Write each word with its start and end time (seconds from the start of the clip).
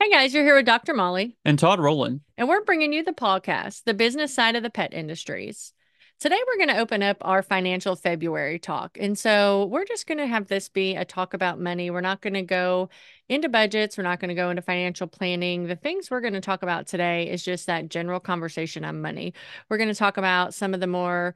Hey 0.00 0.10
guys, 0.10 0.32
you're 0.32 0.44
here 0.44 0.54
with 0.54 0.66
Dr. 0.66 0.94
Molly, 0.94 1.36
And 1.44 1.58
Todd 1.58 1.80
Rowland. 1.80 2.20
and 2.36 2.48
we're 2.48 2.62
bringing 2.64 2.92
you 2.92 3.02
the 3.02 3.12
podcast, 3.12 3.82
The 3.84 3.94
Business 3.94 4.32
Side 4.32 4.54
of 4.54 4.62
the 4.62 4.70
Pet 4.70 4.94
Industries. 4.94 5.72
Today, 6.20 6.38
we're 6.46 6.56
going 6.56 6.74
to 6.74 6.80
open 6.80 7.02
up 7.02 7.16
our 7.20 7.42
financial 7.42 7.94
February 7.96 8.58
talk. 8.60 8.96
And 9.00 9.18
so, 9.18 9.66
we're 9.66 9.84
just 9.84 10.06
going 10.06 10.18
to 10.18 10.26
have 10.26 10.46
this 10.46 10.68
be 10.68 10.94
a 10.94 11.04
talk 11.04 11.34
about 11.34 11.60
money. 11.60 11.90
We're 11.90 12.00
not 12.00 12.20
going 12.20 12.34
to 12.34 12.42
go 12.42 12.90
into 13.28 13.48
budgets, 13.48 13.98
we're 13.98 14.04
not 14.04 14.20
going 14.20 14.28
to 14.28 14.34
go 14.36 14.50
into 14.50 14.62
financial 14.62 15.08
planning. 15.08 15.66
The 15.66 15.76
things 15.76 16.10
we're 16.10 16.20
going 16.20 16.32
to 16.34 16.40
talk 16.40 16.62
about 16.62 16.86
today 16.86 17.28
is 17.28 17.44
just 17.44 17.66
that 17.66 17.88
general 17.88 18.20
conversation 18.20 18.84
on 18.84 19.02
money. 19.02 19.34
We're 19.68 19.78
going 19.78 19.90
to 19.90 19.94
talk 19.96 20.16
about 20.16 20.54
some 20.54 20.74
of 20.74 20.80
the 20.80 20.86
more 20.86 21.34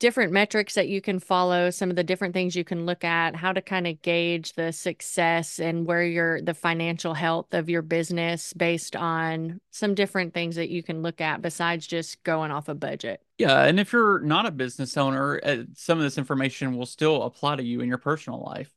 different 0.00 0.32
metrics 0.32 0.74
that 0.74 0.88
you 0.88 1.00
can 1.00 1.20
follow, 1.20 1.70
some 1.70 1.90
of 1.90 1.94
the 1.94 2.02
different 2.02 2.34
things 2.34 2.56
you 2.56 2.64
can 2.64 2.86
look 2.86 3.04
at, 3.04 3.36
how 3.36 3.52
to 3.52 3.60
kind 3.60 3.86
of 3.86 4.02
gauge 4.02 4.54
the 4.54 4.72
success 4.72 5.60
and 5.60 5.86
where 5.86 6.02
your 6.02 6.40
the 6.40 6.54
financial 6.54 7.14
health 7.14 7.54
of 7.54 7.68
your 7.68 7.82
business 7.82 8.52
based 8.54 8.96
on 8.96 9.60
some 9.70 9.94
different 9.94 10.34
things 10.34 10.56
that 10.56 10.70
you 10.70 10.82
can 10.82 11.02
look 11.02 11.20
at 11.20 11.42
besides 11.42 11.86
just 11.86 12.20
going 12.24 12.50
off 12.50 12.68
a 12.68 12.74
budget. 12.74 13.22
Yeah, 13.38 13.62
and 13.64 13.78
if 13.78 13.92
you're 13.92 14.20
not 14.20 14.46
a 14.46 14.50
business 14.50 14.96
owner, 14.96 15.38
uh, 15.44 15.58
some 15.74 15.98
of 15.98 16.04
this 16.04 16.18
information 16.18 16.76
will 16.76 16.86
still 16.86 17.22
apply 17.22 17.56
to 17.56 17.62
you 17.62 17.80
in 17.80 17.88
your 17.88 17.98
personal 17.98 18.42
life. 18.42 18.74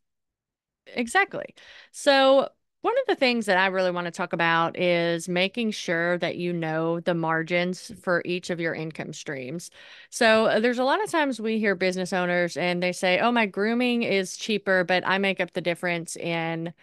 Exactly. 0.87 1.55
So 1.91 2.49
one 2.83 2.93
of 2.99 3.05
the 3.07 3.15
things 3.15 3.47
that 3.47 3.57
I 3.57 3.67
really 3.67 3.91
want 3.91 4.05
to 4.05 4.11
talk 4.11 4.33
about 4.33 4.77
is 4.79 5.29
making 5.29 5.71
sure 5.71 6.17
that 6.19 6.35
you 6.37 6.53
know 6.53 6.99
the 6.99 7.15
margins 7.15 7.91
for 8.01 8.21
each 8.25 8.51
of 8.51 8.59
your 8.59 8.75
income 8.75 9.13
streams. 9.13 9.71
So 10.11 10.45
uh, 10.47 10.59
there's 10.59 10.79
a 10.79 10.83
lot 10.83 11.03
of 11.03 11.09
times 11.11 11.41
we 11.41 11.59
hear 11.59 11.75
business 11.75 12.13
owners 12.13 12.57
and 12.57 12.83
they 12.83 12.91
say, 12.93 13.19
"Oh, 13.19 13.31
my 13.31 13.47
grooming 13.47 14.03
is 14.03 14.37
cheaper, 14.37 14.83
but 14.83 15.03
I 15.07 15.17
make 15.17 15.39
up 15.41 15.53
the 15.53 15.61
difference 15.61 16.15
in 16.17 16.73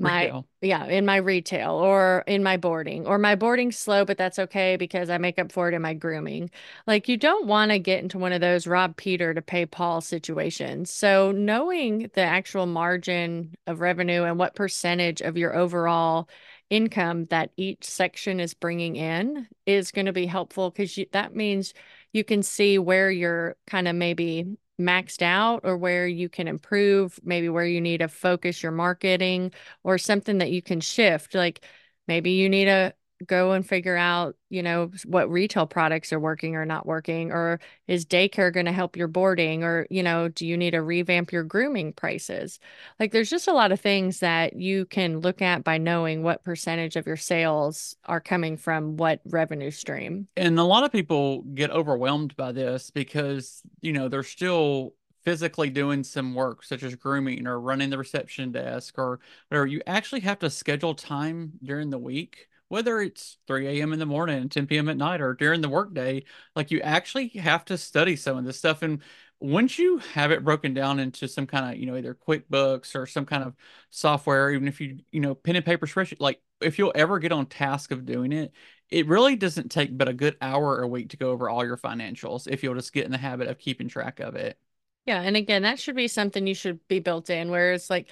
my 0.00 0.24
Retail. 0.24 0.46
yeah 0.60 0.84
in 0.86 1.04
my 1.04 1.16
retail 1.16 1.72
or 1.72 2.22
in 2.26 2.42
my 2.42 2.56
boarding 2.56 3.06
or 3.06 3.18
my 3.18 3.34
boarding's 3.34 3.76
slow 3.76 4.04
but 4.04 4.16
that's 4.16 4.38
okay 4.38 4.76
because 4.76 5.10
i 5.10 5.18
make 5.18 5.38
up 5.38 5.50
for 5.50 5.68
it 5.68 5.74
in 5.74 5.82
my 5.82 5.94
grooming 5.94 6.50
like 6.86 7.08
you 7.08 7.16
don't 7.16 7.46
want 7.46 7.70
to 7.70 7.78
get 7.78 8.02
into 8.02 8.18
one 8.18 8.32
of 8.32 8.40
those 8.40 8.66
rob 8.66 8.96
peter 8.96 9.34
to 9.34 9.42
pay 9.42 9.66
paul 9.66 10.00
situations 10.00 10.90
so 10.90 11.32
knowing 11.32 12.10
the 12.14 12.20
actual 12.20 12.66
margin 12.66 13.54
of 13.66 13.80
revenue 13.80 14.22
and 14.22 14.38
what 14.38 14.54
percentage 14.54 15.20
of 15.20 15.36
your 15.36 15.56
overall 15.56 16.28
income 16.70 17.24
that 17.26 17.50
each 17.56 17.84
section 17.84 18.40
is 18.40 18.54
bringing 18.54 18.96
in 18.96 19.48
is 19.66 19.90
going 19.90 20.06
to 20.06 20.12
be 20.12 20.26
helpful 20.26 20.70
because 20.70 20.98
that 21.12 21.34
means 21.34 21.72
you 22.12 22.24
can 22.24 22.42
see 22.42 22.78
where 22.78 23.10
you're 23.10 23.56
kind 23.66 23.88
of 23.88 23.94
maybe 23.96 24.56
maxed 24.80 25.22
out 25.22 25.60
or 25.64 25.76
where 25.76 26.06
you 26.06 26.28
can 26.28 26.48
improve, 26.48 27.18
maybe 27.24 27.48
where 27.48 27.64
you 27.64 27.80
need 27.80 27.98
to 27.98 28.08
focus 28.08 28.62
your 28.62 28.72
marketing 28.72 29.52
or 29.84 29.98
something 29.98 30.38
that 30.38 30.50
you 30.50 30.62
can 30.62 30.80
shift. 30.80 31.34
Like 31.34 31.64
maybe 32.06 32.32
you 32.32 32.48
need 32.48 32.66
to 32.66 32.94
go 33.26 33.52
and 33.52 33.66
figure 33.66 33.96
out, 33.96 34.36
you 34.48 34.62
know, 34.62 34.90
what 35.04 35.30
retail 35.30 35.66
products 35.66 36.12
are 36.12 36.20
working 36.20 36.56
or 36.56 36.64
not 36.64 36.86
working, 36.86 37.32
or 37.32 37.60
is 37.86 38.06
daycare 38.06 38.52
going 38.52 38.66
to 38.66 38.72
help 38.72 38.96
your 38.96 39.08
boarding, 39.08 39.64
or, 39.64 39.86
you 39.90 40.02
know, 40.02 40.28
do 40.28 40.46
you 40.46 40.56
need 40.56 40.70
to 40.70 40.82
revamp 40.82 41.32
your 41.32 41.42
grooming 41.42 41.92
prices? 41.92 42.60
Like 43.00 43.12
there's 43.12 43.30
just 43.30 43.48
a 43.48 43.52
lot 43.52 43.72
of 43.72 43.80
things 43.80 44.20
that 44.20 44.54
you 44.54 44.86
can 44.86 45.20
look 45.20 45.42
at 45.42 45.64
by 45.64 45.78
knowing 45.78 46.22
what 46.22 46.44
percentage 46.44 46.96
of 46.96 47.06
your 47.06 47.16
sales 47.16 47.96
are 48.04 48.20
coming 48.20 48.56
from 48.56 48.96
what 48.96 49.20
revenue 49.26 49.70
stream. 49.70 50.28
And 50.36 50.58
a 50.58 50.64
lot 50.64 50.84
of 50.84 50.92
people 50.92 51.42
get 51.42 51.70
overwhelmed 51.70 52.36
by 52.36 52.52
this 52.52 52.90
because, 52.90 53.62
you 53.80 53.92
know, 53.92 54.08
they're 54.08 54.22
still 54.22 54.94
physically 55.24 55.68
doing 55.68 56.02
some 56.04 56.34
work 56.34 56.64
such 56.64 56.82
as 56.82 56.94
grooming 56.94 57.46
or 57.46 57.60
running 57.60 57.90
the 57.90 57.98
reception 57.98 58.50
desk 58.52 58.94
or 58.96 59.20
whatever. 59.48 59.66
You 59.66 59.82
actually 59.86 60.20
have 60.20 60.38
to 60.38 60.48
schedule 60.48 60.94
time 60.94 61.52
during 61.62 61.90
the 61.90 61.98
week 61.98 62.48
whether 62.68 63.00
it's 63.00 63.38
3 63.46 63.66
a.m. 63.66 63.92
in 63.92 63.98
the 63.98 64.06
morning 64.06 64.38
and 64.38 64.50
10 64.50 64.66
p.m. 64.66 64.88
at 64.88 64.96
night 64.96 65.20
or 65.20 65.34
during 65.34 65.60
the 65.60 65.68
workday, 65.68 66.24
like 66.54 66.70
you 66.70 66.80
actually 66.80 67.28
have 67.28 67.64
to 67.66 67.78
study 67.78 68.16
some 68.16 68.36
of 68.36 68.44
this 68.44 68.58
stuff. 68.58 68.82
And 68.82 69.02
once 69.40 69.78
you 69.78 69.98
have 69.98 70.32
it 70.32 70.44
broken 70.44 70.74
down 70.74 70.98
into 70.98 71.28
some 71.28 71.46
kind 71.46 71.72
of, 71.72 71.80
you 71.80 71.86
know, 71.86 71.96
either 71.96 72.14
QuickBooks 72.14 72.94
or 72.94 73.06
some 73.06 73.24
kind 73.24 73.44
of 73.44 73.54
software, 73.90 74.50
even 74.50 74.68
if 74.68 74.80
you, 74.80 74.98
you 75.12 75.20
know, 75.20 75.34
pen 75.34 75.56
and 75.56 75.64
paper 75.64 75.86
spreadsheet, 75.86 76.20
like 76.20 76.40
if 76.60 76.78
you'll 76.78 76.92
ever 76.94 77.18
get 77.18 77.32
on 77.32 77.46
task 77.46 77.90
of 77.92 78.04
doing 78.04 78.32
it, 78.32 78.52
it 78.90 79.06
really 79.06 79.36
doesn't 79.36 79.70
take 79.70 79.96
but 79.96 80.08
a 80.08 80.12
good 80.14 80.36
hour 80.40 80.80
a 80.82 80.88
week 80.88 81.10
to 81.10 81.16
go 81.16 81.30
over 81.30 81.48
all 81.48 81.64
your 81.64 81.76
financials 81.76 82.48
if 82.48 82.62
you'll 82.62 82.74
just 82.74 82.92
get 82.92 83.04
in 83.04 83.12
the 83.12 83.18
habit 83.18 83.48
of 83.48 83.58
keeping 83.58 83.88
track 83.88 84.18
of 84.20 84.34
it. 84.34 84.58
Yeah. 85.06 85.22
And 85.22 85.36
again, 85.36 85.62
that 85.62 85.78
should 85.78 85.96
be 85.96 86.08
something 86.08 86.46
you 86.46 86.54
should 86.54 86.86
be 86.88 86.98
built 86.98 87.30
in, 87.30 87.50
where 87.50 87.72
it's 87.72 87.88
like, 87.88 88.08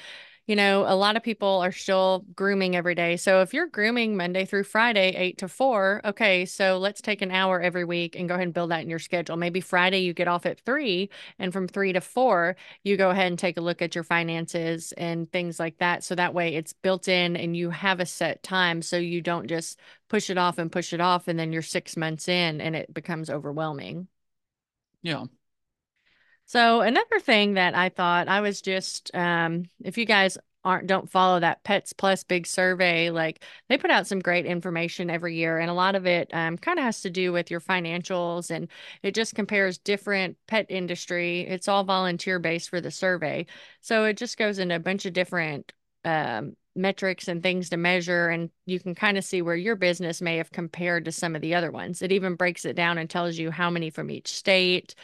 you 0.47 0.55
know, 0.55 0.84
a 0.87 0.95
lot 0.95 1.17
of 1.17 1.23
people 1.25 1.49
are 1.49 1.73
still 1.73 2.25
grooming 2.34 2.77
every 2.77 2.95
day. 2.95 3.17
So 3.17 3.43
if 3.43 3.53
you're 3.53 3.67
grooming 3.67 4.17
Monday 4.17 4.45
through 4.45 4.65
Friday, 4.65 5.09
eight 5.17 5.39
to 5.39 5.49
four, 5.49 6.01
okay, 6.05 6.45
so 6.45 6.79
let's 6.79 7.01
take 7.01 7.21
an 7.21 7.33
hour 7.33 7.61
every 7.61 7.84
week 7.84 8.15
and 8.15 8.29
go 8.29 8.34
ahead 8.34 8.47
and 8.47 8.55
build 8.55 8.71
that 8.71 8.83
in 8.83 8.89
your 8.91 9.01
schedule. 9.01 9.37
Maybe 9.37 9.61
Friday 9.61 9.99
you 10.01 10.15
get 10.15 10.29
off 10.29 10.47
at 10.47 10.61
three, 10.61 11.11
and 11.39 11.53
from 11.53 11.67
three 11.67 11.93
to 11.93 12.01
four, 12.01 12.56
you 12.85 12.97
go 12.97 13.11
ahead 13.11 13.27
and 13.27 13.39
take 13.39 13.56
a 13.56 13.61
look 13.61 13.83
at 13.83 13.95
your 13.97 14.05
finances 14.05 14.93
and 14.93 15.31
things 15.33 15.59
like 15.59 15.79
that. 15.79 16.05
So 16.05 16.15
that 16.15 16.35
way 16.35 16.55
it's 16.55 16.73
built 16.73 17.09
in 17.09 17.37
and 17.37 17.56
you 17.56 17.71
have 17.71 17.99
a 17.99 18.06
set 18.06 18.43
time 18.43 18.83
so 18.83 18.97
you 18.97 19.21
don't 19.21 19.49
just 19.49 19.81
push 20.09 20.31
it 20.31 20.39
off 20.39 20.59
and 20.59 20.71
push 20.71 20.93
it 20.93 21.01
off, 21.01 21.27
and 21.27 21.39
then 21.39 21.53
you're 21.53 21.62
six 21.62 21.97
months 21.97 22.29
in 22.29 22.61
and 22.61 22.77
it 22.77 22.95
becomes 22.95 23.31
overwhelming. 23.31 24.06
Yeah. 25.03 25.25
So 26.47 26.81
another 26.81 27.19
thing 27.21 27.55
that 27.55 27.75
I 27.75 27.89
thought 27.89 28.29
I 28.29 28.41
was 28.41 28.61
just 28.61 29.11
um, 29.15 29.65
if 29.84 29.99
you 29.99 30.05
guys 30.07 30.39
aren't 30.65 30.87
don't 30.87 31.11
follow 31.11 31.41
that 31.41 31.62
Pets 31.65 31.93
Plus 31.93 32.25
big 32.25 32.47
survey, 32.47 33.11
like 33.11 33.43
they 33.69 33.77
put 33.79 33.91
out 33.91 34.07
some 34.07 34.21
great 34.21 34.47
information 34.47 35.11
every 35.11 35.37
year, 35.37 35.59
and 35.59 35.71
a 35.71 35.75
lot 35.75 35.97
of 35.97 36.06
it 36.06 36.31
um, 36.33 36.56
kind 36.56 36.79
of 36.79 36.85
has 36.85 37.01
to 37.03 37.11
do 37.11 37.33
with 37.33 37.51
your 37.51 37.61
financials, 37.61 38.51
and 38.51 38.69
it 39.03 39.15
just 39.15 39.35
compares 39.35 39.79
different 39.79 40.37
pet 40.47 40.67
industry. 40.69 41.41
It's 41.41 41.69
all 41.69 41.85
volunteer 41.85 42.39
based 42.39 42.71
for 42.71 42.81
the 42.81 42.91
survey, 42.93 43.47
so 43.81 44.05
it 44.05 44.17
just 44.17 44.39
goes 44.39 44.59
into 44.61 44.77
a 44.77 44.81
bunch 44.81 45.05
of 45.05 45.12
different 45.12 45.73
um, 46.05 46.56
metrics 46.77 47.27
and 47.27 47.43
things 47.43 47.71
to 47.71 47.77
measure, 47.77 48.29
and 48.29 48.51
you 48.67 48.79
can 48.79 48.95
kind 48.95 49.19
of 49.19 49.25
see 49.25 49.43
where 49.43 49.56
your 49.56 49.77
business 49.77 50.23
may 50.23 50.37
have 50.37 50.53
compared 50.53 51.06
to 51.06 51.12
some 51.12 51.35
of 51.35 51.43
the 51.43 51.55
other 51.56 51.73
ones. 51.73 52.03
It 52.03 52.12
even 52.12 52.37
breaks 52.37 52.65
it 52.65 52.77
down 52.77 52.99
and 52.99 53.11
tells 53.11 53.37
you 53.37 53.51
how 53.51 53.71
many 53.71 53.91
from 53.91 54.11
each 54.11 54.29
state 54.29 54.95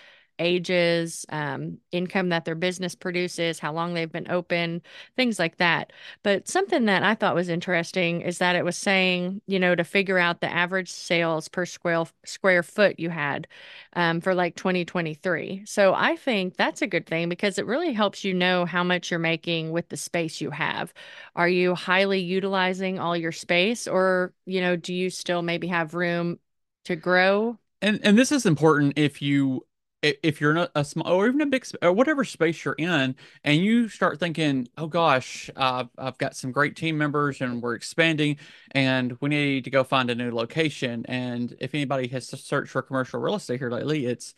ages, 0.42 1.24
um, 1.30 1.78
income 1.92 2.28
that 2.30 2.44
their 2.44 2.54
business 2.54 2.94
produces, 2.94 3.58
how 3.58 3.72
long 3.72 3.94
they've 3.94 4.12
been 4.12 4.30
open, 4.30 4.82
things 5.16 5.38
like 5.38 5.56
that. 5.56 5.92
But 6.22 6.48
something 6.48 6.84
that 6.86 7.02
I 7.02 7.14
thought 7.14 7.34
was 7.34 7.48
interesting 7.48 8.20
is 8.20 8.38
that 8.38 8.56
it 8.56 8.64
was 8.64 8.76
saying, 8.76 9.40
you 9.46 9.58
know, 9.58 9.74
to 9.74 9.84
figure 9.84 10.18
out 10.18 10.40
the 10.40 10.52
average 10.52 10.90
sales 10.90 11.48
per 11.48 11.64
square 11.66 12.04
square 12.24 12.62
foot 12.62 12.98
you 12.98 13.10
had 13.10 13.46
um, 13.94 14.20
for 14.20 14.34
like 14.34 14.56
2023. 14.56 15.62
So 15.66 15.94
I 15.94 16.16
think 16.16 16.56
that's 16.56 16.82
a 16.82 16.86
good 16.86 17.06
thing 17.06 17.28
because 17.28 17.58
it 17.58 17.66
really 17.66 17.92
helps 17.92 18.24
you 18.24 18.34
know 18.34 18.64
how 18.64 18.84
much 18.84 19.10
you're 19.10 19.20
making 19.20 19.70
with 19.70 19.88
the 19.88 19.96
space 19.96 20.40
you 20.40 20.50
have. 20.50 20.92
Are 21.36 21.48
you 21.48 21.74
highly 21.74 22.20
utilizing 22.20 22.98
all 22.98 23.16
your 23.16 23.32
space, 23.32 23.86
or 23.86 24.32
you 24.46 24.60
know, 24.60 24.76
do 24.76 24.94
you 24.94 25.10
still 25.10 25.42
maybe 25.42 25.68
have 25.68 25.94
room 25.94 26.38
to 26.84 26.96
grow? 26.96 27.58
And 27.80 28.00
and 28.02 28.18
this 28.18 28.32
is 28.32 28.46
important 28.46 28.94
if 28.96 29.20
you 29.20 29.66
if 30.02 30.40
you're 30.40 30.56
in 30.56 30.68
a, 30.74 30.84
small 30.84 31.06
or 31.12 31.28
even 31.28 31.40
a 31.40 31.46
big 31.46 31.64
or 31.80 31.92
whatever 31.92 32.24
space 32.24 32.64
you're 32.64 32.74
in 32.74 33.14
and 33.44 33.58
you 33.58 33.88
start 33.88 34.18
thinking 34.18 34.66
oh 34.76 34.86
gosh 34.88 35.48
i've 35.56 36.18
got 36.18 36.34
some 36.36 36.50
great 36.50 36.74
team 36.74 36.98
members 36.98 37.40
and 37.40 37.62
we're 37.62 37.74
expanding 37.74 38.36
and 38.72 39.16
we 39.20 39.28
need 39.28 39.64
to 39.64 39.70
go 39.70 39.84
find 39.84 40.10
a 40.10 40.14
new 40.14 40.30
location. 40.32 41.04
And 41.08 41.54
if 41.60 41.74
anybody 41.74 42.08
has 42.08 42.28
to 42.28 42.36
search 42.36 42.68
for 42.68 42.82
commercial 42.82 43.20
real 43.20 43.36
estate 43.36 43.60
here 43.60 43.70
lately 43.70 44.06
it's 44.06 44.34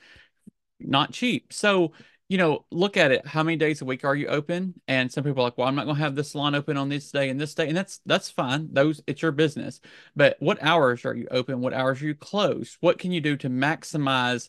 not 0.81 1.13
cheap. 1.13 1.53
So 1.53 1.93
you 2.29 2.39
know 2.39 2.65
look 2.71 2.97
at 2.97 3.13
it. 3.13 3.27
How 3.27 3.43
many 3.43 3.57
days 3.57 3.81
a 3.81 3.85
week 3.85 4.05
are 4.05 4.15
you 4.17 4.27
open? 4.29 4.75
And 4.89 5.11
some 5.13 5.25
people 5.25 5.41
are 5.43 5.47
like 5.47 5.59
well 5.59 5.69
i'm 5.69 5.75
not 5.75 5.85
going 5.85 5.97
to 5.97 6.03
have 6.03 6.15
this 6.15 6.33
salon 6.33 6.55
open 6.55 6.77
on 6.77 6.89
this 6.89 7.11
day 7.11 7.31
and 7.31 7.41
this 7.41 7.55
day 7.55 7.69
and 7.69 7.77
that's 7.77 8.01
that's 8.07 8.31
fine. 8.31 8.69
Those 8.73 9.03
it's 9.07 9.23
your 9.23 9.33
business. 9.33 9.81
But 10.15 10.37
what 10.41 10.63
hours 10.63 11.05
are 11.05 11.15
you 11.15 11.27
open? 11.31 11.61
What 11.61 11.75
hours 11.75 12.03
are 12.03 12.07
you 12.07 12.15
closed? 12.15 12.77
What 12.81 12.99
can 12.99 13.13
you 13.13 13.21
do 13.21 13.37
to 13.39 13.49
maximize 13.49 14.49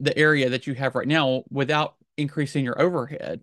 the 0.00 0.16
area 0.16 0.50
that 0.50 0.66
you 0.66 0.74
have 0.74 0.94
right 0.94 1.08
now 1.08 1.44
without 1.50 1.96
increasing 2.16 2.64
your 2.64 2.80
overhead. 2.80 3.40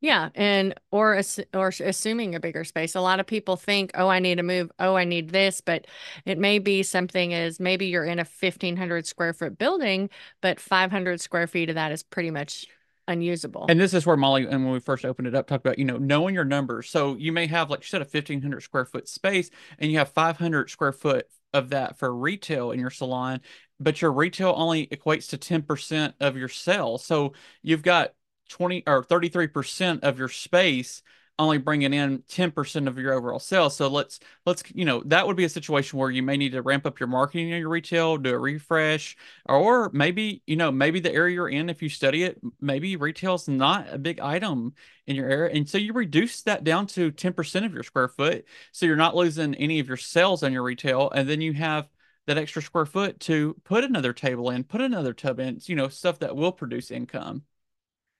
Yeah, 0.00 0.30
and 0.34 0.74
or 0.90 1.20
or 1.54 1.68
assuming 1.68 2.34
a 2.34 2.40
bigger 2.40 2.64
space. 2.64 2.94
A 2.94 3.00
lot 3.00 3.20
of 3.20 3.26
people 3.26 3.56
think, 3.56 3.92
"Oh, 3.94 4.08
I 4.08 4.18
need 4.18 4.36
to 4.36 4.42
move. 4.42 4.70
Oh, 4.78 4.96
I 4.96 5.04
need 5.04 5.30
this," 5.30 5.60
but 5.60 5.86
it 6.24 6.38
may 6.38 6.58
be 6.58 6.82
something 6.82 7.32
is 7.32 7.60
maybe 7.60 7.86
you're 7.86 8.04
in 8.04 8.18
a 8.18 8.24
1500 8.24 9.06
square 9.06 9.32
foot 9.32 9.58
building, 9.58 10.10
but 10.40 10.60
500 10.60 11.20
square 11.20 11.46
feet 11.46 11.68
of 11.68 11.76
that 11.76 11.92
is 11.92 12.02
pretty 12.02 12.30
much 12.30 12.66
unusable. 13.08 13.66
And 13.68 13.80
this 13.80 13.94
is 13.94 14.04
where 14.04 14.16
Molly, 14.16 14.44
and 14.46 14.64
when 14.64 14.72
we 14.72 14.80
first 14.80 15.04
opened 15.04 15.28
it 15.28 15.34
up, 15.34 15.46
talked 15.46 15.64
about, 15.64 15.78
you 15.78 15.84
know, 15.84 15.98
knowing 15.98 16.34
your 16.34 16.44
numbers. 16.44 16.88
So 16.88 17.14
you 17.16 17.32
may 17.32 17.46
have, 17.46 17.70
like 17.70 17.80
you 17.80 17.86
said, 17.86 18.02
a 18.02 18.04
1500 18.04 18.60
square 18.62 18.84
foot 18.84 19.08
space 19.08 19.50
and 19.78 19.90
you 19.90 19.98
have 19.98 20.08
500 20.10 20.70
square 20.70 20.92
foot 20.92 21.26
of 21.52 21.70
that 21.70 21.98
for 21.98 22.14
retail 22.14 22.70
in 22.70 22.80
your 22.80 22.90
salon 22.90 23.40
but 23.80 24.00
your 24.00 24.12
retail 24.12 24.54
only 24.56 24.86
equates 24.88 25.28
to 25.30 25.38
10% 25.38 26.14
of 26.20 26.36
your 26.36 26.48
sales. 26.48 27.04
So 27.04 27.32
you've 27.62 27.82
got 27.82 28.12
20 28.48 28.84
or 28.86 29.04
33% 29.04 30.00
of 30.02 30.18
your 30.18 30.28
space 30.28 31.02
only 31.38 31.58
bringing 31.58 31.92
in 31.92 32.22
10% 32.28 32.88
of 32.88 32.98
your 32.98 33.12
overall 33.12 33.38
sales. 33.38 33.76
So 33.76 33.88
let's 33.88 34.20
let's 34.46 34.62
you 34.74 34.84
know 34.84 35.02
that 35.06 35.26
would 35.26 35.36
be 35.36 35.44
a 35.44 35.48
situation 35.48 35.98
where 35.98 36.10
you 36.10 36.22
may 36.22 36.36
need 36.36 36.52
to 36.52 36.62
ramp 36.62 36.86
up 36.86 36.98
your 36.98 37.08
marketing 37.08 37.50
in 37.50 37.58
your 37.58 37.68
retail, 37.68 38.16
do 38.16 38.34
a 38.34 38.38
refresh, 38.38 39.16
or 39.46 39.90
maybe 39.92 40.42
you 40.46 40.56
know 40.56 40.70
maybe 40.72 41.00
the 41.00 41.12
area 41.12 41.34
you're 41.34 41.48
in, 41.48 41.68
if 41.68 41.82
you 41.82 41.88
study 41.88 42.22
it, 42.22 42.40
maybe 42.60 42.96
retail's 42.96 43.48
not 43.48 43.92
a 43.92 43.98
big 43.98 44.20
item 44.20 44.74
in 45.06 45.16
your 45.16 45.28
area, 45.28 45.54
and 45.54 45.68
so 45.68 45.78
you 45.78 45.92
reduce 45.92 46.42
that 46.42 46.64
down 46.64 46.86
to 46.86 47.12
10% 47.12 47.64
of 47.64 47.74
your 47.74 47.82
square 47.82 48.08
foot, 48.08 48.44
so 48.72 48.86
you're 48.86 48.96
not 48.96 49.14
losing 49.14 49.54
any 49.56 49.78
of 49.78 49.88
your 49.88 49.96
sales 49.96 50.42
on 50.42 50.52
your 50.52 50.62
retail, 50.62 51.10
and 51.10 51.28
then 51.28 51.40
you 51.40 51.52
have 51.52 51.86
that 52.26 52.38
extra 52.38 52.62
square 52.62 52.86
foot 52.86 53.20
to 53.20 53.54
put 53.64 53.84
another 53.84 54.12
table 54.12 54.50
in, 54.50 54.64
put 54.64 54.80
another 54.80 55.12
tub 55.14 55.40
in, 55.40 55.60
you 55.64 55.76
know, 55.76 55.88
stuff 55.88 56.18
that 56.20 56.36
will 56.36 56.52
produce 56.52 56.90
income. 56.90 57.44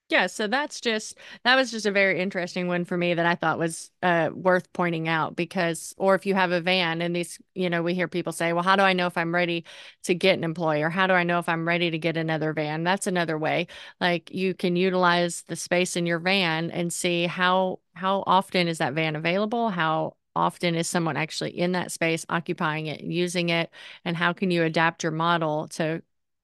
Yeah, 0.09 0.27
so 0.27 0.47
that's 0.47 0.79
just 0.79 1.17
that 1.43 1.57
was 1.57 1.69
just 1.69 1.85
a 1.85 1.91
very 1.91 2.21
interesting 2.21 2.67
one 2.69 2.85
for 2.85 2.95
me 2.95 3.13
that 3.13 3.25
I 3.25 3.35
thought 3.35 3.59
was 3.59 3.91
uh, 4.01 4.29
worth 4.33 4.71
pointing 4.71 5.09
out 5.09 5.35
because, 5.35 5.93
or 5.97 6.15
if 6.15 6.25
you 6.25 6.33
have 6.33 6.53
a 6.53 6.61
van 6.61 7.01
and 7.01 7.13
these, 7.13 7.37
you 7.55 7.69
know, 7.69 7.83
we 7.83 7.93
hear 7.93 8.07
people 8.07 8.31
say, 8.31 8.53
well, 8.53 8.63
how 8.63 8.77
do 8.77 8.83
I 8.83 8.93
know 8.93 9.07
if 9.07 9.17
I'm 9.17 9.35
ready 9.35 9.65
to 10.03 10.15
get 10.15 10.37
an 10.37 10.45
employee 10.45 10.81
or 10.81 10.89
how 10.89 11.07
do 11.07 11.13
I 11.13 11.23
know 11.23 11.39
if 11.39 11.49
I'm 11.49 11.67
ready 11.67 11.91
to 11.91 11.97
get 11.99 12.15
another 12.15 12.53
van? 12.53 12.85
That's 12.85 13.05
another 13.05 13.37
way. 13.37 13.67
Like 13.99 14.31
you 14.31 14.53
can 14.53 14.77
utilize 14.77 15.43
the 15.47 15.57
space 15.57 15.97
in 15.97 16.05
your 16.05 16.19
van 16.19 16.71
and 16.71 16.93
see 16.93 17.27
how 17.27 17.79
how 17.93 18.23
often 18.27 18.69
is 18.69 18.77
that 18.77 18.93
van 18.93 19.15
available? 19.17 19.69
How 19.71 20.15
often 20.37 20.75
is 20.75 20.87
someone 20.87 21.17
actually 21.17 21.57
in 21.57 21.73
that 21.73 21.91
space 21.91 22.25
occupying 22.29 22.87
it 22.87 23.01
and 23.01 23.13
using 23.13 23.49
it? 23.49 23.71
And 24.05 24.15
how 24.17 24.33
can 24.33 24.51
you 24.51 24.63
adapt 24.63 25.03
your 25.03 25.11
model 25.11 25.67
to 25.69 26.01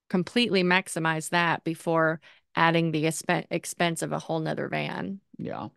completely 0.09 0.63
maximize 0.63 1.29
that 1.29 1.63
before 1.63 2.21
adding 2.55 2.91
the 2.91 3.07
expense 3.07 4.01
of 4.01 4.11
a 4.11 4.19
whole 4.19 4.39
nother 4.39 4.67
van. 4.67 5.19
Yeah. 5.37 5.69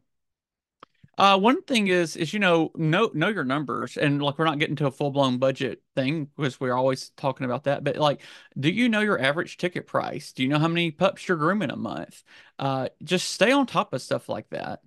Uh, 1.19 1.39
one 1.39 1.63
thing 1.63 1.87
is, 1.89 2.15
is 2.15 2.35
you 2.35 2.39
know, 2.39 2.71
know 2.77 3.11
know 3.15 3.29
your 3.29 3.45
numbers, 3.45 3.97
and 3.97 4.21
like 4.21 4.39
we're 4.39 4.45
not 4.45 4.59
getting 4.59 4.77
to 4.77 4.87
a 4.87 4.91
full 4.91 5.11
blown 5.11 5.39
budget 5.39 5.83
thing 5.95 6.27
because 6.37 6.61
we're 6.61 6.75
always 6.75 7.09
talking 7.17 7.47
about 7.47 7.65
that. 7.65 7.83
But 7.83 7.97
like, 7.97 8.21
do 8.61 8.69
you 8.69 8.91
know 8.91 9.01
your 9.01 9.19
average 9.19 9.57
ticket 9.57 9.87
price? 9.87 10.33
Do 10.35 10.43
you 10.43 10.51
know 10.51 10.59
how 10.59 10.69
many 10.69 10.91
pups 10.91 11.27
you're 11.27 11.39
grooming 11.39 11.71
a 11.71 11.77
month? 11.77 12.23
Uh, 12.59 12.91
just 13.03 13.31
stay 13.31 13.51
on 13.51 13.67
top 13.67 13.95
of 13.95 14.03
stuff 14.03 14.29
like 14.29 14.51
that. 14.51 14.81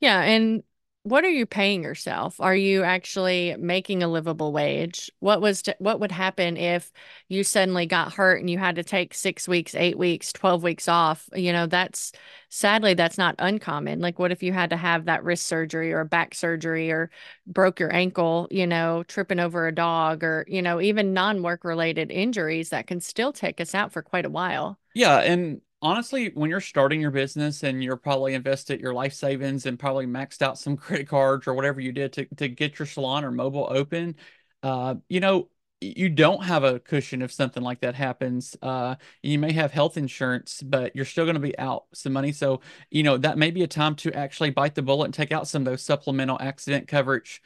Yeah, 0.00 0.22
and 0.22 0.62
what 1.02 1.24
are 1.24 1.30
you 1.30 1.46
paying 1.46 1.82
yourself? 1.82 2.40
Are 2.40 2.54
you 2.54 2.82
actually 2.82 3.56
making 3.58 4.02
a 4.02 4.08
livable 4.08 4.52
wage? 4.52 5.10
What 5.20 5.40
was 5.40 5.62
to, 5.62 5.74
what 5.78 5.98
would 6.00 6.12
happen 6.12 6.58
if 6.58 6.92
you 7.28 7.42
suddenly 7.42 7.86
got 7.86 8.12
hurt 8.12 8.40
and 8.40 8.50
you 8.50 8.58
had 8.58 8.76
to 8.76 8.84
take 8.84 9.14
6 9.14 9.48
weeks, 9.48 9.74
8 9.74 9.96
weeks, 9.96 10.30
12 10.32 10.62
weeks 10.62 10.88
off? 10.88 11.26
You 11.34 11.54
know, 11.54 11.66
that's 11.66 12.12
sadly 12.50 12.92
that's 12.92 13.16
not 13.16 13.34
uncommon. 13.38 14.00
Like 14.00 14.18
what 14.18 14.30
if 14.30 14.42
you 14.42 14.52
had 14.52 14.70
to 14.70 14.76
have 14.76 15.06
that 15.06 15.24
wrist 15.24 15.46
surgery 15.46 15.92
or 15.92 16.04
back 16.04 16.34
surgery 16.34 16.90
or 16.90 17.10
broke 17.46 17.80
your 17.80 17.92
ankle, 17.94 18.46
you 18.50 18.66
know, 18.66 19.02
tripping 19.04 19.40
over 19.40 19.66
a 19.66 19.74
dog 19.74 20.22
or, 20.22 20.44
you 20.48 20.60
know, 20.60 20.82
even 20.82 21.14
non-work 21.14 21.64
related 21.64 22.10
injuries 22.10 22.70
that 22.70 22.86
can 22.86 23.00
still 23.00 23.32
take 23.32 23.58
us 23.60 23.74
out 23.74 23.90
for 23.90 24.02
quite 24.02 24.26
a 24.26 24.30
while. 24.30 24.78
Yeah, 24.94 25.18
and 25.18 25.62
honestly, 25.82 26.30
when 26.34 26.50
you're 26.50 26.60
starting 26.60 27.00
your 27.00 27.10
business 27.10 27.62
and 27.62 27.82
you're 27.82 27.96
probably 27.96 28.34
invested 28.34 28.80
your 28.80 28.94
life 28.94 29.12
savings 29.12 29.66
and 29.66 29.78
probably 29.78 30.06
maxed 30.06 30.42
out 30.42 30.58
some 30.58 30.76
credit 30.76 31.08
cards 31.08 31.46
or 31.46 31.54
whatever 31.54 31.80
you 31.80 31.92
did 31.92 32.12
to, 32.14 32.26
to 32.36 32.48
get 32.48 32.78
your 32.78 32.86
salon 32.86 33.24
or 33.24 33.30
mobile 33.30 33.68
open, 33.70 34.16
uh, 34.62 34.94
you 35.08 35.20
know, 35.20 35.48
you 35.80 36.10
don't 36.10 36.44
have 36.44 36.62
a 36.62 36.78
cushion 36.78 37.22
if 37.22 37.32
something 37.32 37.62
like 37.62 37.80
that 37.80 37.94
happens. 37.94 38.54
Uh, 38.60 38.96
you 39.22 39.38
may 39.38 39.52
have 39.52 39.72
health 39.72 39.96
insurance, 39.96 40.62
but 40.62 40.94
you're 40.94 41.06
still 41.06 41.24
going 41.24 41.34
to 41.36 41.40
be 41.40 41.58
out 41.58 41.84
some 41.94 42.12
money. 42.12 42.32
So, 42.32 42.60
you 42.90 43.02
know, 43.02 43.16
that 43.16 43.38
may 43.38 43.50
be 43.50 43.62
a 43.62 43.66
time 43.66 43.94
to 43.96 44.12
actually 44.12 44.50
bite 44.50 44.74
the 44.74 44.82
bullet 44.82 45.06
and 45.06 45.14
take 45.14 45.32
out 45.32 45.48
some 45.48 45.62
of 45.62 45.66
those 45.66 45.82
supplemental 45.82 46.36
accident 46.38 46.86
coverage 46.86 47.40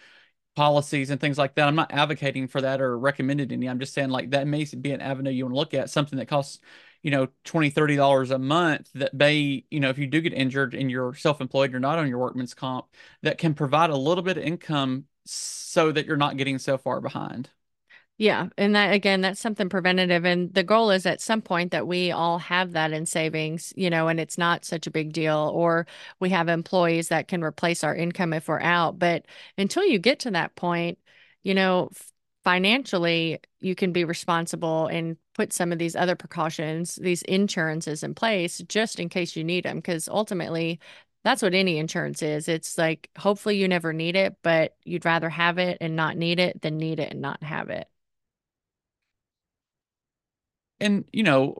policies 0.56 1.10
and 1.10 1.20
things 1.20 1.38
like 1.38 1.54
that. 1.54 1.68
I'm 1.68 1.76
not 1.76 1.92
advocating 1.92 2.48
for 2.48 2.60
that 2.60 2.80
or 2.80 2.98
recommended 2.98 3.52
any. 3.52 3.68
I'm 3.68 3.78
just 3.78 3.94
saying 3.94 4.10
like 4.10 4.30
that 4.30 4.48
may 4.48 4.64
be 4.64 4.90
an 4.90 5.00
avenue 5.00 5.30
you 5.30 5.44
want 5.44 5.54
to 5.54 5.58
look 5.58 5.74
at, 5.74 5.90
something 5.90 6.18
that 6.18 6.26
costs 6.26 6.58
you 7.04 7.12
know 7.12 7.28
20 7.44 7.70
30 7.70 7.96
dollars 7.96 8.32
a 8.32 8.38
month 8.38 8.90
that 8.94 9.14
may 9.14 9.64
you 9.70 9.78
know 9.78 9.90
if 9.90 9.98
you 9.98 10.08
do 10.08 10.20
get 10.20 10.32
injured 10.32 10.74
and 10.74 10.90
you're 10.90 11.14
self-employed 11.14 11.70
you're 11.70 11.78
not 11.78 11.98
on 11.98 12.08
your 12.08 12.18
workman's 12.18 12.54
comp 12.54 12.86
that 13.22 13.38
can 13.38 13.54
provide 13.54 13.90
a 13.90 13.96
little 13.96 14.24
bit 14.24 14.38
of 14.38 14.42
income 14.42 15.04
so 15.24 15.92
that 15.92 16.06
you're 16.06 16.16
not 16.16 16.36
getting 16.36 16.58
so 16.58 16.76
far 16.76 17.00
behind 17.00 17.50
yeah. 18.16 18.48
And 18.56 18.76
that 18.76 18.92
again, 18.92 19.22
that's 19.22 19.40
something 19.40 19.68
preventative. 19.68 20.24
And 20.24 20.54
the 20.54 20.62
goal 20.62 20.90
is 20.92 21.04
at 21.04 21.20
some 21.20 21.42
point 21.42 21.72
that 21.72 21.88
we 21.88 22.12
all 22.12 22.38
have 22.38 22.72
that 22.72 22.92
in 22.92 23.06
savings, 23.06 23.72
you 23.76 23.90
know, 23.90 24.06
and 24.06 24.20
it's 24.20 24.38
not 24.38 24.64
such 24.64 24.86
a 24.86 24.90
big 24.92 25.12
deal, 25.12 25.50
or 25.52 25.86
we 26.20 26.30
have 26.30 26.48
employees 26.48 27.08
that 27.08 27.26
can 27.26 27.42
replace 27.42 27.82
our 27.82 27.94
income 27.94 28.32
if 28.32 28.46
we're 28.46 28.60
out. 28.60 29.00
But 29.00 29.26
until 29.58 29.84
you 29.84 29.98
get 29.98 30.20
to 30.20 30.30
that 30.30 30.54
point, 30.54 30.98
you 31.42 31.54
know, 31.54 31.90
financially, 32.44 33.40
you 33.60 33.74
can 33.74 33.92
be 33.92 34.04
responsible 34.04 34.86
and 34.86 35.16
put 35.34 35.52
some 35.52 35.72
of 35.72 35.78
these 35.78 35.96
other 35.96 36.16
precautions, 36.16 36.96
these 36.96 37.22
insurances 37.22 38.02
in 38.02 38.14
place 38.14 38.58
just 38.68 39.00
in 39.00 39.08
case 39.08 39.36
you 39.36 39.44
need 39.44 39.64
them. 39.64 39.76
Because 39.76 40.08
ultimately, 40.08 40.80
that's 41.24 41.42
what 41.42 41.54
any 41.54 41.78
insurance 41.78 42.22
is. 42.22 42.48
It's 42.48 42.78
like, 42.78 43.10
hopefully, 43.18 43.56
you 43.58 43.68
never 43.68 43.92
need 43.92 44.16
it, 44.16 44.36
but 44.42 44.76
you'd 44.84 45.04
rather 45.04 45.30
have 45.30 45.58
it 45.58 45.78
and 45.80 45.96
not 45.96 46.16
need 46.16 46.38
it 46.40 46.62
than 46.62 46.76
need 46.78 47.00
it 47.00 47.12
and 47.12 47.20
not 47.20 47.42
have 47.42 47.70
it 47.70 47.88
and 50.80 51.04
you 51.12 51.22
know 51.22 51.56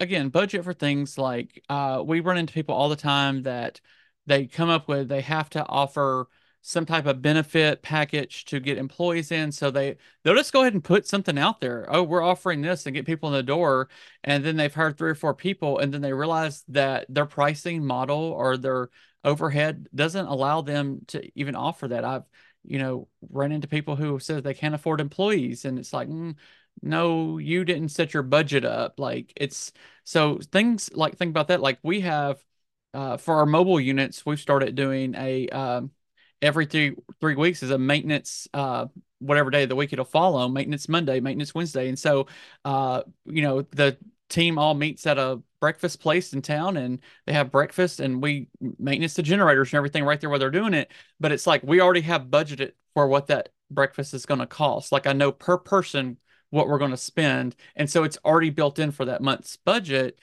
again 0.00 0.28
budget 0.28 0.64
for 0.64 0.72
things 0.72 1.18
like 1.18 1.62
uh, 1.68 2.02
we 2.04 2.20
run 2.20 2.38
into 2.38 2.52
people 2.52 2.74
all 2.74 2.88
the 2.88 2.96
time 2.96 3.42
that 3.42 3.80
they 4.26 4.46
come 4.46 4.68
up 4.68 4.88
with 4.88 5.08
they 5.08 5.20
have 5.20 5.50
to 5.50 5.64
offer 5.66 6.28
some 6.60 6.84
type 6.84 7.06
of 7.06 7.22
benefit 7.22 7.82
package 7.82 8.44
to 8.44 8.60
get 8.60 8.78
employees 8.78 9.30
in 9.32 9.50
so 9.50 9.70
they 9.70 9.96
they'll 10.22 10.34
just 10.34 10.52
go 10.52 10.62
ahead 10.62 10.74
and 10.74 10.84
put 10.84 11.06
something 11.06 11.38
out 11.38 11.60
there 11.60 11.86
oh 11.88 12.02
we're 12.02 12.22
offering 12.22 12.60
this 12.60 12.84
and 12.86 12.94
get 12.94 13.06
people 13.06 13.28
in 13.28 13.34
the 13.34 13.42
door 13.42 13.88
and 14.24 14.44
then 14.44 14.56
they've 14.56 14.74
hired 14.74 14.98
three 14.98 15.10
or 15.10 15.14
four 15.14 15.34
people 15.34 15.78
and 15.78 15.92
then 15.94 16.02
they 16.02 16.12
realize 16.12 16.64
that 16.68 17.06
their 17.08 17.26
pricing 17.26 17.84
model 17.84 18.18
or 18.18 18.56
their 18.56 18.90
overhead 19.24 19.88
doesn't 19.94 20.26
allow 20.26 20.60
them 20.60 21.00
to 21.06 21.28
even 21.38 21.54
offer 21.54 21.88
that 21.88 22.04
i've 22.04 22.24
you 22.64 22.78
know 22.78 23.08
run 23.30 23.52
into 23.52 23.68
people 23.68 23.96
who 23.96 24.18
says 24.18 24.42
they 24.42 24.54
can't 24.54 24.74
afford 24.74 25.00
employees 25.00 25.64
and 25.64 25.78
it's 25.78 25.92
like 25.92 26.08
mm, 26.08 26.34
no, 26.82 27.38
you 27.38 27.64
didn't 27.64 27.90
set 27.90 28.14
your 28.14 28.22
budget 28.22 28.64
up. 28.64 28.98
Like 28.98 29.32
it's 29.36 29.72
so 30.04 30.38
things 30.52 30.90
like 30.94 31.16
think 31.16 31.30
about 31.30 31.48
that. 31.48 31.60
Like 31.60 31.78
we 31.82 32.00
have 32.00 32.42
uh, 32.94 33.16
for 33.16 33.36
our 33.36 33.46
mobile 33.46 33.80
units, 33.80 34.24
we've 34.24 34.40
started 34.40 34.74
doing 34.74 35.14
a 35.14 35.48
um, 35.48 35.90
every 36.42 36.66
three 36.66 36.94
three 37.20 37.34
weeks 37.36 37.62
is 37.62 37.70
a 37.70 37.78
maintenance 37.78 38.48
uh, 38.54 38.86
whatever 39.18 39.50
day 39.50 39.64
of 39.64 39.68
the 39.68 39.76
week 39.76 39.92
it'll 39.92 40.04
follow 40.04 40.48
maintenance 40.48 40.88
Monday, 40.88 41.20
maintenance 41.20 41.54
Wednesday, 41.54 41.88
and 41.88 41.98
so 41.98 42.26
uh, 42.64 43.02
you 43.24 43.42
know 43.42 43.62
the 43.62 43.96
team 44.28 44.58
all 44.58 44.74
meets 44.74 45.06
at 45.06 45.18
a 45.18 45.40
breakfast 45.60 46.00
place 46.00 46.32
in 46.32 46.42
town 46.42 46.76
and 46.76 47.00
they 47.26 47.32
have 47.32 47.50
breakfast 47.50 48.00
and 48.00 48.22
we 48.22 48.48
maintenance 48.78 49.14
the 49.14 49.22
generators 49.22 49.72
and 49.72 49.78
everything 49.78 50.04
right 50.04 50.20
there 50.20 50.30
while 50.30 50.38
they're 50.38 50.50
doing 50.50 50.74
it. 50.74 50.90
But 51.18 51.32
it's 51.32 51.46
like 51.46 51.62
we 51.62 51.80
already 51.80 52.02
have 52.02 52.26
budgeted 52.26 52.72
for 52.94 53.08
what 53.08 53.28
that 53.28 53.50
breakfast 53.70 54.14
is 54.14 54.26
going 54.26 54.40
to 54.40 54.46
cost. 54.46 54.92
Like 54.92 55.06
I 55.06 55.12
know 55.12 55.32
per 55.32 55.58
person 55.58 56.18
what 56.50 56.68
we're 56.68 56.78
going 56.78 56.90
to 56.92 56.96
spend. 56.96 57.56
And 57.76 57.90
so 57.90 58.04
it's 58.04 58.18
already 58.24 58.50
built 58.50 58.78
in 58.78 58.90
for 58.90 59.04
that 59.06 59.22
month's 59.22 59.56
budget. 59.56 60.18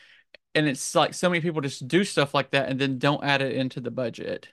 And 0.54 0.68
it's 0.68 0.96
like 0.96 1.14
so 1.14 1.30
many 1.30 1.42
people 1.42 1.62
just 1.62 1.88
do 1.88 2.04
stuff 2.04 2.34
like 2.34 2.52
that 2.52 2.70
and 2.70 2.80
then 2.80 2.98
don't 2.98 3.24
add 3.24 3.42
it 3.42 3.54
into 3.56 3.80
the 3.80 3.92
budget. 3.92 4.48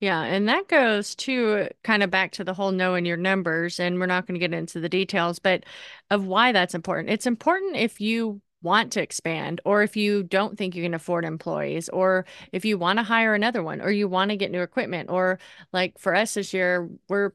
Yeah, 0.00 0.22
and 0.22 0.48
that 0.48 0.66
goes 0.68 1.14
to 1.16 1.68
kind 1.84 2.02
of 2.02 2.10
back 2.10 2.32
to 2.32 2.44
the 2.44 2.54
whole 2.54 2.72
knowing 2.72 3.04
your 3.04 3.18
numbers, 3.18 3.78
and 3.78 3.98
we're 4.00 4.06
not 4.06 4.26
going 4.26 4.34
to 4.34 4.46
get 4.46 4.56
into 4.56 4.80
the 4.80 4.88
details, 4.88 5.38
but 5.38 5.64
of 6.10 6.24
why 6.26 6.52
that's 6.52 6.74
important. 6.74 7.10
It's 7.10 7.26
important 7.26 7.76
if 7.76 8.00
you 8.00 8.40
want 8.62 8.92
to 8.92 9.02
expand, 9.02 9.60
or 9.66 9.82
if 9.82 9.96
you 9.96 10.22
don't 10.22 10.56
think 10.56 10.74
you 10.74 10.82
can 10.82 10.94
afford 10.94 11.26
employees, 11.26 11.90
or 11.90 12.24
if 12.50 12.64
you 12.64 12.78
want 12.78 12.98
to 12.98 13.02
hire 13.02 13.34
another 13.34 13.62
one, 13.62 13.82
or 13.82 13.90
you 13.90 14.08
want 14.08 14.30
to 14.30 14.36
get 14.38 14.50
new 14.50 14.62
equipment, 14.62 15.10
or 15.10 15.38
like 15.72 15.98
for 15.98 16.14
us 16.14 16.32
this 16.34 16.54
year, 16.54 16.88
we're 17.08 17.32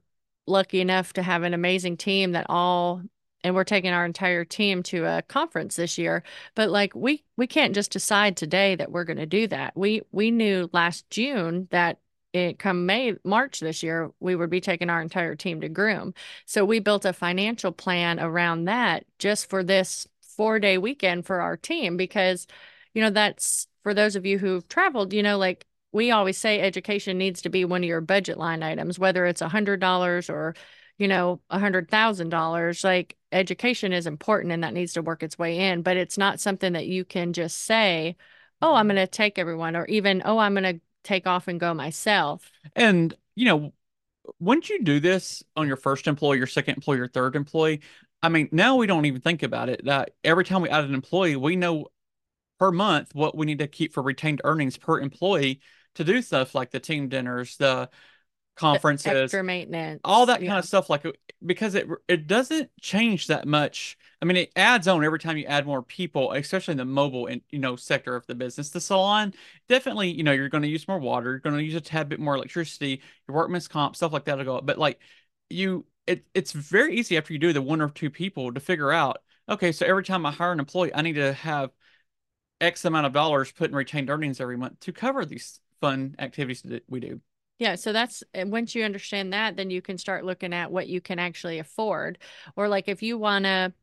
lucky 0.48 0.82
enough 0.82 1.14
to 1.14 1.22
have 1.24 1.44
an 1.44 1.54
amazing 1.54 1.98
team 1.98 2.32
that 2.32 2.46
all 2.50 3.02
and 3.44 3.54
we're 3.54 3.64
taking 3.64 3.92
our 3.92 4.06
entire 4.06 4.44
team 4.44 4.82
to 4.84 5.06
a 5.06 5.22
conference 5.24 5.76
this 5.76 5.98
year 5.98 6.22
but 6.54 6.70
like 6.70 6.94
we 6.96 7.24
we 7.36 7.48
can't 7.48 7.74
just 7.74 7.90
decide 7.92 8.38
today 8.38 8.76
that 8.76 8.92
we're 8.92 9.04
going 9.04 9.18
to 9.18 9.26
do 9.26 9.48
that 9.48 9.76
we 9.76 10.02
we 10.12 10.30
knew 10.30 10.70
last 10.72 11.10
june 11.10 11.68
that 11.72 11.98
it 12.36 12.60
come 12.60 12.86
may 12.86 13.16
march 13.24 13.60
this 13.60 13.84
year 13.84 14.12
we 14.20 14.36
would 14.36 14.50
be 14.50 14.62
taking 14.62 14.90
our 14.90 15.02
entire 15.02 15.36
team 15.36 15.62
to 15.62 15.70
groom. 15.70 16.14
So 16.46 16.66
we 16.66 16.80
built 16.80 17.06
a 17.06 17.14
financial 17.14 17.72
plan 17.72 18.20
around 18.20 18.66
that 18.66 19.06
just 19.20 19.50
for 19.50 19.64
this 19.64 20.08
four 20.36 20.60
day 20.60 20.78
weekend 20.78 21.26
for 21.26 21.42
our 21.42 21.56
team 21.58 21.98
because 21.98 22.48
you 22.94 23.02
know 23.02 23.10
that's 23.10 23.68
for 23.84 23.94
those 23.94 24.16
of 24.16 24.26
you 24.26 24.38
who've 24.38 24.68
traveled 24.68 25.14
you 25.14 25.24
know 25.24 25.38
like 25.38 25.66
we 25.94 26.12
always 26.12 26.38
say 26.38 26.60
education 26.60 27.18
needs 27.18 27.42
to 27.44 27.50
be 27.50 27.64
one 27.64 27.84
of 27.84 27.88
your 27.88 28.02
budget 28.02 28.38
line 28.38 28.62
items 28.64 29.00
whether 29.00 29.26
it's 29.26 29.42
a 29.42 29.48
hundred 29.50 29.80
dollars 29.80 30.30
or 30.30 30.54
you 30.98 31.08
know, 31.08 31.42
a 31.50 31.60
hundred 31.60 31.90
thousand 31.90 32.30
dollars, 32.30 32.84
like 32.84 33.18
education 33.32 33.92
is 33.94 34.08
important 34.08 34.54
and 34.54 34.64
that 34.64 34.74
needs 34.74 34.94
to 34.94 35.02
work 35.02 35.24
its 35.24 35.38
way 35.38 35.58
in, 35.60 35.82
but 35.82 35.98
it's 35.98 36.18
not 36.18 36.40
something 36.40 36.74
that 36.74 36.88
you 36.88 37.04
can 37.04 37.34
just 37.34 37.64
say, 37.64 38.16
oh, 38.62 38.74
I'm 38.76 38.88
going 38.88 38.96
to 38.96 39.08
take 39.08 39.38
everyone, 39.38 39.76
or 39.76 39.86
even, 39.88 40.22
oh, 40.26 40.38
I'm 40.38 40.54
going 40.54 40.64
to 40.76 40.82
take 41.06 41.26
off 41.26 41.48
and 41.48 41.60
go 41.60 41.74
myself. 41.74 42.52
And, 42.76 43.14
you 43.36 43.46
know, 43.46 43.74
once 44.40 44.70
you 44.70 44.84
do 44.84 45.00
this 45.00 45.44
on 45.56 45.68
your 45.68 45.78
first 45.78 46.08
employee, 46.08 46.38
your 46.38 46.48
second 46.48 46.76
employee, 46.76 46.98
your 46.98 47.08
third 47.08 47.36
employee, 47.36 47.82
I 48.22 48.30
mean, 48.30 48.50
now 48.52 48.76
we 48.76 48.88
don't 48.88 49.06
even 49.06 49.22
think 49.22 49.44
about 49.44 49.70
it. 49.70 49.86
That 49.86 50.12
every 50.24 50.44
time 50.44 50.62
we 50.62 50.70
add 50.70 50.84
an 50.84 50.94
employee, 50.94 51.36
we 51.36 51.56
know 51.56 51.88
per 52.60 52.72
month 52.72 53.14
what 53.14 53.38
we 53.38 53.46
need 53.46 53.60
to 53.60 53.68
keep 53.68 53.94
for 53.94 54.02
retained 54.02 54.42
earnings 54.44 54.78
per 54.78 55.00
employee 55.00 55.62
to 55.96 56.04
do 56.04 56.22
stuff 56.22 56.56
like 56.56 56.72
the 56.72 56.80
team 56.80 57.08
dinners, 57.08 57.58
the 57.58 57.90
conferences, 58.56 59.08
extra 59.08 59.44
maintenance, 59.44 60.02
all 60.04 60.26
that 60.26 60.42
yeah. 60.42 60.50
kind 60.50 60.60
of 60.60 60.66
stuff. 60.66 60.90
Like 60.90 61.06
because 61.46 61.76
it 61.76 61.88
it 62.08 62.28
doesn't 62.28 62.70
change 62.82 63.28
that 63.28 63.48
much. 63.48 63.98
I 64.22 64.26
mean, 64.26 64.38
it 64.38 64.52
adds 64.56 64.88
on 64.88 65.04
every 65.04 65.20
time 65.20 65.38
you 65.38 65.46
add 65.46 65.66
more 65.66 65.84
people, 65.84 66.32
especially 66.32 66.74
in 66.74 66.78
the 66.78 66.86
mobile 66.86 67.28
and 67.28 67.42
you 67.50 67.60
know 67.60 67.76
sector 67.76 68.16
of 68.16 68.26
the 68.28 68.36
business. 68.36 68.70
The 68.70 68.82
salon 68.82 69.34
definitely, 69.68 70.12
you 70.12 70.24
know, 70.24 70.32
you're 70.32 70.50
going 70.50 70.64
to 70.64 70.70
use 70.70 70.88
more 70.88 71.00
water, 71.00 71.32
you're 71.32 71.40
going 71.40 71.58
to 71.58 71.64
use 71.64 71.76
a 71.76 71.82
tad 71.82 72.10
bit 72.10 72.20
more 72.20 72.36
electricity, 72.36 73.02
your 73.28 73.36
workman's 73.36 73.68
comp 73.68 73.96
stuff 73.96 74.14
like 74.14 74.26
that 74.26 74.38
will 74.38 74.46
go 74.46 74.58
up. 74.58 74.66
But 74.66 74.78
like 74.78 75.00
you, 75.50 75.86
it 76.08 76.26
it's 76.34 76.52
very 76.52 76.96
easy 76.96 77.18
after 77.18 77.34
you 77.34 77.40
do 77.40 77.54
the 77.54 77.62
one 77.62 77.82
or 77.82 77.90
two 77.90 78.10
people 78.10 78.54
to 78.54 78.60
figure 78.60 78.92
out. 78.92 79.18
Okay, 79.48 79.72
so 79.72 79.86
every 79.86 80.04
time 80.04 80.26
I 80.26 80.32
hire 80.32 80.52
an 80.52 80.60
employee, 80.60 80.94
I 80.94 81.02
need 81.02 81.14
to 81.14 81.34
have 81.34 81.72
X 82.62 82.86
amount 82.86 83.06
of 83.06 83.14
dollars 83.14 83.52
put 83.52 83.70
in 83.70 83.76
retained 83.76 84.10
earnings 84.10 84.40
every 84.40 84.58
month 84.58 84.80
to 84.82 84.94
cover 84.94 85.26
these 85.26 85.60
fun 85.82 86.16
activities 86.20 86.62
that 86.64 86.84
we 86.88 87.00
do. 87.00 87.22
Yeah, 87.58 87.76
so 87.76 87.94
that's 87.94 88.24
once 88.36 88.76
you 88.76 88.84
understand 88.84 89.34
that, 89.34 89.56
then 89.56 89.70
you 89.70 89.82
can 89.82 89.98
start 89.98 90.26
looking 90.26 90.54
at 90.54 90.72
what 90.72 90.88
you 90.88 91.00
can 91.00 91.20
actually 91.20 91.60
afford. 91.60 92.18
Or 92.56 92.68
like 92.68 92.90
if 92.90 93.02
you 93.02 93.18
want 93.18 93.46
to, 93.46 93.74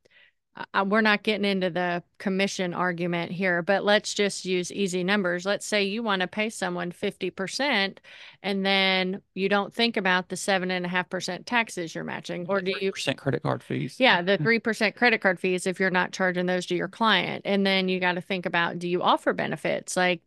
uh, 0.74 0.84
we're 0.86 1.00
not 1.00 1.22
getting 1.22 1.46
into 1.46 1.70
the 1.70 2.02
commission 2.18 2.74
argument 2.74 3.32
here, 3.32 3.62
but 3.62 3.84
let's 3.84 4.12
just 4.12 4.44
use 4.44 4.70
easy 4.70 5.02
numbers. 5.02 5.46
Let's 5.46 5.64
say 5.64 5.84
you 5.84 6.02
want 6.02 6.20
to 6.20 6.28
pay 6.28 6.50
someone 6.50 6.92
50% 6.92 8.00
and 8.42 8.66
then 8.66 9.22
you 9.34 9.48
don't 9.48 9.72
think 9.72 9.96
about 9.96 10.28
the 10.28 10.36
seven 10.36 10.70
and 10.70 10.84
a 10.84 10.88
half 10.90 11.08
percent 11.08 11.46
taxes 11.46 11.94
you're 11.94 12.04
matching. 12.04 12.44
Or 12.50 12.60
do 12.60 12.74
you 12.78 12.92
percent 12.92 13.16
credit 13.16 13.42
card 13.42 13.62
fees? 13.62 13.96
Yeah, 13.98 14.20
the 14.20 14.36
3% 14.36 14.94
credit 14.94 15.22
card 15.22 15.40
fees 15.40 15.66
if 15.66 15.80
you're 15.80 15.88
not 15.88 16.12
charging 16.12 16.44
those 16.44 16.66
to 16.66 16.76
your 16.76 16.88
client. 16.88 17.42
And 17.46 17.64
then 17.66 17.88
you 17.88 17.98
got 17.98 18.16
to 18.16 18.20
think 18.20 18.44
about 18.44 18.78
do 18.78 18.88
you 18.88 19.00
offer 19.00 19.32
benefits? 19.32 19.96
Like 19.96 20.20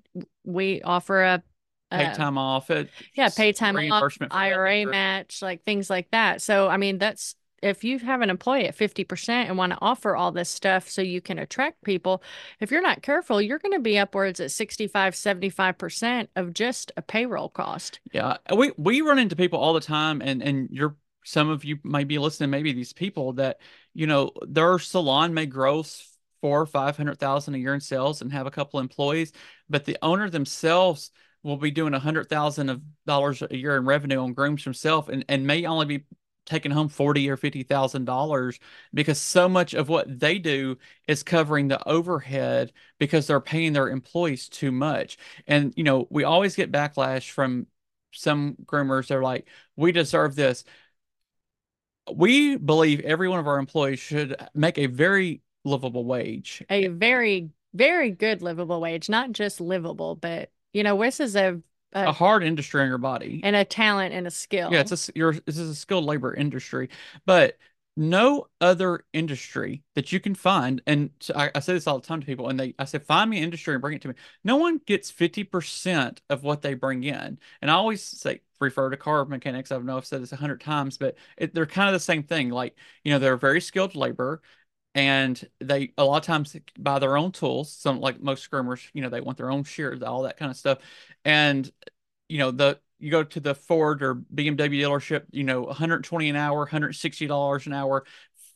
we 0.43 0.81
offer 0.81 1.21
a 1.21 1.43
Um, 1.91 1.99
pay 1.99 2.13
time 2.13 2.37
off. 2.37 2.69
It, 2.71 2.89
yeah, 3.15 3.29
pay 3.29 3.51
time 3.51 3.77
off, 3.91 4.17
IRA 4.31 4.85
match, 4.85 5.41
like 5.41 5.63
things 5.63 5.89
like 5.89 6.09
that. 6.11 6.41
So, 6.41 6.67
I 6.67 6.77
mean, 6.77 6.97
that's 6.97 7.35
if 7.61 7.83
you 7.83 7.99
have 7.99 8.21
an 8.21 8.29
employee 8.29 8.67
at 8.67 8.77
50% 8.77 9.29
and 9.29 9.57
want 9.57 9.71
to 9.71 9.77
offer 9.81 10.15
all 10.15 10.31
this 10.31 10.49
stuff 10.49 10.87
so 10.87 11.01
you 11.01 11.19
can 11.19 11.39
attract 11.39 11.83
people, 11.83 12.21
if 12.59 12.69
you're 12.69 12.81
not 12.81 13.01
careful, 13.01 13.41
you're 13.41 13.59
going 13.59 13.73
to 13.73 13.79
be 13.79 13.97
upwards 13.97 14.39
at 14.39 14.51
65, 14.51 15.13
75% 15.13 16.27
of 16.35 16.53
just 16.53 16.91
a 16.95 17.01
payroll 17.01 17.49
cost. 17.49 17.99
Yeah. 18.13 18.37
We 18.55 18.71
we 18.77 19.01
run 19.01 19.19
into 19.19 19.35
people 19.35 19.59
all 19.59 19.73
the 19.73 19.79
time 19.79 20.21
and 20.21 20.43
and 20.43 20.69
you're 20.71 20.95
some 21.23 21.49
of 21.49 21.65
you 21.65 21.79
might 21.83 22.07
be 22.07 22.19
listening, 22.19 22.51
maybe 22.51 22.71
these 22.71 22.93
people 22.93 23.33
that, 23.33 23.59
you 23.95 24.05
know, 24.05 24.31
their 24.47 24.77
salon 24.77 25.33
may 25.33 25.47
gross 25.47 26.07
four 26.41 26.61
or 26.61 26.67
five 26.67 26.95
hundred 26.95 27.17
thousand 27.17 27.55
a 27.55 27.57
year 27.57 27.73
in 27.73 27.81
sales 27.81 28.21
and 28.21 28.31
have 28.31 28.45
a 28.45 28.51
couple 28.51 28.79
employees, 28.79 29.31
but 29.67 29.85
the 29.85 29.97
owner 30.03 30.29
themselves 30.29 31.09
will 31.45 31.57
be 31.57 31.71
doing 31.71 31.93
a 31.93 31.99
hundred 31.99 32.27
thousand 32.27 32.69
of 32.69 32.81
dollars 33.05 33.43
a 33.43 33.55
year 33.55 33.77
in 33.77 33.85
revenue 33.85 34.17
on 34.17 34.33
grooms 34.33 34.63
himself 34.63 35.09
and, 35.09 35.23
and 35.29 35.45
may 35.45 35.65
only 35.65 35.85
be 35.85 36.03
taking 36.45 36.71
home 36.71 36.89
forty 36.89 37.29
or 37.29 37.37
fifty 37.37 37.63
thousand 37.63 38.05
dollars 38.05 38.59
because 38.93 39.19
so 39.19 39.47
much 39.47 39.73
of 39.73 39.87
what 39.87 40.19
they 40.19 40.39
do 40.39 40.77
is 41.07 41.23
covering 41.23 41.67
the 41.67 41.87
overhead 41.87 42.73
because 42.99 43.27
they're 43.27 43.39
paying 43.39 43.73
their 43.73 43.89
employees 43.89 44.49
too 44.49 44.71
much. 44.71 45.17
And 45.47 45.71
you 45.77 45.83
know, 45.83 46.07
we 46.09 46.23
always 46.23 46.55
get 46.55 46.71
backlash 46.71 47.29
from 47.29 47.67
some 48.11 48.55
groomers. 48.65 49.07
They're 49.07 49.21
like, 49.21 49.47
"We 49.75 49.91
deserve 49.91 50.35
this." 50.35 50.63
We 52.13 52.55
believe 52.57 52.99
every 53.01 53.27
one 53.27 53.39
of 53.39 53.47
our 53.47 53.57
employees 53.57 53.99
should 53.99 54.35
make 54.53 54.77
a 54.77 54.85
very 54.85 55.41
livable 55.63 56.05
wage. 56.05 56.63
A 56.69 56.87
very, 56.87 57.49
very 57.73 58.11
good 58.11 58.43
livable 58.43 58.79
wage, 58.79 59.09
not 59.09 59.31
just 59.31 59.59
livable, 59.59 60.15
but 60.15 60.51
you 60.75 60.83
know, 60.83 61.01
this 61.01 61.19
is 61.19 61.35
a 61.35 61.59
a, 61.93 62.07
a 62.07 62.11
hard 62.11 62.43
industry 62.43 62.81
on 62.81 62.89
your 62.89 62.97
body 62.97 63.39
and 63.43 63.55
a 63.55 63.63
talent 63.63 64.13
and 64.13 64.27
a 64.27 64.31
skill. 64.31 64.71
Yeah, 64.71 64.81
it's 64.81 65.09
a 65.09 65.11
you're 65.15 65.33
this 65.33 65.57
is 65.57 65.69
a 65.69 65.75
skilled 65.75 66.03
labor 66.03 66.33
industry, 66.33 66.89
but 67.25 67.57
no 67.97 68.47
other 68.59 69.05
industry 69.13 69.81
that 69.93 70.11
you 70.11 70.19
can 70.19 70.35
find, 70.35 70.81
and 70.85 71.11
so 71.21 71.33
I, 71.33 71.49
I 71.55 71.59
say 71.61 71.71
this 71.71 71.87
all 71.87 71.97
the 71.99 72.05
time 72.05 72.19
to 72.19 72.25
people, 72.25 72.49
and 72.49 72.59
they 72.59 72.75
I 72.77 72.83
said 72.83 73.05
find 73.05 73.29
me 73.29 73.37
an 73.37 73.45
industry 73.45 73.73
and 73.73 73.81
bring 73.81 73.95
it 73.95 74.01
to 74.01 74.09
me. 74.09 74.15
No 74.43 74.57
one 74.57 74.81
gets 74.85 75.09
fifty 75.09 75.45
percent 75.45 76.21
of 76.29 76.43
what 76.43 76.61
they 76.61 76.73
bring 76.73 77.03
in, 77.03 77.39
and 77.61 77.71
I 77.71 77.75
always 77.75 78.03
say 78.03 78.41
refer 78.59 78.89
to 78.89 78.97
car 78.97 79.23
mechanics. 79.25 79.71
I 79.71 79.75
don't 79.75 79.85
know 79.85 79.97
if 79.97 80.03
I've 80.03 80.07
said 80.07 80.21
this 80.21 80.33
a 80.33 80.37
hundred 80.37 80.59
times, 80.59 80.97
but 80.97 81.15
it, 81.37 81.53
they're 81.53 81.65
kind 81.65 81.87
of 81.87 81.93
the 81.93 81.99
same 81.99 82.23
thing. 82.23 82.49
Like 82.49 82.75
you 83.05 83.13
know, 83.13 83.19
they're 83.19 83.37
very 83.37 83.61
skilled 83.61 83.95
labor 83.95 84.41
and 84.95 85.47
they 85.59 85.91
a 85.97 86.05
lot 86.05 86.17
of 86.17 86.23
times 86.23 86.55
buy 86.79 86.99
their 86.99 87.17
own 87.17 87.31
tools. 87.31 87.71
Some 87.71 87.99
like 87.99 88.21
most 88.21 88.49
groomers, 88.49 88.87
you 88.93 89.01
know, 89.01 89.09
they 89.09 89.21
want 89.21 89.37
their 89.37 89.51
own 89.51 89.63
shears, 89.65 90.01
all 90.01 90.23
that 90.23 90.37
kind 90.37 90.49
of 90.49 90.57
stuff. 90.57 90.79
And 91.25 91.69
you 92.29 92.39
know, 92.39 92.51
the 92.51 92.79
you 92.99 93.11
go 93.11 93.23
to 93.23 93.39
the 93.39 93.53
Ford 93.55 94.01
or 94.01 94.15
BMW 94.15 94.81
dealership, 94.81 95.25
you 95.31 95.43
know, 95.43 95.63
120 95.63 96.29
an 96.29 96.37
hour, 96.37 96.59
160 96.59 97.27
dollars 97.27 97.67
an 97.67 97.73
hour 97.73 98.05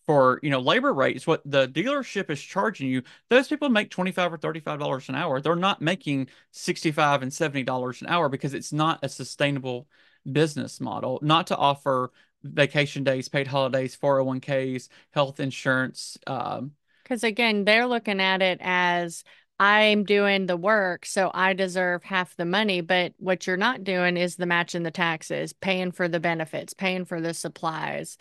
for 0.07 0.39
you 0.41 0.49
know 0.49 0.59
labor 0.59 0.93
rates. 0.93 1.27
What 1.27 1.41
the 1.45 1.67
dealership 1.67 2.29
is 2.29 2.41
charging 2.41 2.89
you, 2.89 3.03
those 3.29 3.47
people 3.47 3.69
make 3.69 3.91
25 3.91 4.33
or 4.33 4.37
35 4.37 4.79
dollars 4.79 5.09
an 5.09 5.15
hour. 5.15 5.41
They're 5.41 5.55
not 5.55 5.81
making 5.81 6.29
65 6.51 7.21
and 7.21 7.33
70 7.33 7.63
dollars 7.63 8.01
an 8.01 8.07
hour 8.07 8.29
because 8.29 8.53
it's 8.53 8.73
not 8.73 8.99
a 9.03 9.09
sustainable 9.09 9.87
business 10.31 10.79
model. 10.81 11.19
Not 11.21 11.47
to 11.47 11.57
offer 11.57 12.11
vacation 12.43 13.03
days, 13.03 13.29
paid 13.29 13.47
holidays, 13.47 13.95
401ks, 13.95 14.89
health 15.11 15.39
insurance. 15.39 16.17
Um, 16.27 16.71
because 17.03 17.23
again, 17.23 17.65
they're 17.65 17.87
looking 17.87 18.21
at 18.21 18.41
it 18.41 18.59
as 18.61 19.23
I'm 19.59 20.03
doing 20.03 20.45
the 20.45 20.55
work, 20.55 21.05
so 21.05 21.31
I 21.33 21.53
deserve 21.53 22.03
half 22.03 22.35
the 22.35 22.45
money. 22.45 22.81
But 22.81 23.13
what 23.17 23.47
you're 23.47 23.57
not 23.57 23.83
doing 23.83 24.15
is 24.15 24.35
the 24.35 24.45
matching 24.45 24.83
the 24.83 24.91
taxes, 24.91 25.51
paying 25.51 25.91
for 25.91 26.07
the 26.07 26.19
benefits, 26.19 26.73
paying 26.73 27.05
for 27.05 27.19
the 27.19 27.33
supplies, 27.33 28.17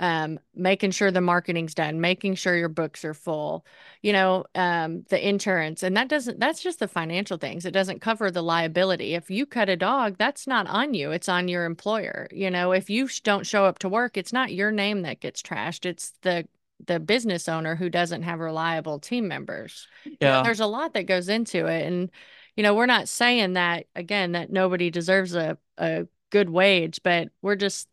um, 0.00 0.40
making 0.54 0.90
sure 0.90 1.10
the 1.10 1.20
marketing's 1.20 1.74
done, 1.74 2.00
making 2.00 2.34
sure 2.34 2.56
your 2.56 2.68
books 2.68 3.04
are 3.04 3.14
full, 3.14 3.64
you 4.02 4.12
know, 4.12 4.44
um, 4.54 5.04
the 5.10 5.28
insurance. 5.28 5.82
And 5.82 5.96
that 5.96 6.08
doesn't, 6.08 6.40
that's 6.40 6.60
just 6.62 6.80
the 6.80 6.88
financial 6.88 7.36
things. 7.36 7.64
It 7.64 7.70
doesn't 7.70 8.00
cover 8.00 8.30
the 8.30 8.42
liability. 8.42 9.14
If 9.14 9.30
you 9.30 9.46
cut 9.46 9.68
a 9.68 9.76
dog, 9.76 10.16
that's 10.18 10.46
not 10.46 10.66
on 10.66 10.94
you, 10.94 11.12
it's 11.12 11.28
on 11.28 11.46
your 11.46 11.64
employer. 11.64 12.26
You 12.32 12.50
know, 12.50 12.72
if 12.72 12.90
you 12.90 13.08
don't 13.22 13.46
show 13.46 13.64
up 13.64 13.78
to 13.80 13.88
work, 13.88 14.16
it's 14.16 14.32
not 14.32 14.52
your 14.52 14.72
name 14.72 15.02
that 15.02 15.20
gets 15.20 15.40
trashed, 15.40 15.86
it's 15.86 16.12
the 16.22 16.48
the 16.84 16.98
business 16.98 17.48
owner 17.48 17.76
who 17.76 17.88
doesn't 17.88 18.22
have 18.22 18.40
reliable 18.40 18.98
team 18.98 19.28
members. 19.28 19.86
Yeah. 20.04 20.12
You 20.20 20.26
know, 20.26 20.42
there's 20.42 20.58
a 20.58 20.66
lot 20.66 20.94
that 20.94 21.06
goes 21.06 21.28
into 21.28 21.66
it. 21.66 21.86
And, 21.86 22.10
you 22.56 22.64
know, 22.64 22.74
we're 22.74 22.86
not 22.86 23.08
saying 23.08 23.52
that 23.52 23.86
again, 23.94 24.32
that 24.32 24.50
nobody 24.50 24.90
deserves 24.90 25.36
a, 25.36 25.58
a 25.78 26.08
good 26.30 26.50
wage, 26.50 27.00
but 27.04 27.28
we're 27.40 27.54
just 27.54 27.86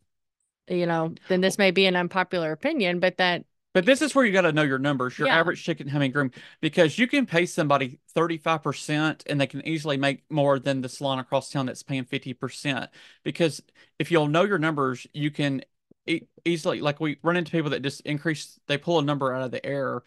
you 0.70 0.86
know, 0.86 1.14
then 1.28 1.40
this 1.40 1.58
may 1.58 1.70
be 1.70 1.86
an 1.86 1.96
unpopular 1.96 2.52
opinion, 2.52 3.00
but 3.00 3.18
that 3.18 3.44
but 3.72 3.86
this 3.86 4.02
is 4.02 4.14
where 4.14 4.24
you 4.24 4.32
got 4.32 4.42
to 4.42 4.52
know 4.52 4.62
your 4.62 4.80
numbers, 4.80 5.16
your 5.16 5.28
yeah. 5.28 5.38
average 5.38 5.62
chicken 5.62 5.86
hemming 5.86 6.10
groom, 6.10 6.32
because 6.60 6.98
you 6.98 7.06
can 7.06 7.24
pay 7.24 7.46
somebody 7.46 8.00
35% 8.16 9.22
and 9.26 9.40
they 9.40 9.46
can 9.46 9.66
easily 9.66 9.96
make 9.96 10.24
more 10.28 10.58
than 10.58 10.80
the 10.80 10.88
salon 10.88 11.20
across 11.20 11.50
town 11.50 11.66
that's 11.66 11.84
paying 11.84 12.04
50%. 12.04 12.88
Because 13.22 13.62
if 14.00 14.10
you'll 14.10 14.26
know 14.26 14.42
your 14.42 14.58
numbers, 14.58 15.06
you 15.12 15.30
can 15.30 15.62
e- 16.06 16.22
easily, 16.44 16.80
like 16.80 16.98
we 16.98 17.18
run 17.22 17.36
into 17.36 17.52
people 17.52 17.70
that 17.70 17.82
just 17.82 18.00
increase, 18.00 18.58
they 18.66 18.76
pull 18.76 18.98
a 18.98 19.04
number 19.04 19.32
out 19.32 19.42
of 19.42 19.52
the 19.52 19.64
air 19.64 20.02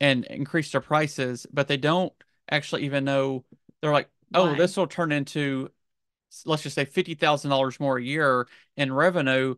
and 0.00 0.24
increase 0.26 0.70
their 0.70 0.80
prices, 0.80 1.44
but 1.52 1.66
they 1.66 1.76
don't 1.76 2.12
actually 2.48 2.84
even 2.84 3.04
know. 3.04 3.44
They're 3.82 3.92
like, 3.92 4.10
oh, 4.32 4.52
Why? 4.52 4.58
this 4.58 4.76
will 4.76 4.86
turn 4.86 5.10
into, 5.10 5.70
let's 6.46 6.62
just 6.62 6.76
say 6.76 6.86
$50,000 6.86 7.80
more 7.80 7.98
a 7.98 8.02
year 8.02 8.46
in 8.76 8.92
revenue 8.92 9.56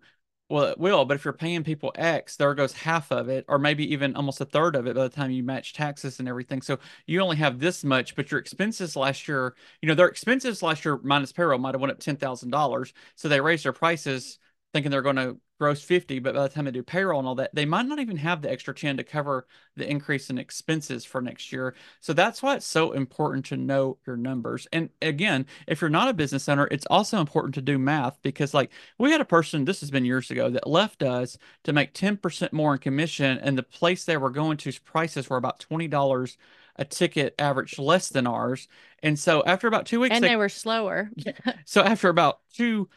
well, 0.50 0.64
it 0.64 0.78
will, 0.78 1.04
but 1.04 1.14
if 1.14 1.24
you're 1.24 1.32
paying 1.32 1.62
people 1.62 1.92
X, 1.94 2.36
there 2.36 2.54
goes 2.54 2.72
half 2.72 3.12
of 3.12 3.28
it, 3.28 3.44
or 3.48 3.58
maybe 3.58 3.90
even 3.92 4.16
almost 4.16 4.40
a 4.40 4.44
third 4.44 4.74
of 4.74 4.86
it 4.86 4.96
by 4.96 5.04
the 5.04 5.08
time 5.08 5.30
you 5.30 5.44
match 5.44 5.72
taxes 5.72 6.18
and 6.18 6.28
everything. 6.28 6.60
So 6.60 6.78
you 7.06 7.20
only 7.20 7.36
have 7.36 7.60
this 7.60 7.84
much, 7.84 8.16
but 8.16 8.30
your 8.30 8.40
expenses 8.40 8.96
last 8.96 9.28
year, 9.28 9.54
you 9.80 9.88
know, 9.88 9.94
their 9.94 10.08
expenses 10.08 10.62
last 10.62 10.84
year 10.84 10.98
minus 11.04 11.32
payroll 11.32 11.58
might 11.58 11.74
have 11.74 11.80
went 11.80 11.92
up 11.92 12.00
ten 12.00 12.16
thousand 12.16 12.50
dollars. 12.50 12.92
So 13.14 13.28
they 13.28 13.40
raised 13.40 13.64
their 13.64 13.72
prices 13.72 14.38
thinking 14.72 14.90
they're 14.90 15.02
going 15.02 15.16
to 15.16 15.38
gross 15.60 15.82
50 15.82 16.20
but 16.20 16.34
by 16.34 16.42
the 16.42 16.48
time 16.48 16.64
they 16.64 16.70
do 16.70 16.82
payroll 16.82 17.18
and 17.18 17.28
all 17.28 17.34
that 17.34 17.54
they 17.54 17.66
might 17.66 17.84
not 17.84 17.98
even 17.98 18.16
have 18.16 18.40
the 18.40 18.50
extra 18.50 18.74
10 18.74 18.96
to 18.96 19.04
cover 19.04 19.46
the 19.76 19.88
increase 19.88 20.30
in 20.30 20.38
expenses 20.38 21.04
for 21.04 21.20
next 21.20 21.52
year 21.52 21.74
so 22.00 22.14
that's 22.14 22.42
why 22.42 22.56
it's 22.56 22.66
so 22.66 22.92
important 22.92 23.44
to 23.44 23.58
know 23.58 23.98
your 24.06 24.16
numbers 24.16 24.66
and 24.72 24.88
again 25.02 25.44
if 25.68 25.82
you're 25.82 25.90
not 25.90 26.08
a 26.08 26.14
business 26.14 26.48
owner 26.48 26.66
it's 26.70 26.86
also 26.86 27.20
important 27.20 27.54
to 27.54 27.60
do 27.60 27.78
math 27.78 28.18
because 28.22 28.54
like 28.54 28.70
we 28.98 29.12
had 29.12 29.20
a 29.20 29.24
person 29.24 29.66
this 29.66 29.80
has 29.80 29.90
been 29.90 30.06
years 30.06 30.30
ago 30.30 30.48
that 30.48 30.66
left 30.66 31.02
us 31.02 31.36
to 31.62 31.74
make 31.74 31.92
10% 31.92 32.52
more 32.54 32.72
in 32.72 32.78
commission 32.78 33.38
and 33.38 33.58
the 33.58 33.62
place 33.62 34.04
they 34.04 34.16
were 34.16 34.30
going 34.30 34.56
to's 34.56 34.78
prices 34.78 35.28
were 35.28 35.36
about 35.36 35.64
$20 35.70 36.36
a 36.76 36.84
ticket 36.84 37.34
averaged 37.38 37.78
less 37.78 38.08
than 38.08 38.26
ours. 38.26 38.66
And 39.02 39.18
so 39.18 39.42
after 39.44 39.68
about 39.68 39.86
two 39.86 40.00
weeks, 40.00 40.14
And 40.14 40.24
they 40.24 40.28
they 40.28 40.36
were 40.36 40.48
slower. 40.48 41.10
so 41.66 41.82
after 41.82 42.08
about 42.08 42.40
two 42.54 42.88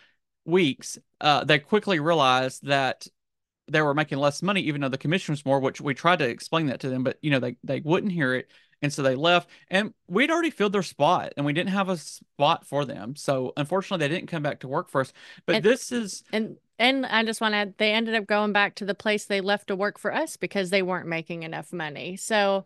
weeks, 0.46 0.98
uh, 1.22 1.44
they 1.44 1.60
quickly 1.60 2.00
realized 2.00 2.66
that 2.66 3.08
they 3.68 3.82
were 3.82 3.94
making 3.94 4.18
less 4.18 4.42
money, 4.42 4.62
even 4.62 4.82
though 4.82 4.90
the 4.90 4.98
commission 4.98 5.32
was 5.34 5.46
more, 5.46 5.60
which 5.60 5.80
we 5.80 5.94
tried 5.94 6.20
to 6.20 6.28
explain 6.28 6.68
that 6.68 6.82
to 6.82 6.90
them, 6.90 7.04
but 7.04 7.18
you 7.22 7.32
know, 7.32 7.40
they 7.40 7.56
they 7.64 7.80
wouldn't 7.80 8.12
hear 8.12 8.36
it. 8.36 8.50
And 8.82 8.92
so 8.92 9.02
they 9.02 9.16
left, 9.16 9.50
and 9.70 9.94
we'd 10.10 10.30
already 10.30 10.50
filled 10.50 10.74
their 10.74 10.84
spot, 10.84 11.32
and 11.38 11.46
we 11.46 11.54
didn't 11.54 11.70
have 11.70 11.88
a 11.88 11.96
spot 11.96 12.68
for 12.68 12.84
them. 12.84 13.16
So 13.16 13.54
unfortunately, 13.56 14.06
they 14.06 14.14
didn't 14.14 14.28
come 14.28 14.44
back 14.44 14.60
to 14.60 14.68
work 14.68 14.90
for 14.90 15.00
us. 15.00 15.14
But 15.46 15.56
And 15.58 15.64
this 15.64 15.94
is, 15.94 16.24
and 16.34 16.58
and 16.78 17.06
I 17.06 17.24
just 17.24 17.40
want 17.40 17.54
to 17.54 17.58
add, 17.60 17.76
they 17.78 17.94
ended 17.94 18.16
up 18.16 18.28
going 18.28 18.52
back 18.52 18.76
to 18.76 18.86
the 18.86 18.94
place 18.94 19.24
they 19.24 19.40
left 19.40 19.68
to 19.68 19.76
work 19.78 19.98
for 19.98 20.14
us 20.14 20.36
because 20.36 20.70
they 20.70 20.82
weren't 20.82 21.08
making 21.08 21.44
enough 21.44 21.72
money. 21.72 22.18
So, 22.18 22.66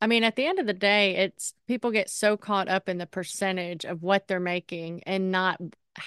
I 0.00 0.06
mean, 0.06 0.24
at 0.24 0.36
the 0.36 0.46
end 0.46 0.58
of 0.58 0.66
the 0.66 0.72
day, 0.72 1.16
it's 1.16 1.52
people 1.66 1.90
get 1.90 2.08
so 2.08 2.38
caught 2.38 2.68
up 2.68 2.88
in 2.88 2.96
the 2.96 3.06
percentage 3.06 3.84
of 3.84 4.02
what 4.02 4.26
they're 4.26 4.40
making 4.40 5.02
and 5.04 5.30
not 5.30 5.60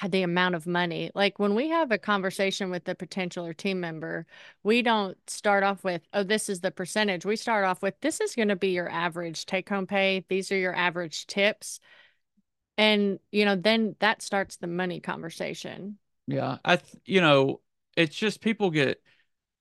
the 0.07 0.23
amount 0.23 0.55
of 0.55 0.67
money. 0.67 1.11
Like 1.15 1.39
when 1.39 1.55
we 1.55 1.69
have 1.69 1.91
a 1.91 1.97
conversation 1.97 2.69
with 2.69 2.85
the 2.85 2.95
potential 2.95 3.45
or 3.45 3.53
team 3.53 3.79
member, 3.79 4.25
we 4.63 4.81
don't 4.81 5.17
start 5.29 5.63
off 5.63 5.83
with, 5.83 6.01
oh, 6.13 6.23
this 6.23 6.49
is 6.49 6.61
the 6.61 6.71
percentage. 6.71 7.25
We 7.25 7.35
start 7.35 7.65
off 7.65 7.81
with, 7.81 7.99
this 8.01 8.21
is 8.21 8.35
going 8.35 8.49
to 8.49 8.55
be 8.55 8.69
your 8.69 8.89
average 8.89 9.45
take 9.45 9.69
home 9.69 9.87
pay. 9.87 10.25
These 10.29 10.51
are 10.51 10.57
your 10.57 10.75
average 10.75 11.27
tips. 11.27 11.79
And, 12.77 13.19
you 13.31 13.45
know, 13.45 13.55
then 13.55 13.95
that 13.99 14.21
starts 14.21 14.57
the 14.57 14.67
money 14.67 14.99
conversation. 14.99 15.97
yeah, 16.27 16.57
I, 16.63 16.77
th- 16.77 17.03
you 17.05 17.21
know, 17.21 17.61
it's 17.95 18.15
just 18.15 18.41
people 18.41 18.69
get 18.71 19.01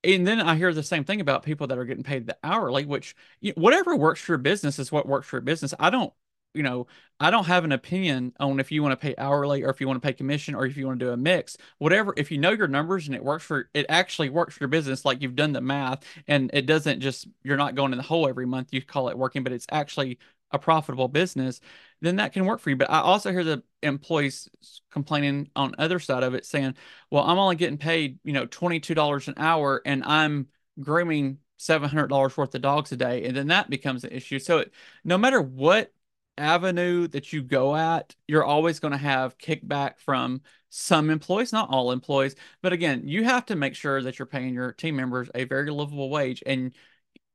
and 0.02 0.26
then 0.26 0.40
I 0.40 0.56
hear 0.56 0.72
the 0.72 0.82
same 0.82 1.04
thing 1.04 1.20
about 1.20 1.42
people 1.42 1.66
that 1.66 1.78
are 1.78 1.84
getting 1.84 2.04
paid 2.04 2.26
the 2.26 2.36
hourly, 2.42 2.86
which 2.86 3.14
you 3.40 3.52
whatever 3.56 3.94
works 3.96 4.20
for 4.20 4.32
your 4.32 4.38
business 4.38 4.78
is 4.78 4.90
what 4.90 5.06
works 5.06 5.26
for 5.26 5.36
your 5.36 5.42
business. 5.42 5.74
I 5.78 5.90
don't, 5.90 6.12
you 6.54 6.62
know, 6.62 6.86
I 7.18 7.30
don't 7.30 7.46
have 7.46 7.64
an 7.64 7.72
opinion 7.72 8.32
on 8.40 8.60
if 8.60 8.72
you 8.72 8.82
want 8.82 8.92
to 8.92 8.96
pay 8.96 9.14
hourly 9.16 9.62
or 9.62 9.70
if 9.70 9.80
you 9.80 9.86
want 9.86 10.02
to 10.02 10.06
pay 10.06 10.12
commission 10.12 10.54
or 10.54 10.66
if 10.66 10.76
you 10.76 10.86
want 10.86 10.98
to 10.98 11.06
do 11.06 11.12
a 11.12 11.16
mix. 11.16 11.56
Whatever, 11.78 12.14
if 12.16 12.30
you 12.30 12.38
know 12.38 12.50
your 12.50 12.68
numbers 12.68 13.06
and 13.06 13.14
it 13.14 13.22
works 13.22 13.44
for 13.44 13.68
it 13.74 13.86
actually 13.88 14.30
works 14.30 14.54
for 14.54 14.64
your 14.64 14.68
business, 14.68 15.04
like 15.04 15.22
you've 15.22 15.36
done 15.36 15.52
the 15.52 15.60
math 15.60 16.04
and 16.26 16.50
it 16.52 16.66
doesn't 16.66 17.00
just 17.00 17.28
you're 17.42 17.56
not 17.56 17.74
going 17.74 17.92
in 17.92 17.98
the 17.98 18.04
hole 18.04 18.28
every 18.28 18.46
month, 18.46 18.72
you 18.72 18.82
call 18.82 19.08
it 19.08 19.18
working, 19.18 19.44
but 19.44 19.52
it's 19.52 19.66
actually 19.70 20.18
a 20.52 20.58
profitable 20.58 21.08
business, 21.08 21.60
then 22.00 22.16
that 22.16 22.32
can 22.32 22.44
work 22.44 22.60
for 22.60 22.70
you. 22.70 22.76
But 22.76 22.90
I 22.90 23.00
also 23.00 23.30
hear 23.30 23.44
the 23.44 23.62
employees 23.82 24.48
complaining 24.90 25.50
on 25.54 25.74
other 25.78 25.98
side 25.98 26.22
of 26.22 26.34
it 26.34 26.44
saying, 26.44 26.74
well, 27.10 27.24
I'm 27.24 27.38
only 27.38 27.56
getting 27.56 27.78
paid, 27.78 28.18
you 28.24 28.32
know, 28.32 28.46
$22 28.46 29.28
an 29.28 29.34
hour 29.36 29.80
and 29.84 30.02
I'm 30.04 30.48
grooming 30.80 31.38
$700 31.58 32.36
worth 32.36 32.54
of 32.54 32.62
dogs 32.62 32.90
a 32.92 32.96
day. 32.96 33.24
And 33.26 33.36
then 33.36 33.48
that 33.48 33.70
becomes 33.70 34.04
an 34.04 34.12
issue. 34.12 34.38
So 34.38 34.58
it, 34.58 34.72
no 35.04 35.18
matter 35.18 35.40
what 35.40 35.92
avenue 36.40 37.06
that 37.08 37.32
you 37.32 37.42
go 37.42 37.76
at, 37.76 38.14
you're 38.26 38.44
always 38.44 38.80
going 38.80 38.92
to 38.92 38.98
have 38.98 39.38
kickback 39.38 39.98
from 39.98 40.40
some 40.70 41.10
employees, 41.10 41.52
not 41.52 41.70
all 41.70 41.92
employees. 41.92 42.34
But 42.62 42.72
again, 42.72 43.02
you 43.04 43.24
have 43.24 43.46
to 43.46 43.56
make 43.56 43.74
sure 43.74 44.02
that 44.02 44.18
you're 44.18 44.26
paying 44.26 44.54
your 44.54 44.72
team 44.72 44.96
members 44.96 45.28
a 45.34 45.44
very 45.44 45.70
livable 45.70 46.10
wage. 46.10 46.42
And 46.46 46.72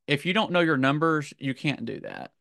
if 0.07 0.25
you 0.25 0.33
don't 0.33 0.51
know 0.51 0.61
your 0.61 0.77
numbers, 0.77 1.33
you 1.37 1.53
can't 1.53 1.85
do 1.85 1.99
that. 2.01 2.31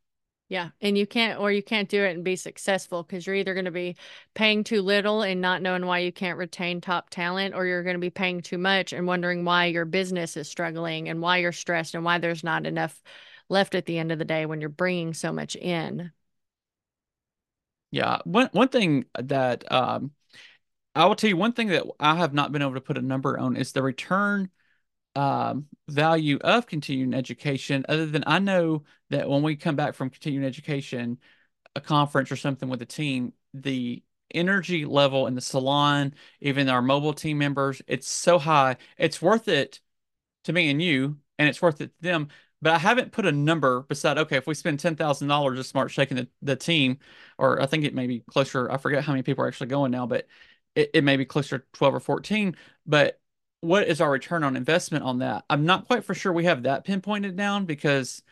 Yeah. 0.49 0.71
And 0.81 0.97
you 0.97 1.07
can't, 1.07 1.41
or 1.41 1.51
you 1.51 1.63
can't 1.63 1.89
do 1.89 2.05
it 2.05 2.15
and 2.15 2.23
be 2.23 2.37
successful 2.37 3.03
because 3.03 3.27
you're 3.27 3.35
either 3.35 3.55
going 3.55 3.65
to 3.65 3.71
be 3.71 3.97
paying 4.35 4.63
too 4.63 4.83
little 4.83 5.23
and 5.23 5.41
not 5.41 5.63
knowing 5.63 5.87
why 5.87 6.01
you 6.01 6.13
can't 6.13 6.39
retain 6.39 6.81
top 6.81 7.11
talent, 7.11 7.55
or 7.55 7.67
you're 7.67 7.83
going 7.83 7.97
to 7.97 8.01
be 8.01 8.11
paying 8.11 8.41
too 8.41 8.59
much 8.59 8.93
and 8.93 9.07
wondering 9.07 9.45
why 9.45 9.67
your 9.67 9.87
business 9.87 10.37
is 10.37 10.49
struggling 10.49 11.09
and 11.09 11.21
why 11.21 11.39
you're 11.39 11.51
stressed 11.51 11.95
and 11.95 12.05
why 12.05 12.19
there's 12.19 12.45
not 12.45 12.67
enough 12.67 13.03
left 13.49 13.75
at 13.75 13.87
the 13.87 13.99
end 13.99 14.13
of 14.13 14.19
the 14.19 14.25
day 14.25 14.47
when 14.47 14.61
you're 14.61 14.69
bringing 14.69 15.15
so 15.15 15.33
much 15.33 15.57
in. 15.57 16.13
Yeah. 17.95 18.19
One 18.25 18.49
one 18.51 18.69
thing 18.69 19.05
that 19.17 19.71
um 19.71 20.11
I 20.95 21.07
will 21.07 21.17
tell 21.17 21.31
you 21.31 21.37
one 21.37 21.53
thing 21.53 21.69
that 21.69 21.85
I 22.01 22.17
have 22.17 22.35
not 22.35 22.53
been 22.53 22.63
able 22.63 22.75
to 22.75 22.81
put 22.81 22.99
a 22.99 23.03
number 23.03 23.39
on 23.39 23.57
is 23.57 23.73
the 23.73 23.83
return 23.83 24.51
um, 25.17 25.67
value 25.89 26.39
of 26.43 26.67
continuing 26.67 27.15
education, 27.15 27.87
other 27.89 28.07
than 28.07 28.25
I 28.27 28.41
know 28.41 28.85
that 29.11 29.29
when 29.29 29.43
we 29.43 29.57
come 29.57 29.77
back 29.77 29.95
from 29.95 30.11
continuing 30.11 30.47
education, 30.47 31.19
a 31.77 31.81
conference 31.81 32.33
or 32.33 32.37
something 32.37 32.69
with 32.69 32.83
a 32.83 32.87
team, 32.87 33.35
the 33.55 34.03
energy 34.35 34.85
level 34.87 35.27
in 35.29 35.35
the 35.37 35.41
salon, 35.41 36.15
even 36.41 36.69
our 36.69 36.83
mobile 36.83 37.15
team 37.15 37.39
members, 37.39 37.83
it's 37.89 38.09
so 38.09 38.39
high. 38.39 38.77
It's 38.99 39.23
worth 39.23 39.49
it 39.49 39.81
to 40.45 40.53
me 40.53 40.71
and 40.71 40.83
you, 40.83 41.19
and 41.39 41.49
it's 41.49 41.63
worth 41.63 41.81
it 41.81 41.89
to 41.97 42.03
them. 42.03 42.29
But 42.65 42.73
I 42.73 42.79
haven't 42.79 43.13
put 43.13 43.27
a 43.27 43.33
number 43.33 43.83
beside, 43.83 44.17
okay, 44.17 44.39
if 44.39 44.47
we 44.47 44.55
spend 44.55 44.79
$10,000 44.79 45.57
to 45.57 45.63
smart 45.63 45.91
shaking 45.91 46.17
the, 46.17 46.29
the 46.41 46.57
team, 46.57 46.99
or 47.37 47.61
I 47.61 47.67
think 47.67 47.85
it 47.85 47.95
may 47.95 48.07
be 48.07 48.21
closer, 48.21 48.71
I 48.71 48.79
forget 48.79 49.05
how 49.05 49.13
many 49.13 49.23
people 49.23 49.45
are 49.45 49.49
actually 49.49 49.67
going 49.67 49.91
now, 49.91 50.07
but 50.07 50.27
it, 50.75 50.89
it 50.95 51.05
may 51.05 51.19
be 51.19 51.27
closer 51.27 51.59
to 51.59 51.65
12 51.75 51.95
or 51.97 52.01
14. 52.01 52.57
But 52.87 53.21
what 53.61 53.87
is 53.87 54.01
our 54.01 54.11
return 54.11 54.45
on 54.45 54.57
investment 54.57 55.05
on 55.05 55.19
that? 55.19 55.45
I'm 55.51 55.67
not 55.67 55.87
quite 55.87 56.05
for 56.05 56.15
sure 56.15 56.33
we 56.33 56.47
have 56.47 56.63
that 56.63 56.87
pinpointed 56.87 57.37
down 57.37 57.67
because 57.67 58.23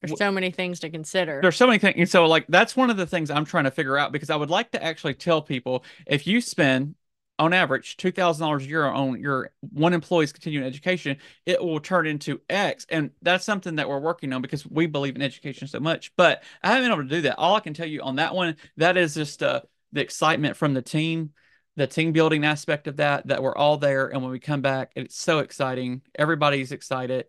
There's 0.00 0.16
so 0.16 0.30
many 0.30 0.52
things 0.52 0.78
to 0.78 0.88
consider. 0.88 1.40
there's 1.42 1.56
so 1.56 1.66
many 1.66 1.80
things. 1.80 1.96
And 1.98 2.08
so, 2.08 2.26
like, 2.26 2.46
that's 2.46 2.76
one 2.76 2.88
of 2.88 2.96
the 2.96 3.06
things 3.06 3.32
I'm 3.32 3.44
trying 3.44 3.64
to 3.64 3.72
figure 3.72 3.98
out 3.98 4.12
because 4.12 4.30
I 4.30 4.36
would 4.36 4.50
like 4.50 4.70
to 4.72 4.82
actually 4.84 5.14
tell 5.14 5.42
people 5.42 5.84
if 6.06 6.24
you 6.24 6.40
spend 6.40 6.94
on 7.38 7.52
average 7.52 7.96
$2,000 7.96 8.60
a 8.60 8.64
year 8.64 8.84
on 8.84 9.20
your 9.20 9.50
one 9.60 9.94
employee's 9.94 10.32
continuing 10.32 10.66
education, 10.66 11.16
it 11.46 11.62
will 11.62 11.80
turn 11.80 12.06
into 12.06 12.40
X. 12.48 12.86
And 12.88 13.10
that's 13.22 13.44
something 13.44 13.76
that 13.76 13.88
we're 13.88 13.98
working 13.98 14.32
on 14.32 14.42
because 14.42 14.66
we 14.66 14.86
believe 14.86 15.16
in 15.16 15.22
education 15.22 15.66
so 15.66 15.80
much. 15.80 16.12
But 16.16 16.42
I 16.62 16.68
haven't 16.68 16.84
been 16.84 16.92
able 16.92 17.02
to 17.02 17.16
do 17.16 17.22
that. 17.22 17.38
All 17.38 17.56
I 17.56 17.60
can 17.60 17.74
tell 17.74 17.86
you 17.86 18.02
on 18.02 18.16
that 18.16 18.34
one, 18.34 18.56
that 18.76 18.96
is 18.96 19.14
just 19.14 19.42
uh, 19.42 19.62
the 19.92 20.00
excitement 20.00 20.56
from 20.56 20.74
the 20.74 20.82
team 20.82 21.32
the 21.76 21.86
team 21.86 22.12
building 22.12 22.44
aspect 22.44 22.86
of 22.86 22.96
that 22.98 23.26
that 23.26 23.42
we're 23.42 23.56
all 23.56 23.78
there 23.78 24.08
and 24.08 24.22
when 24.22 24.30
we 24.30 24.38
come 24.38 24.60
back 24.60 24.92
it's 24.94 25.16
so 25.16 25.38
exciting 25.38 26.02
everybody's 26.14 26.72
excited 26.72 27.26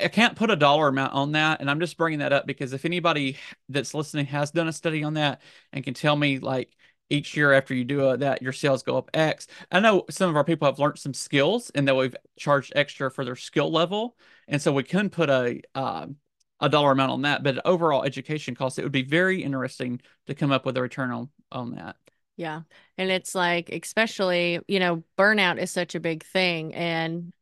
i 0.00 0.08
can't 0.08 0.36
put 0.36 0.50
a 0.50 0.56
dollar 0.56 0.88
amount 0.88 1.12
on 1.12 1.32
that 1.32 1.60
and 1.60 1.70
i'm 1.70 1.80
just 1.80 1.96
bringing 1.96 2.20
that 2.20 2.32
up 2.32 2.46
because 2.46 2.72
if 2.72 2.84
anybody 2.84 3.36
that's 3.68 3.94
listening 3.94 4.26
has 4.26 4.50
done 4.50 4.68
a 4.68 4.72
study 4.72 5.04
on 5.04 5.14
that 5.14 5.42
and 5.72 5.84
can 5.84 5.94
tell 5.94 6.16
me 6.16 6.38
like 6.38 6.74
each 7.10 7.36
year 7.36 7.52
after 7.52 7.74
you 7.74 7.84
do 7.84 8.08
a, 8.08 8.16
that 8.16 8.42
your 8.42 8.52
sales 8.52 8.82
go 8.82 8.96
up 8.96 9.10
x 9.14 9.46
i 9.70 9.80
know 9.80 10.04
some 10.10 10.30
of 10.30 10.36
our 10.36 10.44
people 10.44 10.66
have 10.66 10.78
learned 10.78 10.98
some 10.98 11.14
skills 11.14 11.70
and 11.74 11.86
that 11.86 11.94
we've 11.96 12.16
charged 12.38 12.72
extra 12.76 13.10
for 13.10 13.24
their 13.24 13.36
skill 13.36 13.70
level 13.70 14.16
and 14.48 14.60
so 14.60 14.72
we 14.72 14.82
can 14.82 15.10
put 15.10 15.30
a 15.30 15.60
um, 15.74 16.16
a 16.60 16.68
dollar 16.68 16.92
amount 16.92 17.12
on 17.12 17.22
that 17.22 17.42
but 17.42 17.64
overall 17.66 18.04
education 18.04 18.54
cost 18.54 18.78
it 18.78 18.82
would 18.82 18.92
be 18.92 19.02
very 19.02 19.42
interesting 19.42 20.00
to 20.26 20.34
come 20.34 20.52
up 20.52 20.64
with 20.64 20.76
a 20.76 20.82
return 20.82 21.10
on 21.10 21.28
on 21.52 21.72
that 21.74 21.96
Yeah. 22.36 22.62
And 22.98 23.10
it's 23.10 23.34
like, 23.34 23.70
especially, 23.70 24.60
you 24.66 24.80
know, 24.80 25.04
burnout 25.16 25.58
is 25.58 25.70
such 25.70 25.94
a 25.94 26.00
big 26.00 26.24
thing. 26.24 26.74
And 26.74 27.32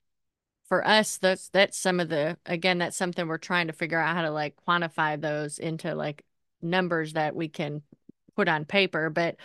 for 0.69 0.87
us, 0.87 1.19
that's 1.19 1.49
that's 1.51 1.79
some 1.79 2.01
of 2.01 2.09
the 2.09 2.39
again, 2.47 2.79
that's 2.79 2.97
something 2.97 3.27
we're 3.29 3.39
trying 3.39 3.69
to 3.69 3.73
figure 3.75 3.99
out 3.99 4.17
how 4.17 4.23
to 4.23 4.31
like 4.31 4.57
quantify 4.69 5.21
those 5.21 5.59
into 5.59 5.95
like 5.95 6.25
numbers 6.63 7.15
that 7.15 7.37
we 7.37 7.49
can 7.49 7.83
put 8.37 8.49
on 8.49 8.65
paper. 8.65 9.11
But 9.11 9.37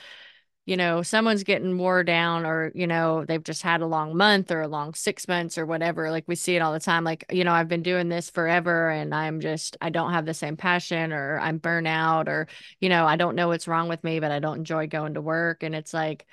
you 0.68 0.76
know, 0.76 1.02
someone's 1.02 1.46
getting 1.46 1.78
wore 1.78 2.04
down 2.04 2.46
or, 2.46 2.74
you 2.76 2.88
know, 2.88 3.24
they've 3.24 3.44
just 3.44 3.62
had 3.62 3.80
a 3.80 3.88
long 3.88 4.18
month 4.18 4.52
or 4.52 4.62
a 4.62 4.68
long 4.68 4.94
six 4.94 5.26
months 5.26 5.58
or 5.58 5.66
whatever. 5.66 6.12
Like 6.12 6.26
we 6.28 6.36
see 6.36 6.58
it 6.58 6.62
all 6.62 6.74
the 6.74 6.80
time. 6.82 7.06
Like, 7.06 7.24
you 7.32 7.46
know, 7.46 7.54
I've 7.54 7.70
been 7.70 7.84
doing 7.84 8.10
this 8.10 8.30
forever 8.30 8.90
and 8.90 9.16
I'm 9.16 9.40
just, 9.40 9.78
I 9.80 9.92
don't 9.92 10.12
have 10.12 10.26
the 10.26 10.34
same 10.34 10.58
passion 10.58 11.14
or 11.14 11.40
I'm 11.40 11.58
burnout 11.58 12.28
or, 12.28 12.50
you 12.82 12.90
know, 12.90 13.06
I 13.06 13.16
don't 13.16 13.38
know 13.38 13.48
what's 13.48 13.70
wrong 13.70 13.88
with 13.88 14.04
me, 14.04 14.20
but 14.20 14.30
I 14.30 14.40
don't 14.40 14.58
enjoy 14.58 14.88
going 14.88 15.14
to 15.14 15.22
work. 15.22 15.64
And 15.64 15.74
it's 15.74 15.94
like, 15.94 16.28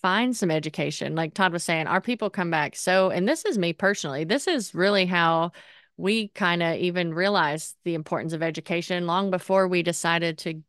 find 0.00 0.34
some 0.34 0.50
education. 0.50 1.14
Like 1.14 1.34
Todd 1.34 1.52
was 1.52 1.62
saying, 1.62 1.86
our 1.86 2.00
people 2.00 2.30
come 2.30 2.50
back. 2.50 2.76
So, 2.76 3.10
and 3.10 3.28
this 3.28 3.44
is 3.44 3.58
me 3.58 3.74
personally, 3.74 4.24
this 4.24 4.46
is 4.46 4.74
really 4.74 5.04
how 5.04 5.52
we 5.98 6.28
kind 6.28 6.62
of 6.62 6.76
even 6.76 7.12
realized 7.12 7.76
the 7.84 7.94
importance 7.94 8.32
of 8.32 8.42
education 8.42 9.06
long 9.06 9.30
before 9.30 9.68
we 9.68 9.82
decided 9.82 10.38
to 10.38 10.62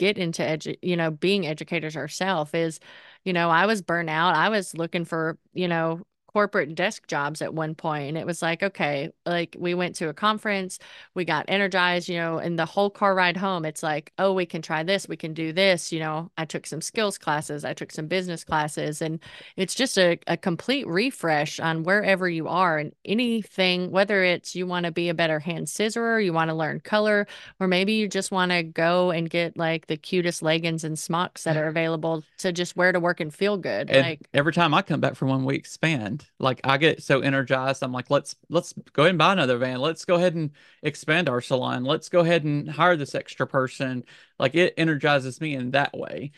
get 0.00 0.18
into 0.18 0.42
edu- 0.42 0.78
you 0.82 0.96
know 0.96 1.12
being 1.12 1.46
educators 1.46 1.96
ourselves 1.96 2.52
is 2.54 2.80
you 3.24 3.34
know 3.34 3.50
i 3.50 3.66
was 3.66 3.82
burnt 3.82 4.10
out 4.10 4.34
i 4.34 4.48
was 4.48 4.74
looking 4.76 5.04
for 5.04 5.38
you 5.54 5.68
know 5.68 6.00
corporate 6.32 6.76
desk 6.76 7.08
jobs 7.08 7.42
at 7.42 7.52
one 7.52 7.74
point 7.74 8.08
and 8.08 8.16
it 8.16 8.24
was 8.24 8.40
like 8.40 8.62
okay 8.62 9.10
like 9.26 9.56
we 9.58 9.74
went 9.74 9.96
to 9.96 10.08
a 10.08 10.14
conference 10.14 10.78
we 11.14 11.24
got 11.24 11.44
energized 11.48 12.08
you 12.08 12.16
know 12.16 12.38
and 12.38 12.56
the 12.56 12.64
whole 12.64 12.88
car 12.88 13.16
ride 13.16 13.36
home 13.36 13.64
it's 13.64 13.82
like 13.82 14.12
oh 14.18 14.32
we 14.32 14.46
can 14.46 14.62
try 14.62 14.84
this 14.84 15.08
we 15.08 15.16
can 15.16 15.34
do 15.34 15.52
this 15.52 15.90
you 15.90 15.98
know 15.98 16.30
i 16.38 16.44
took 16.44 16.66
some 16.66 16.80
skills 16.80 17.18
classes 17.18 17.64
i 17.64 17.72
took 17.74 17.90
some 17.90 18.06
business 18.06 18.44
classes 18.44 19.02
and 19.02 19.18
it's 19.56 19.74
just 19.74 19.98
a, 19.98 20.20
a 20.28 20.36
complete 20.36 20.86
refresh 20.86 21.58
on 21.58 21.82
wherever 21.82 22.28
you 22.28 22.46
are 22.46 22.78
and 22.78 22.92
anything 23.04 23.90
whether 23.90 24.22
it's 24.22 24.54
you 24.54 24.68
want 24.68 24.86
to 24.86 24.92
be 24.92 25.08
a 25.08 25.14
better 25.14 25.40
hand 25.40 25.66
scissorer 25.66 26.24
you 26.24 26.32
want 26.32 26.48
to 26.48 26.54
learn 26.54 26.78
color 26.78 27.26
or 27.58 27.66
maybe 27.66 27.94
you 27.94 28.06
just 28.06 28.30
want 28.30 28.52
to 28.52 28.62
go 28.62 29.10
and 29.10 29.30
get 29.30 29.56
like 29.56 29.88
the 29.88 29.96
cutest 29.96 30.42
leggings 30.42 30.84
and 30.84 30.96
smocks 30.96 31.42
that 31.42 31.56
are 31.56 31.66
available 31.74 32.22
to 32.38 32.52
just 32.52 32.76
wear 32.76 32.92
to 32.92 33.00
work 33.00 33.18
and 33.18 33.34
feel 33.34 33.56
good. 33.56 33.90
and 33.90 34.00
Like, 34.00 34.20
every 34.32 34.52
time 34.52 34.74
i 34.74 34.82
come 34.82 35.00
back 35.00 35.16
from 35.16 35.28
one 35.28 35.44
week 35.44 35.66
span 35.66 36.19
Like 36.38 36.60
I 36.64 36.76
get 36.78 37.02
so 37.02 37.20
energized. 37.20 37.82
I'm 37.82 37.92
like, 37.92 38.10
let's 38.10 38.36
let's 38.48 38.72
go 38.92 39.02
ahead 39.02 39.10
and 39.10 39.18
buy 39.18 39.32
another 39.32 39.58
van. 39.58 39.80
Let's 39.80 40.04
go 40.04 40.16
ahead 40.16 40.34
and 40.34 40.50
expand 40.82 41.28
our 41.28 41.40
salon. 41.40 41.84
Let's 41.84 42.08
go 42.08 42.20
ahead 42.20 42.44
and 42.44 42.68
hire 42.68 42.96
this 42.96 43.14
extra 43.14 43.46
person. 43.46 44.04
Like 44.38 44.54
it 44.54 44.74
energizes 44.76 45.40
me 45.40 45.54
in 45.54 45.72
that 45.72 45.96
way. 45.96 46.32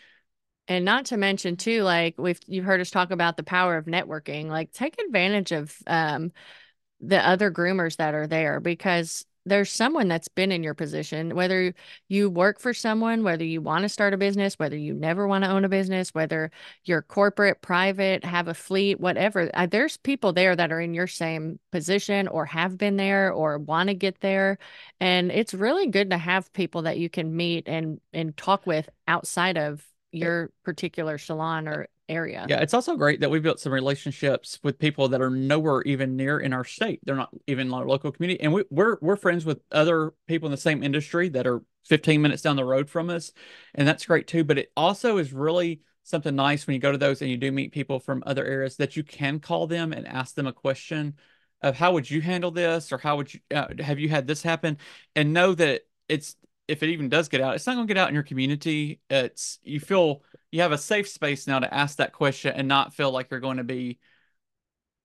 And 0.69 0.85
not 0.85 1.07
to 1.07 1.17
mention 1.17 1.57
too, 1.57 1.83
like 1.83 2.15
we've 2.19 2.41
you've 2.47 2.65
heard 2.65 2.81
us 2.81 2.91
talk 2.91 3.11
about 3.11 3.37
the 3.37 3.43
power 3.43 3.77
of 3.77 3.87
networking. 3.87 4.49
Like 4.49 4.73
take 4.73 5.01
advantage 5.01 5.53
of 5.53 5.77
um 5.87 6.33
the 7.01 7.19
other 7.19 7.51
groomers 7.51 7.97
that 7.97 8.15
are 8.15 8.27
there 8.27 8.61
because 8.61 9.25
there's 9.45 9.71
someone 9.71 10.09
that's 10.09 10.29
been 10.29 10.53
in 10.53 10.63
your 10.63 10.75
position, 10.75 11.35
whether 11.35 11.75
you 12.09 12.31
work 12.31 12.61
for 12.61 12.73
someone, 12.73 13.25
whether 13.25 13.45
you 13.45 13.61
want 13.61 13.83
to 13.83 13.89
start 13.89 14.15
a 14.15 14.17
business, 14.17 14.59
whether 14.59 14.77
you 14.77 14.95
never 14.95 15.27
want 15.27 15.45
to 15.45 15.51
own 15.51 15.65
a 15.65 15.69
business, 15.69 16.15
whether 16.15 16.51
you're 16.85 17.03
corporate, 17.03 17.61
private, 17.61 18.25
have 18.25 18.49
a 18.49 18.55
fleet, 18.55 19.01
whatever. 19.01 19.51
Uh, 19.55 19.67
there's 19.67 19.97
people 19.97 20.33
there 20.33 20.55
that 20.55 20.71
are 20.71 20.81
in 20.81 20.95
your 20.95 21.07
same 21.07 21.59
position 21.73 22.29
or 22.29 22.47
have 22.47 22.79
been 22.79 22.97
there 22.97 23.33
or 23.33 23.59
want 23.59 23.89
to 23.89 23.95
get 23.95 24.21
there. 24.21 24.59
And 25.01 25.33
it's 25.33 25.55
really 25.55 25.89
good 25.89 26.11
to 26.11 26.19
have 26.19 26.53
people 26.53 26.83
that 26.83 26.99
you 26.99 27.11
can 27.11 27.35
meet 27.35 27.69
and 27.69 28.01
and 28.13 28.37
talk 28.37 28.67
with 28.67 28.89
outside 29.09 29.59
of 29.59 29.85
your 30.13 30.51
particular 30.65 31.19
salon 31.19 31.67
or 31.67 31.89
area. 32.13 32.47
Yeah, 32.49 32.61
it's 32.61 32.75
also 32.75 32.97
great 32.97 33.21
that 33.21 33.31
we 33.31 33.41
built 33.41 33.61
some 33.61 33.73
relationships 33.73 34.59
with 34.63 34.79
people 34.79 35.09
that 35.09 35.21
are 35.21 35.31
nowhere 35.31 35.83
even 35.83 36.17
near 36.17 36.39
in 36.39 36.53
our 36.53 36.65
state. 36.65 37.01
They're 37.05 37.17
not 37.17 37.31
even 37.47 37.69
in 37.69 37.75
our 37.75 37.87
local 37.87 38.13
community, 38.13 38.41
and 38.41 38.53
we, 38.53 38.65
we're 38.71 38.99
we're 39.01 39.17
friends 39.17 39.45
with 39.45 39.61
other 39.73 40.13
people 40.27 40.47
in 40.47 40.51
the 40.51 40.57
same 40.57 40.83
industry 40.83 41.29
that 41.31 41.47
are 41.47 41.63
15 41.87 42.23
minutes 42.23 42.43
down 42.43 42.57
the 42.57 42.65
road 42.65 42.89
from 42.89 43.11
us, 43.11 43.33
and 43.75 43.87
that's 43.89 44.07
great 44.07 44.27
too. 44.27 44.45
But 44.45 44.59
it 44.59 44.73
also 44.77 45.19
is 45.19 45.33
really 45.33 45.81
something 46.05 46.35
nice 46.35 46.67
when 46.67 46.75
you 46.75 46.81
go 46.81 46.93
to 46.93 46.99
those 46.99 47.23
and 47.23 47.31
you 47.31 47.37
do 47.37 47.53
meet 47.53 47.73
people 47.73 48.01
from 48.01 48.23
other 48.27 48.45
areas 48.45 48.77
that 48.77 48.97
you 48.97 49.05
can 49.05 49.39
call 49.41 49.67
them 49.67 49.93
and 49.93 50.07
ask 50.07 50.35
them 50.35 50.47
a 50.47 50.53
question 50.53 51.15
of 51.63 51.77
how 51.77 51.93
would 51.93 52.11
you 52.11 52.21
handle 52.21 52.51
this 52.51 52.93
or 52.93 52.99
how 52.99 53.17
would 53.17 53.33
you 53.33 53.41
uh, 53.55 53.69
have 53.79 53.99
you 53.99 54.09
had 54.09 54.27
this 54.27 54.43
happen, 54.43 54.79
and 55.17 55.33
know 55.33 55.55
that 55.55 55.83
it's 56.09 56.37
if 56.69 56.83
it 56.83 56.91
even 56.91 57.09
does 57.09 57.29
get 57.29 57.41
out, 57.41 57.55
it's 57.55 57.67
not 57.67 57.75
going 57.75 57.87
to 57.87 57.93
get 57.93 58.01
out 58.01 58.09
in 58.09 58.15
your 58.15 58.23
community. 58.23 59.01
It's 59.11 59.59
you 59.63 59.81
feel 59.81 60.23
you 60.53 60.61
have 60.61 60.73
a 60.73 60.79
safe 60.79 61.09
space 61.09 61.47
now 61.47 61.59
to 61.59 61.75
ask 61.75 61.97
that 61.97 62.13
question 62.13 62.55
and 62.55 62.69
not 62.69 62.95
feel 62.95 63.11
like 63.11 63.29
you're 63.31 63.41
going 63.41 63.57
to 63.57 63.65
be 63.65 63.99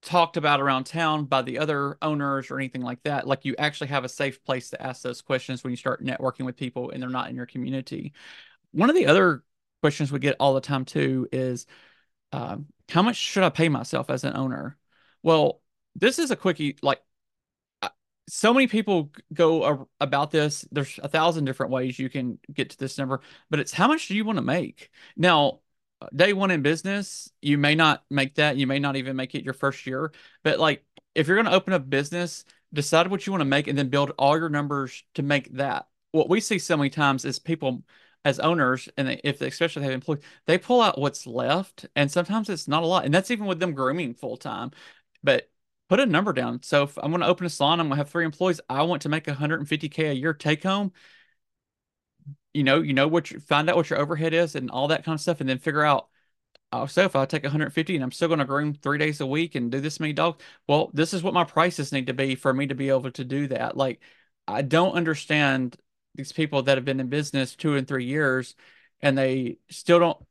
talked 0.01 0.37
about 0.37 0.61
around 0.61 0.83
town 0.85 1.25
by 1.25 1.41
the 1.41 1.57
other 1.57 1.97
owners 2.01 2.51
or 2.51 2.57
anything 2.57 2.81
like 2.81 3.01
that. 3.03 3.25
Like 3.25 3.45
you 3.45 3.55
actually 3.57 3.87
have 3.87 4.03
a 4.03 4.09
safe 4.09 4.43
place 4.43 4.69
to 4.69 4.81
ask 4.81 5.01
those 5.01 5.21
questions 5.21 5.63
when 5.63 5.71
you 5.71 5.77
start 5.77 6.03
networking 6.03 6.45
with 6.45 6.57
people 6.57 6.91
and 6.91 7.01
they're 7.01 7.09
not 7.09 7.29
in 7.29 7.35
your 7.35 7.45
community. 7.45 8.13
One 8.71 8.89
of 8.89 8.95
the 8.95 9.07
other 9.07 9.43
questions 9.81 10.11
we 10.11 10.19
get 10.19 10.35
all 10.39 10.53
the 10.53 10.61
time 10.61 10.85
too 10.85 11.27
is 11.31 11.65
um, 12.33 12.67
how 12.89 13.01
much 13.01 13.15
should 13.15 13.43
I 13.43 13.49
pay 13.49 13.69
myself 13.69 14.09
as 14.09 14.25
an 14.25 14.35
owner? 14.35 14.77
Well, 15.23 15.61
this 15.95 16.19
is 16.19 16.29
a 16.29 16.35
quickie, 16.35 16.77
like 16.81 17.01
so 18.27 18.53
many 18.53 18.67
people 18.67 19.11
go 19.33 19.87
about 20.01 20.31
this. 20.31 20.67
There's 20.71 20.99
a 21.01 21.07
thousand 21.07 21.45
different 21.45 21.71
ways 21.71 21.97
you 21.97 22.09
can 22.09 22.39
get 22.53 22.71
to 22.71 22.77
this 22.77 22.97
number, 22.97 23.21
but 23.49 23.59
it's 23.59 23.71
how 23.71 23.87
much 23.87 24.07
do 24.07 24.15
you 24.15 24.25
want 24.25 24.37
to 24.37 24.43
make? 24.43 24.89
Now, 25.15 25.61
uh, 26.01 26.07
day 26.15 26.33
one 26.33 26.51
in 26.51 26.61
business, 26.61 27.31
you 27.41 27.57
may 27.57 27.73
not 27.75 28.03
make 28.09 28.35
that. 28.35 28.57
You 28.57 28.67
may 28.67 28.79
not 28.79 28.97
even 28.97 29.15
make 29.15 29.33
it 29.33 29.43
your 29.43 29.53
first 29.53 29.87
year. 29.87 30.11
But 30.43 30.59
like, 30.59 30.83
if 31.15 31.27
you're 31.27 31.37
going 31.37 31.47
to 31.47 31.55
open 31.55 31.73
a 31.73 31.79
business, 31.79 32.45
decide 32.73 33.07
what 33.07 33.25
you 33.25 33.31
want 33.31 33.41
to 33.41 33.45
make 33.45 33.67
and 33.67 33.77
then 33.77 33.89
build 33.89 34.11
all 34.17 34.37
your 34.37 34.49
numbers 34.49 35.03
to 35.15 35.23
make 35.23 35.53
that. 35.53 35.87
What 36.11 36.29
we 36.29 36.41
see 36.41 36.59
so 36.59 36.77
many 36.77 36.89
times 36.89 37.25
is 37.25 37.39
people 37.39 37.83
as 38.25 38.39
owners, 38.39 38.89
and 38.97 39.07
they, 39.07 39.21
if 39.23 39.39
they 39.39 39.47
especially 39.47 39.83
have 39.83 39.93
employees, 39.93 40.23
they 40.45 40.57
pull 40.57 40.81
out 40.81 40.99
what's 40.99 41.25
left, 41.25 41.85
and 41.95 42.11
sometimes 42.11 42.49
it's 42.49 42.67
not 42.67 42.83
a 42.83 42.85
lot, 42.85 43.05
and 43.05 43.13
that's 43.13 43.31
even 43.31 43.45
with 43.45 43.59
them 43.59 43.73
grooming 43.73 44.13
full 44.13 44.35
time. 44.35 44.71
But 45.23 45.49
put 45.89 45.99
a 45.99 46.05
number 46.05 46.33
down. 46.33 46.61
So 46.63 46.83
if 46.83 46.97
I'm 46.97 47.11
going 47.11 47.21
to 47.21 47.27
open 47.27 47.45
a 47.45 47.49
salon, 47.49 47.79
I'm 47.79 47.87
going 47.87 47.97
to 47.97 48.03
have 48.03 48.09
three 48.09 48.25
employees. 48.25 48.61
I 48.69 48.83
want 48.83 49.03
to 49.03 49.09
make 49.09 49.25
150k 49.25 50.11
a 50.11 50.13
year 50.13 50.33
take 50.33 50.63
home. 50.63 50.91
You 52.53 52.63
know, 52.63 52.81
you 52.81 52.93
know 52.93 53.07
what 53.07 53.31
you 53.31 53.39
find 53.39 53.69
out 53.69 53.75
what 53.75 53.89
your 53.89 53.99
overhead 53.99 54.33
is 54.33 54.55
and 54.55 54.71
all 54.71 54.87
that 54.89 55.03
kind 55.03 55.15
of 55.15 55.21
stuff, 55.21 55.39
and 55.41 55.49
then 55.49 55.59
figure 55.59 55.83
out. 55.83 56.09
Oh, 56.73 56.85
so 56.85 57.03
if 57.03 57.15
I 57.15 57.25
take 57.25 57.43
150 57.43 57.95
and 57.95 58.03
I'm 58.03 58.11
still 58.11 58.27
going 58.27 58.39
to 58.39 58.45
groom 58.45 58.73
three 58.73 58.97
days 58.97 59.21
a 59.21 59.25
week 59.25 59.55
and 59.55 59.71
do 59.71 59.79
this 59.79 60.01
many 60.01 60.11
dogs, 60.11 60.43
well, 60.67 60.91
this 60.93 61.13
is 61.13 61.23
what 61.23 61.33
my 61.33 61.45
prices 61.45 61.93
need 61.93 62.07
to 62.07 62.13
be 62.13 62.35
for 62.35 62.53
me 62.53 62.67
to 62.67 62.75
be 62.75 62.89
able 62.89 63.09
to 63.11 63.23
do 63.23 63.47
that. 63.47 63.77
Like, 63.77 64.01
I 64.47 64.63
don't 64.63 64.93
understand 64.95 65.77
these 66.15 66.33
people 66.33 66.63
that 66.63 66.77
have 66.77 66.83
been 66.83 66.99
in 66.99 67.07
business 67.07 67.55
two 67.55 67.75
and 67.75 67.87
three 67.87 68.03
years, 68.03 68.55
and 69.01 69.17
they 69.17 69.59
still 69.69 69.99
don't 69.99 70.25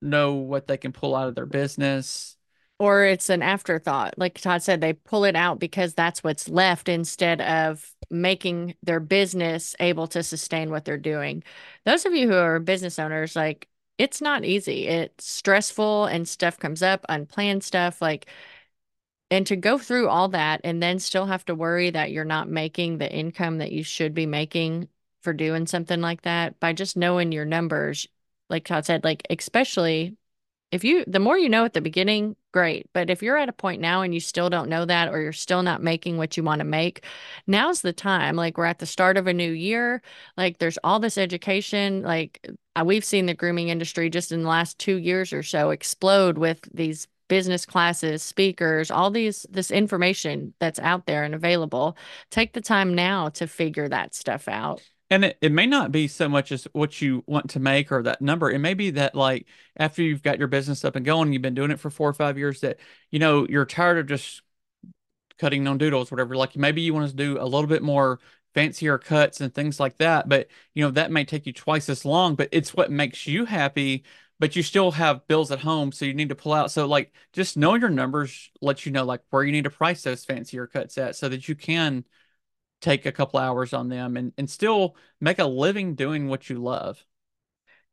know 0.00 0.34
what 0.34 0.68
they 0.68 0.76
can 0.76 0.92
pull 0.92 1.16
out 1.16 1.28
of 1.28 1.34
their 1.34 1.46
business 1.46 2.36
or 2.80 3.04
it's 3.04 3.28
an 3.28 3.42
afterthought. 3.42 4.14
Like 4.16 4.40
Todd 4.40 4.62
said, 4.62 4.80
they 4.80 4.94
pull 4.94 5.24
it 5.24 5.36
out 5.36 5.60
because 5.60 5.92
that's 5.92 6.24
what's 6.24 6.48
left 6.48 6.88
instead 6.88 7.42
of 7.42 7.94
making 8.10 8.74
their 8.82 9.00
business 9.00 9.76
able 9.80 10.06
to 10.08 10.22
sustain 10.22 10.70
what 10.70 10.86
they're 10.86 10.96
doing. 10.96 11.44
Those 11.84 12.06
of 12.06 12.14
you 12.14 12.26
who 12.26 12.34
are 12.36 12.58
business 12.58 12.98
owners, 12.98 13.36
like 13.36 13.68
it's 13.98 14.22
not 14.22 14.46
easy. 14.46 14.86
It's 14.88 15.30
stressful 15.30 16.06
and 16.06 16.26
stuff 16.26 16.58
comes 16.58 16.82
up, 16.82 17.04
unplanned 17.10 17.62
stuff. 17.62 18.00
Like, 18.00 18.26
and 19.30 19.46
to 19.46 19.56
go 19.56 19.76
through 19.76 20.08
all 20.08 20.28
that 20.28 20.62
and 20.64 20.82
then 20.82 20.98
still 20.98 21.26
have 21.26 21.44
to 21.44 21.54
worry 21.54 21.90
that 21.90 22.10
you're 22.12 22.24
not 22.24 22.48
making 22.48 22.96
the 22.96 23.12
income 23.12 23.58
that 23.58 23.72
you 23.72 23.84
should 23.84 24.14
be 24.14 24.24
making 24.26 24.88
for 25.22 25.34
doing 25.34 25.66
something 25.66 26.00
like 26.00 26.22
that 26.22 26.58
by 26.60 26.72
just 26.72 26.96
knowing 26.96 27.30
your 27.30 27.44
numbers, 27.44 28.08
like 28.48 28.64
Todd 28.64 28.86
said, 28.86 29.04
like, 29.04 29.26
especially 29.28 30.16
if 30.72 30.84
you 30.84 31.04
the 31.06 31.18
more 31.18 31.38
you 31.38 31.48
know 31.48 31.64
at 31.64 31.72
the 31.72 31.80
beginning 31.80 32.36
great. 32.52 32.88
But 32.92 33.10
if 33.10 33.22
you're 33.22 33.36
at 33.36 33.48
a 33.48 33.52
point 33.52 33.80
now 33.80 34.02
and 34.02 34.12
you 34.12 34.20
still 34.20 34.50
don't 34.50 34.68
know 34.68 34.84
that 34.84 35.08
or 35.08 35.20
you're 35.20 35.32
still 35.32 35.62
not 35.62 35.82
making 35.82 36.16
what 36.16 36.36
you 36.36 36.42
want 36.42 36.60
to 36.60 36.64
make 36.64 37.04
now's 37.46 37.80
the 37.82 37.92
time. 37.92 38.36
Like 38.36 38.58
we're 38.58 38.64
at 38.64 38.78
the 38.78 38.86
start 38.86 39.16
of 39.16 39.26
a 39.26 39.32
new 39.32 39.52
year. 39.52 40.02
Like 40.36 40.58
there's 40.58 40.78
all 40.82 41.00
this 41.00 41.18
education. 41.18 42.02
Like 42.02 42.48
uh, 42.76 42.84
we've 42.84 43.04
seen 43.04 43.26
the 43.26 43.34
grooming 43.34 43.68
industry 43.68 44.10
just 44.10 44.32
in 44.32 44.42
the 44.42 44.48
last 44.48 44.78
2 44.78 44.96
years 44.96 45.32
or 45.32 45.42
so 45.42 45.70
explode 45.70 46.38
with 46.38 46.60
these 46.72 47.06
business 47.28 47.64
classes 47.64 48.24
speakers 48.24 48.90
all 48.90 49.08
these 49.08 49.46
this 49.50 49.70
information 49.70 50.52
that's 50.58 50.80
out 50.80 51.06
there 51.06 51.22
and 51.24 51.34
available. 51.34 51.96
Take 52.30 52.52
the 52.52 52.60
time 52.60 52.94
now 52.94 53.28
to 53.30 53.46
figure 53.46 53.88
that 53.88 54.14
stuff 54.14 54.48
out 54.48 54.82
and 55.10 55.24
it, 55.24 55.38
it 55.40 55.52
may 55.52 55.66
not 55.66 55.90
be 55.90 56.06
so 56.06 56.28
much 56.28 56.52
as 56.52 56.68
what 56.72 57.00
you 57.02 57.24
want 57.26 57.50
to 57.50 57.60
make 57.60 57.90
or 57.90 58.02
that 58.04 58.22
number. 58.22 58.50
It 58.50 58.60
may 58.60 58.74
be 58.74 58.90
that 58.90 59.14
like 59.14 59.46
after 59.76 60.02
you've 60.02 60.22
got 60.22 60.38
your 60.38 60.48
business 60.48 60.84
up 60.84 60.94
and 60.96 61.04
going, 61.04 61.32
you've 61.32 61.42
been 61.42 61.54
doing 61.54 61.72
it 61.72 61.80
for 61.80 61.90
four 61.90 62.08
or 62.08 62.12
five 62.14 62.38
years 62.38 62.60
that, 62.60 62.78
you 63.10 63.18
know, 63.18 63.46
you're 63.48 63.66
tired 63.66 63.98
of 63.98 64.06
just 64.06 64.42
cutting 65.38 65.66
on 65.66 65.78
doodles, 65.78 66.10
whatever. 66.10 66.36
Like 66.36 66.56
maybe 66.56 66.82
you 66.82 66.94
want 66.94 67.10
to 67.10 67.16
do 67.16 67.40
a 67.40 67.44
little 67.44 67.66
bit 67.66 67.82
more 67.82 68.20
fancier 68.54 68.98
cuts 68.98 69.40
and 69.40 69.52
things 69.54 69.80
like 69.80 69.98
that. 69.98 70.28
But 70.28 70.48
you 70.74 70.84
know, 70.84 70.90
that 70.92 71.10
may 71.10 71.24
take 71.24 71.46
you 71.46 71.52
twice 71.52 71.88
as 71.88 72.04
long, 72.04 72.36
but 72.36 72.48
it's 72.52 72.74
what 72.74 72.90
makes 72.90 73.26
you 73.26 73.44
happy. 73.44 74.04
But 74.38 74.56
you 74.56 74.62
still 74.62 74.92
have 74.92 75.26
bills 75.26 75.50
at 75.50 75.58
home, 75.60 75.92
so 75.92 76.06
you 76.06 76.14
need 76.14 76.30
to 76.30 76.34
pull 76.34 76.54
out. 76.54 76.70
So 76.70 76.86
like 76.86 77.12
just 77.34 77.58
knowing 77.58 77.82
your 77.82 77.90
numbers 77.90 78.50
lets 78.62 78.86
you 78.86 78.92
know 78.92 79.04
like 79.04 79.20
where 79.28 79.44
you 79.44 79.52
need 79.52 79.64
to 79.64 79.70
price 79.70 80.02
those 80.02 80.24
fancier 80.24 80.66
cuts 80.66 80.96
at 80.96 81.14
so 81.16 81.28
that 81.28 81.46
you 81.46 81.54
can 81.54 82.04
take 82.80 83.06
a 83.06 83.12
couple 83.12 83.38
hours 83.38 83.72
on 83.72 83.88
them 83.88 84.16
and, 84.16 84.32
and 84.38 84.48
still 84.48 84.96
make 85.20 85.38
a 85.38 85.44
living 85.44 85.94
doing 85.94 86.28
what 86.28 86.48
you 86.48 86.58
love. 86.58 87.04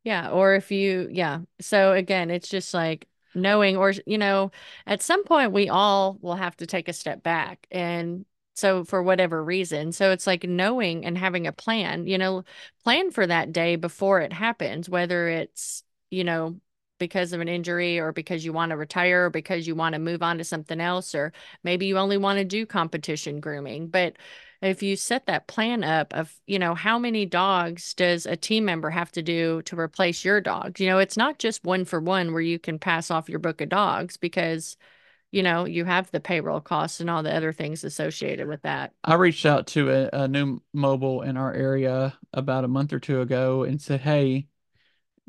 Yeah. 0.04 0.30
Or 0.30 0.54
if 0.54 0.70
you, 0.70 1.08
yeah. 1.10 1.40
So 1.60 1.92
again, 1.92 2.30
it's 2.30 2.48
just 2.48 2.72
like 2.72 3.06
knowing, 3.34 3.76
or, 3.76 3.92
you 4.06 4.18
know, 4.18 4.50
at 4.86 5.02
some 5.02 5.24
point 5.24 5.52
we 5.52 5.68
all 5.68 6.18
will 6.22 6.36
have 6.36 6.56
to 6.58 6.66
take 6.66 6.88
a 6.88 6.92
step 6.92 7.22
back. 7.22 7.66
And 7.70 8.24
so 8.54 8.84
for 8.84 9.02
whatever 9.02 9.44
reason. 9.44 9.92
So 9.92 10.10
it's 10.10 10.26
like 10.26 10.44
knowing 10.44 11.04
and 11.04 11.16
having 11.16 11.46
a 11.46 11.52
plan, 11.52 12.06
you 12.06 12.18
know, 12.18 12.44
plan 12.82 13.10
for 13.10 13.26
that 13.26 13.52
day 13.52 13.76
before 13.76 14.20
it 14.20 14.32
happens, 14.32 14.88
whether 14.88 15.28
it's, 15.28 15.82
you 16.10 16.24
know, 16.24 16.58
because 16.98 17.32
of 17.32 17.40
an 17.40 17.46
injury 17.46 18.00
or 18.00 18.12
because 18.12 18.44
you 18.44 18.52
want 18.52 18.70
to 18.70 18.76
retire 18.76 19.26
or 19.26 19.30
because 19.30 19.66
you 19.66 19.76
want 19.76 19.92
to 19.92 20.00
move 20.00 20.22
on 20.22 20.38
to 20.38 20.44
something 20.44 20.80
else, 20.80 21.14
or 21.14 21.32
maybe 21.62 21.86
you 21.86 21.98
only 21.98 22.16
want 22.16 22.38
to 22.38 22.44
do 22.44 22.66
competition 22.66 23.38
grooming. 23.38 23.86
But 23.86 24.16
if 24.60 24.82
you 24.82 24.96
set 24.96 25.26
that 25.26 25.46
plan 25.46 25.84
up 25.84 26.12
of 26.14 26.34
you 26.46 26.58
know 26.58 26.74
how 26.74 26.98
many 26.98 27.24
dogs 27.24 27.94
does 27.94 28.26
a 28.26 28.36
team 28.36 28.64
member 28.64 28.90
have 28.90 29.12
to 29.12 29.22
do 29.22 29.62
to 29.62 29.78
replace 29.78 30.24
your 30.24 30.40
dog 30.40 30.80
you 30.80 30.86
know 30.86 30.98
it's 30.98 31.16
not 31.16 31.38
just 31.38 31.64
one 31.64 31.84
for 31.84 32.00
one 32.00 32.32
where 32.32 32.42
you 32.42 32.58
can 32.58 32.78
pass 32.78 33.10
off 33.10 33.28
your 33.28 33.38
book 33.38 33.60
of 33.60 33.68
dogs 33.68 34.16
because 34.16 34.76
you 35.30 35.42
know 35.42 35.64
you 35.64 35.84
have 35.84 36.10
the 36.10 36.20
payroll 36.20 36.60
costs 36.60 37.00
and 37.00 37.08
all 37.08 37.22
the 37.22 37.34
other 37.34 37.52
things 37.52 37.84
associated 37.84 38.48
with 38.48 38.62
that. 38.62 38.92
I 39.04 39.14
reached 39.14 39.46
out 39.46 39.66
to 39.68 39.90
a, 39.90 40.22
a 40.24 40.28
new 40.28 40.60
mobile 40.72 41.22
in 41.22 41.36
our 41.36 41.52
area 41.52 42.16
about 42.32 42.64
a 42.64 42.68
month 42.68 42.92
or 42.92 42.98
two 42.98 43.20
ago 43.20 43.64
and 43.64 43.80
said 43.80 44.00
hey 44.00 44.46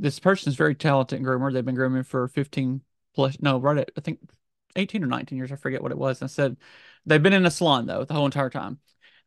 this 0.01 0.17
person 0.17 0.49
is 0.49 0.55
very 0.55 0.75
talented 0.75 1.21
groomer. 1.21 1.51
They've 1.51 1.65
been 1.65 1.75
grooming 1.75 2.03
for 2.03 2.27
15 2.29 2.81
plus 3.15 3.37
no 3.41 3.59
right 3.59 3.79
at 3.79 3.91
i 3.97 4.01
think 4.01 4.19
18 4.75 5.03
or 5.03 5.07
19 5.07 5.37
years. 5.37 5.51
I 5.51 5.55
forget 5.55 5.81
what 5.81 5.91
it 5.91 5.97
was. 5.97 6.21
And 6.21 6.29
i 6.29 6.31
said 6.31 6.57
they've 7.05 7.21
been 7.21 7.33
in 7.33 7.45
a 7.45 7.51
salon 7.51 7.85
though 7.85 8.05
the 8.05 8.13
whole 8.13 8.25
entire 8.25 8.49
time 8.49 8.79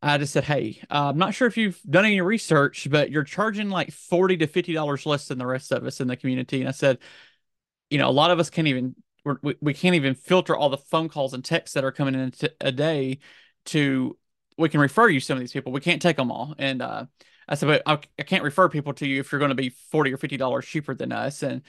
I 0.02 0.18
just 0.18 0.32
said, 0.32 0.44
hey, 0.44 0.80
uh, 0.90 1.10
I'm 1.10 1.18
not 1.18 1.34
sure 1.34 1.46
if 1.46 1.56
you've 1.56 1.80
done 1.88 2.04
any 2.04 2.20
research, 2.20 2.88
but 2.90 3.10
you're 3.10 3.24
charging 3.24 3.70
like 3.70 3.92
40 3.92 4.36
to 4.38 4.46
$50 4.46 5.06
less 5.06 5.28
than 5.28 5.38
the 5.38 5.46
rest 5.46 5.72
of 5.72 5.84
us 5.86 6.00
in 6.00 6.08
the 6.08 6.16
community. 6.16 6.60
And 6.60 6.68
I 6.68 6.72
said, 6.72 6.98
you 7.90 7.98
know, 7.98 8.08
a 8.08 8.10
lot 8.12 8.30
of 8.30 8.38
us 8.40 8.50
can't 8.50 8.68
even 8.68 8.94
we 9.42 9.54
we 9.60 9.74
can't 9.74 9.94
even 9.94 10.14
filter 10.14 10.56
all 10.56 10.68
the 10.70 10.78
phone 10.78 11.08
calls 11.08 11.34
and 11.34 11.44
texts 11.44 11.74
that 11.74 11.84
are 11.84 11.92
coming 11.92 12.14
in 12.14 12.32
a 12.60 12.72
day 12.72 13.20
to 13.66 14.16
we 14.58 14.68
can 14.68 14.80
refer 14.80 15.08
you 15.08 15.20
some 15.20 15.36
of 15.36 15.40
these 15.40 15.52
people. 15.52 15.72
We 15.72 15.80
can't 15.80 16.02
take 16.02 16.16
them 16.16 16.30
all. 16.30 16.54
And 16.58 16.82
uh, 16.82 17.06
I 17.48 17.54
said, 17.54 17.66
but 17.66 17.82
I, 17.86 17.98
I 18.18 18.22
can't 18.24 18.44
refer 18.44 18.68
people 18.68 18.92
to 18.94 19.06
you 19.06 19.20
if 19.20 19.32
you're 19.32 19.38
going 19.38 19.50
to 19.50 19.54
be 19.54 19.70
40 19.70 20.12
or 20.12 20.16
50 20.16 20.36
dollars 20.36 20.66
cheaper 20.66 20.94
than 20.94 21.12
us. 21.12 21.42
And 21.42 21.62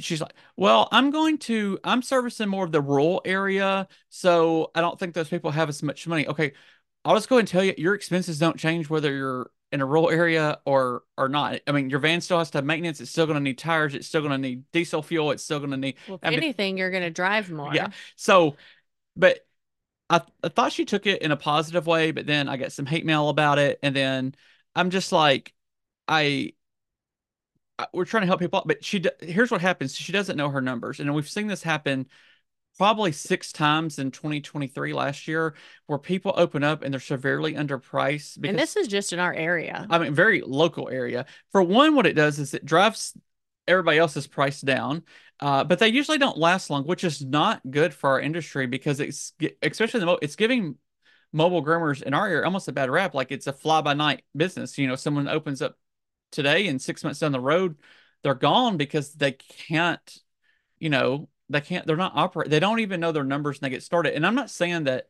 she's 0.00 0.20
like, 0.20 0.34
well, 0.56 0.88
I'm 0.92 1.10
going 1.10 1.38
to, 1.38 1.78
I'm 1.84 2.02
servicing 2.02 2.48
more 2.48 2.64
of 2.64 2.72
the 2.72 2.80
rural 2.80 3.22
area. 3.24 3.88
So 4.10 4.70
I 4.74 4.80
don't 4.80 4.98
think 4.98 5.14
those 5.14 5.28
people 5.28 5.50
have 5.50 5.68
as 5.68 5.82
much 5.82 6.06
money. 6.06 6.26
Okay. 6.26 6.52
I'll 7.04 7.16
just 7.16 7.28
go 7.28 7.38
and 7.38 7.48
tell 7.48 7.64
you 7.64 7.74
your 7.76 7.94
expenses 7.94 8.38
don't 8.38 8.56
change 8.56 8.88
whether 8.88 9.12
you're 9.12 9.50
in 9.72 9.80
a 9.80 9.86
rural 9.86 10.10
area 10.10 10.58
or 10.64 11.02
or 11.16 11.28
not. 11.28 11.60
I 11.66 11.72
mean, 11.72 11.90
your 11.90 11.98
van 11.98 12.20
still 12.20 12.38
has 12.38 12.50
to 12.50 12.58
have 12.58 12.64
maintenance. 12.64 13.00
It's 13.00 13.10
still 13.10 13.26
going 13.26 13.38
to 13.38 13.42
need 13.42 13.58
tires. 13.58 13.94
It's 13.94 14.06
still 14.06 14.20
going 14.20 14.32
to 14.32 14.38
need 14.38 14.64
diesel 14.72 15.02
fuel. 15.02 15.30
It's 15.30 15.42
still 15.42 15.58
going 15.58 15.70
to 15.70 15.76
need. 15.76 15.96
Well, 16.08 16.20
if 16.22 16.32
anything, 16.32 16.76
you're 16.76 16.90
going 16.90 17.02
to 17.02 17.10
drive 17.10 17.50
more. 17.50 17.74
Yeah. 17.74 17.88
So, 18.16 18.56
but 19.16 19.40
I, 20.10 20.20
I 20.44 20.48
thought 20.48 20.72
she 20.72 20.84
took 20.84 21.06
it 21.06 21.22
in 21.22 21.32
a 21.32 21.36
positive 21.36 21.86
way, 21.86 22.10
but 22.10 22.26
then 22.26 22.48
I 22.48 22.56
got 22.56 22.72
some 22.72 22.86
hate 22.86 23.06
mail 23.06 23.30
about 23.30 23.58
it, 23.58 23.78
and 23.82 23.96
then 23.96 24.34
I'm 24.74 24.90
just 24.90 25.12
like, 25.12 25.52
I. 26.06 26.52
I 27.78 27.86
we're 27.94 28.04
trying 28.04 28.20
to 28.20 28.26
help 28.26 28.38
people 28.38 28.58
out, 28.58 28.68
but 28.68 28.84
she 28.84 29.02
here's 29.20 29.50
what 29.50 29.62
happens. 29.62 29.96
She 29.96 30.12
doesn't 30.12 30.36
know 30.36 30.50
her 30.50 30.60
numbers, 30.60 31.00
and 31.00 31.12
we've 31.14 31.28
seen 31.28 31.46
this 31.46 31.62
happen 31.62 32.06
probably 32.78 33.12
six 33.12 33.52
times 33.52 33.98
in 33.98 34.10
2023 34.10 34.92
last 34.92 35.28
year 35.28 35.54
where 35.86 35.98
people 35.98 36.34
open 36.36 36.64
up 36.64 36.82
and 36.82 36.92
they're 36.92 37.00
severely 37.00 37.54
underpriced. 37.54 38.40
Because, 38.40 38.50
and 38.50 38.58
this 38.58 38.76
is 38.76 38.88
just 38.88 39.12
in 39.12 39.18
our 39.18 39.32
area. 39.32 39.86
I 39.90 39.98
mean, 39.98 40.14
very 40.14 40.42
local 40.44 40.88
area. 40.88 41.26
For 41.50 41.62
one, 41.62 41.94
what 41.94 42.06
it 42.06 42.14
does 42.14 42.38
is 42.38 42.54
it 42.54 42.64
drives 42.64 43.16
everybody 43.68 43.98
else's 43.98 44.26
price 44.26 44.60
down. 44.60 45.02
Uh, 45.40 45.64
but 45.64 45.78
they 45.78 45.88
usually 45.88 46.18
don't 46.18 46.38
last 46.38 46.70
long, 46.70 46.84
which 46.84 47.04
is 47.04 47.24
not 47.24 47.60
good 47.68 47.92
for 47.92 48.10
our 48.10 48.20
industry 48.20 48.66
because 48.66 49.00
it's 49.00 49.32
especially 49.60 50.00
the 50.00 50.18
it's 50.22 50.36
giving 50.36 50.76
mobile 51.32 51.64
groomers 51.64 52.02
in 52.02 52.14
our 52.14 52.28
area 52.28 52.44
almost 52.44 52.68
a 52.68 52.72
bad 52.72 52.90
rap. 52.90 53.14
Like 53.14 53.32
it's 53.32 53.48
a 53.48 53.52
fly 53.52 53.80
by 53.80 53.94
night 53.94 54.22
business. 54.36 54.78
You 54.78 54.86
know, 54.86 54.94
someone 54.94 55.28
opens 55.28 55.60
up 55.60 55.76
today 56.30 56.66
and 56.66 56.80
six 56.80 57.04
months 57.04 57.20
down 57.20 57.32
the 57.32 57.40
road, 57.40 57.76
they're 58.22 58.34
gone 58.34 58.76
because 58.76 59.12
they 59.12 59.32
can't, 59.32 60.18
you 60.78 60.90
know, 60.90 61.28
they 61.48 61.60
can't, 61.60 61.86
they're 61.86 61.96
not 61.96 62.12
operate. 62.14 62.50
They 62.50 62.60
don't 62.60 62.80
even 62.80 63.00
know 63.00 63.12
their 63.12 63.24
numbers 63.24 63.58
and 63.58 63.66
they 63.66 63.70
get 63.70 63.82
started. 63.82 64.14
And 64.14 64.26
I'm 64.26 64.34
not 64.34 64.50
saying 64.50 64.84
that 64.84 65.08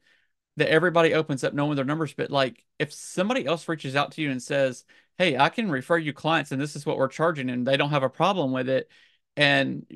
that 0.59 0.69
everybody 0.69 1.15
opens 1.15 1.45
up 1.45 1.55
knowing 1.55 1.77
their 1.77 1.85
numbers, 1.85 2.13
but 2.13 2.31
like 2.31 2.63
if 2.79 2.93
somebody 2.93 3.47
else 3.47 3.69
reaches 3.69 3.97
out 3.97 4.13
to 4.13 4.23
you 4.23 4.31
and 4.31 4.43
says, 4.43 4.85
Hey, 5.17 5.37
I 5.39 5.49
can 5.49 5.71
refer 5.71 5.97
you 5.97 6.13
clients 6.13 6.53
and 6.53 6.61
this 6.61 6.77
is 6.77 6.85
what 6.85 6.99
we're 6.99 7.09
charging, 7.09 7.49
and 7.51 7.67
they 7.67 7.77
don't 7.77 7.91
have 7.91 8.03
a 8.03 8.11
problem 8.11 8.53
with 8.53 8.69
it. 8.69 8.91
And 9.37 9.87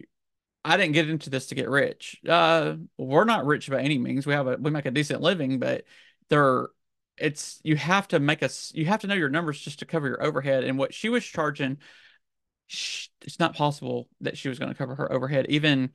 I 0.64 0.76
didn't 0.76 0.94
get 0.94 1.08
into 1.08 1.30
this 1.30 1.46
to 1.48 1.54
get 1.54 1.68
rich. 1.68 2.20
Uh, 2.28 2.76
we're 2.98 3.24
not 3.24 3.46
rich 3.46 3.70
by 3.70 3.80
any 3.80 3.98
means. 3.98 4.26
We 4.26 4.32
have 4.32 4.46
a 4.48 4.56
we 4.56 4.70
make 4.70 4.86
a 4.86 4.90
decent 4.90 5.20
living, 5.20 5.58
but 5.58 5.84
there 6.28 6.68
it's 7.18 7.60
you 7.62 7.76
have 7.76 8.08
to 8.08 8.20
make 8.20 8.42
us 8.42 8.72
you 8.74 8.86
have 8.86 9.00
to 9.00 9.06
know 9.06 9.14
your 9.14 9.28
numbers 9.28 9.60
just 9.60 9.78
to 9.80 9.86
cover 9.86 10.08
your 10.08 10.22
overhead. 10.22 10.64
And 10.64 10.78
what 10.78 10.92
she 10.92 11.08
was 11.08 11.24
charging, 11.24 11.78
it's 12.68 13.38
not 13.38 13.54
possible 13.54 14.08
that 14.22 14.36
she 14.36 14.48
was 14.48 14.58
going 14.58 14.70
to 14.70 14.76
cover 14.76 14.94
her 14.96 15.12
overhead, 15.12 15.46
even 15.50 15.90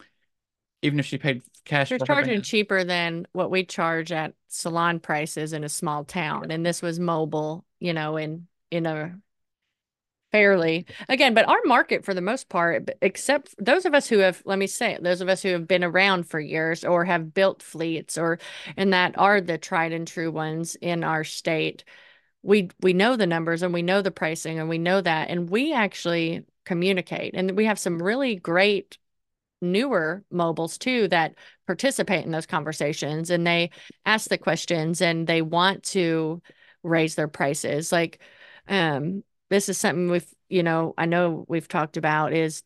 even 0.82 1.00
if 1.00 1.06
she 1.06 1.18
paid 1.18 1.42
cash. 1.66 1.90
You're 1.90 2.00
charging 2.00 2.42
cheaper 2.42 2.84
than 2.84 3.28
what 3.34 3.52
we 3.52 3.64
charge 3.64 4.12
at 4.12 4.34
salon 4.48 5.00
prices 5.00 5.54
in 5.54 5.64
a 5.64 5.70
small 5.70 6.04
town, 6.04 6.52
and 6.52 6.66
this 6.66 6.82
was 6.82 7.00
mobile, 7.00 7.66
you 7.80 7.94
know, 7.94 8.18
in 8.18 8.48
in 8.70 8.86
a 8.86 9.16
fairly 10.32 10.86
again 11.10 11.34
but 11.34 11.48
our 11.48 11.60
market 11.66 12.06
for 12.06 12.14
the 12.14 12.22
most 12.22 12.48
part 12.48 12.90
except 13.02 13.54
those 13.64 13.86
of 13.86 13.94
us 13.94 14.08
who 14.08 14.20
have 14.20 14.42
let 14.46 14.58
me 14.58 14.66
say 14.66 14.94
it 14.94 15.04
those 15.04 15.20
of 15.20 15.28
us 15.28 15.44
who 15.44 15.50
have 15.50 15.68
been 15.68 15.84
around 15.84 16.24
for 16.24 16.40
years 16.40 16.86
or 16.86 17.04
have 17.04 17.34
built 17.34 17.62
fleets 17.62 18.18
or 18.18 18.40
and 18.78 18.94
that 18.94 19.18
are 19.18 19.42
the 19.42 19.58
tried 19.58 19.92
and 19.92 20.08
true 20.08 20.32
ones 20.32 20.76
in 20.76 21.04
our 21.04 21.26
state 21.26 21.84
we 22.44 22.70
we 22.82 22.94
know 22.94 23.18
the 23.18 23.28
numbers 23.28 23.62
and 23.62 23.74
we 23.74 23.82
know 23.82 24.02
the 24.02 24.12
pricing 24.12 24.58
and 24.58 24.70
we 24.70 24.78
know 24.78 25.02
that 25.02 25.30
and 25.30 25.50
we 25.50 25.74
actually 25.74 26.46
communicate 26.64 27.34
and 27.36 27.58
we 27.58 27.66
have 27.66 27.78
some 27.78 28.02
really 28.02 28.36
great 28.36 28.98
newer 29.62 30.24
mobiles 30.32 30.78
too 30.78 31.08
that 31.10 31.36
participate 31.68 32.26
in 32.26 32.32
those 32.32 32.46
conversations 32.46 33.30
and 33.30 33.46
they 33.46 33.70
ask 34.06 34.30
the 34.30 34.38
questions 34.38 35.02
and 35.02 35.28
they 35.28 35.42
want 35.42 35.84
to 35.84 36.42
raise 36.84 37.16
their 37.16 37.28
prices. 37.28 37.92
Like 37.92 38.20
um 38.68 39.24
this 39.50 39.70
is 39.70 39.78
something 39.78 40.10
we've 40.10 40.28
you 40.50 40.64
know 40.64 40.94
i 40.98 41.06
know 41.06 41.46
we've 41.48 41.68
talked 41.68 41.98
about 41.98 42.32
is 42.32 42.64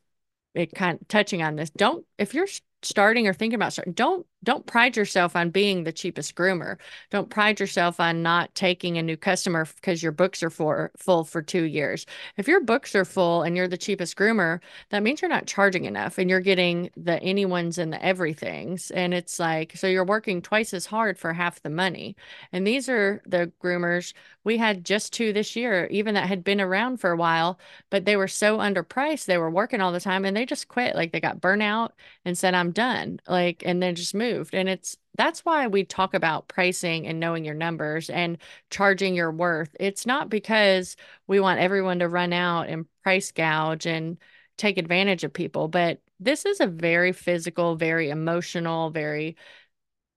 it 0.55 0.73
kind 0.73 0.99
of 0.99 1.07
touching 1.07 1.43
on 1.43 1.55
this. 1.55 1.69
Don't 1.69 2.05
if 2.17 2.33
you're 2.33 2.47
starting 2.81 3.27
or 3.27 3.33
thinking 3.33 3.55
about 3.55 3.73
starting 3.73 3.93
don't 3.93 4.25
don't 4.45 4.65
pride 4.67 4.95
yourself 4.95 5.35
on 5.35 5.49
being 5.49 5.83
the 5.83 5.91
cheapest 5.91 6.35
groomer. 6.35 6.77
Don't 7.09 7.29
pride 7.29 7.59
yourself 7.59 7.99
on 7.99 8.21
not 8.21 8.53
taking 8.53 8.97
a 8.97 9.03
new 9.03 9.17
customer 9.17 9.65
because 9.75 10.03
your 10.03 10.11
books 10.11 10.43
are 10.43 10.49
for 10.49 10.91
full 10.95 11.23
for 11.23 11.41
two 11.41 11.63
years. 11.63 12.05
If 12.37 12.47
your 12.47 12.61
books 12.61 12.95
are 12.95 13.05
full 13.05 13.41
and 13.41 13.57
you're 13.57 13.67
the 13.67 13.77
cheapest 13.77 14.15
groomer, 14.15 14.61
that 14.91 15.01
means 15.03 15.21
you're 15.21 15.29
not 15.29 15.47
charging 15.47 15.85
enough 15.85 16.17
and 16.19 16.29
you're 16.29 16.39
getting 16.39 16.91
the 16.95 17.21
anyone's 17.23 17.77
and 17.79 17.91
the 17.91 18.03
everything's. 18.05 18.91
And 18.91 19.13
it's 19.13 19.39
like, 19.39 19.75
so 19.75 19.87
you're 19.87 20.05
working 20.05 20.41
twice 20.41 20.73
as 20.73 20.85
hard 20.85 21.17
for 21.17 21.33
half 21.33 21.61
the 21.63 21.69
money. 21.71 22.15
And 22.51 22.65
these 22.67 22.87
are 22.87 23.21
the 23.25 23.51
groomers. 23.63 24.13
We 24.43 24.57
had 24.57 24.85
just 24.85 25.11
two 25.11 25.33
this 25.33 25.55
year, 25.55 25.87
even 25.87 26.13
that 26.13 26.27
had 26.27 26.43
been 26.43 26.61
around 26.61 26.97
for 26.97 27.09
a 27.09 27.17
while, 27.17 27.59
but 27.89 28.05
they 28.05 28.15
were 28.15 28.27
so 28.27 28.59
underpriced. 28.59 29.25
They 29.25 29.39
were 29.39 29.49
working 29.49 29.81
all 29.81 29.91
the 29.91 29.99
time 29.99 30.23
and 30.23 30.37
they 30.37 30.45
just 30.45 30.67
quit. 30.67 30.95
Like 30.95 31.11
they 31.11 31.19
got 31.19 31.41
burnout 31.41 31.91
and 32.23 32.37
said, 32.37 32.53
I'm 32.53 32.71
done. 32.71 33.19
Like, 33.27 33.63
and 33.65 33.81
then 33.81 33.95
just 33.95 34.13
moved 34.13 34.34
moved. 34.35 34.55
And 34.55 34.69
it's 34.69 34.97
that's 35.17 35.45
why 35.45 35.67
we 35.67 35.83
talk 35.83 36.13
about 36.13 36.47
pricing 36.47 37.07
and 37.07 37.19
knowing 37.19 37.45
your 37.45 37.55
numbers 37.55 38.09
and 38.09 38.37
charging 38.69 39.15
your 39.15 39.31
worth. 39.31 39.75
It's 39.79 40.05
not 40.05 40.29
because 40.29 40.95
we 41.27 41.39
want 41.39 41.59
everyone 41.59 41.99
to 41.99 42.09
run 42.09 42.33
out 42.33 42.67
and 42.67 42.85
price 43.03 43.31
gouge 43.31 43.85
and 43.85 44.17
take 44.57 44.77
advantage 44.77 45.23
of 45.23 45.33
people, 45.33 45.67
but 45.67 46.01
this 46.19 46.45
is 46.45 46.59
a 46.59 46.67
very 46.67 47.11
physical, 47.11 47.75
very 47.75 48.09
emotional, 48.09 48.89
very, 48.89 49.35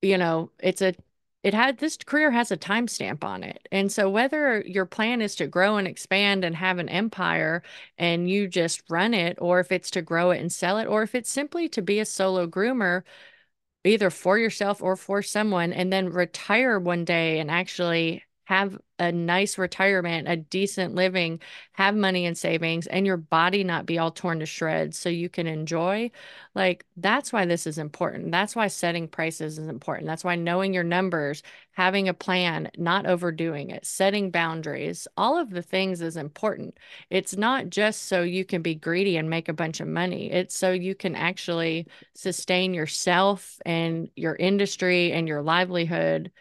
you 0.03 0.19
know, 0.19 0.51
it's 0.61 0.83
a 0.83 0.95
it 1.45 1.55
had 1.55 1.79
this 1.79 1.97
career 1.97 2.31
has 2.33 2.51
a 2.51 2.57
timestamp 2.57 3.23
on 3.25 3.45
it. 3.45 3.69
And 3.71 3.93
so 3.93 4.11
whether 4.11 4.61
your 4.67 4.87
plan 4.87 5.23
is 5.23 5.37
to 5.37 5.47
grow 5.47 5.77
and 5.77 5.87
expand 5.87 6.45
and 6.45 6.57
have 6.57 6.79
an 6.79 6.89
empire 6.89 7.63
and 7.97 8.29
you 8.29 8.49
just 8.49 8.83
run 8.91 9.15
it, 9.15 9.39
or 9.41 9.61
if 9.61 9.71
it's 9.73 9.91
to 9.93 10.03
grow 10.03 10.33
it 10.33 10.41
and 10.41 10.53
sell 10.53 10.79
it, 10.79 10.87
or 10.87 11.03
if 11.03 11.15
it's 11.15 11.31
simply 11.31 11.69
to 11.71 11.83
be 11.83 12.01
a 12.01 12.05
solo 12.05 12.47
groomer, 12.47 13.03
either 13.85 14.11
for 14.11 14.39
yourself 14.39 14.83
or 14.83 14.97
for 14.97 15.23
someone 15.23 15.73
and 15.73 15.93
then 15.93 16.11
retire 16.11 16.79
one 16.79 17.05
day 17.05 17.39
and 17.41 17.51
actually 17.51 18.25
have 18.49 18.79
a 18.99 19.13
nice 19.13 19.59
retirement, 19.59 20.27
a 20.27 20.35
decent 20.35 20.95
living, 20.95 21.39
have 21.73 21.95
money 21.95 22.25
and 22.25 22.37
savings, 22.37 22.87
and 22.87 23.05
your 23.05 23.19
body 23.19 23.63
not 23.63 23.85
be 23.85 23.99
all 23.99 24.11
torn 24.11 24.39
to 24.39 24.47
shreds 24.47 24.99
so 24.99 25.11
you 25.11 25.29
can 25.29 25.47
enjoy. 25.47 26.11
Like, 26.55 26.87
that's 26.97 27.31
why 27.31 27.45
this 27.45 27.67
is 27.67 27.77
important. 27.77 28.33
That's 28.33 28.57
why 28.57 28.69
setting 28.69 29.07
prices 29.07 29.59
is 29.59 29.69
important. 29.69 30.07
That's 30.07 30.25
why 30.25 30.35
knowing 30.37 30.73
your 30.73 30.83
numbers, 30.83 31.43
having 31.73 32.09
a 32.09 32.15
plan, 32.15 32.71
not 32.79 33.05
overdoing 33.05 33.69
it, 33.69 33.85
setting 33.85 34.31
boundaries, 34.31 35.07
all 35.19 35.37
of 35.37 35.51
the 35.51 35.61
things 35.61 36.01
is 36.01 36.17
important. 36.17 36.79
It's 37.11 37.37
not 37.37 37.69
just 37.69 38.05
so 38.05 38.23
you 38.23 38.47
can 38.47 38.63
be 38.63 38.75
greedy 38.75 39.19
and 39.19 39.29
make 39.29 39.51
a 39.51 39.53
bunch 39.53 39.81
of 39.81 39.89
money, 39.89 40.33
it's 40.33 40.57
so 40.57 40.73
you 40.73 40.95
can 40.95 41.15
actually 41.15 41.87
sustain 42.15 42.73
yourself 42.73 43.61
and 43.67 44.09
your 44.17 44.37
industry 44.37 45.13
and 45.13 45.29
your 45.29 45.43
livelihood. 45.43 46.33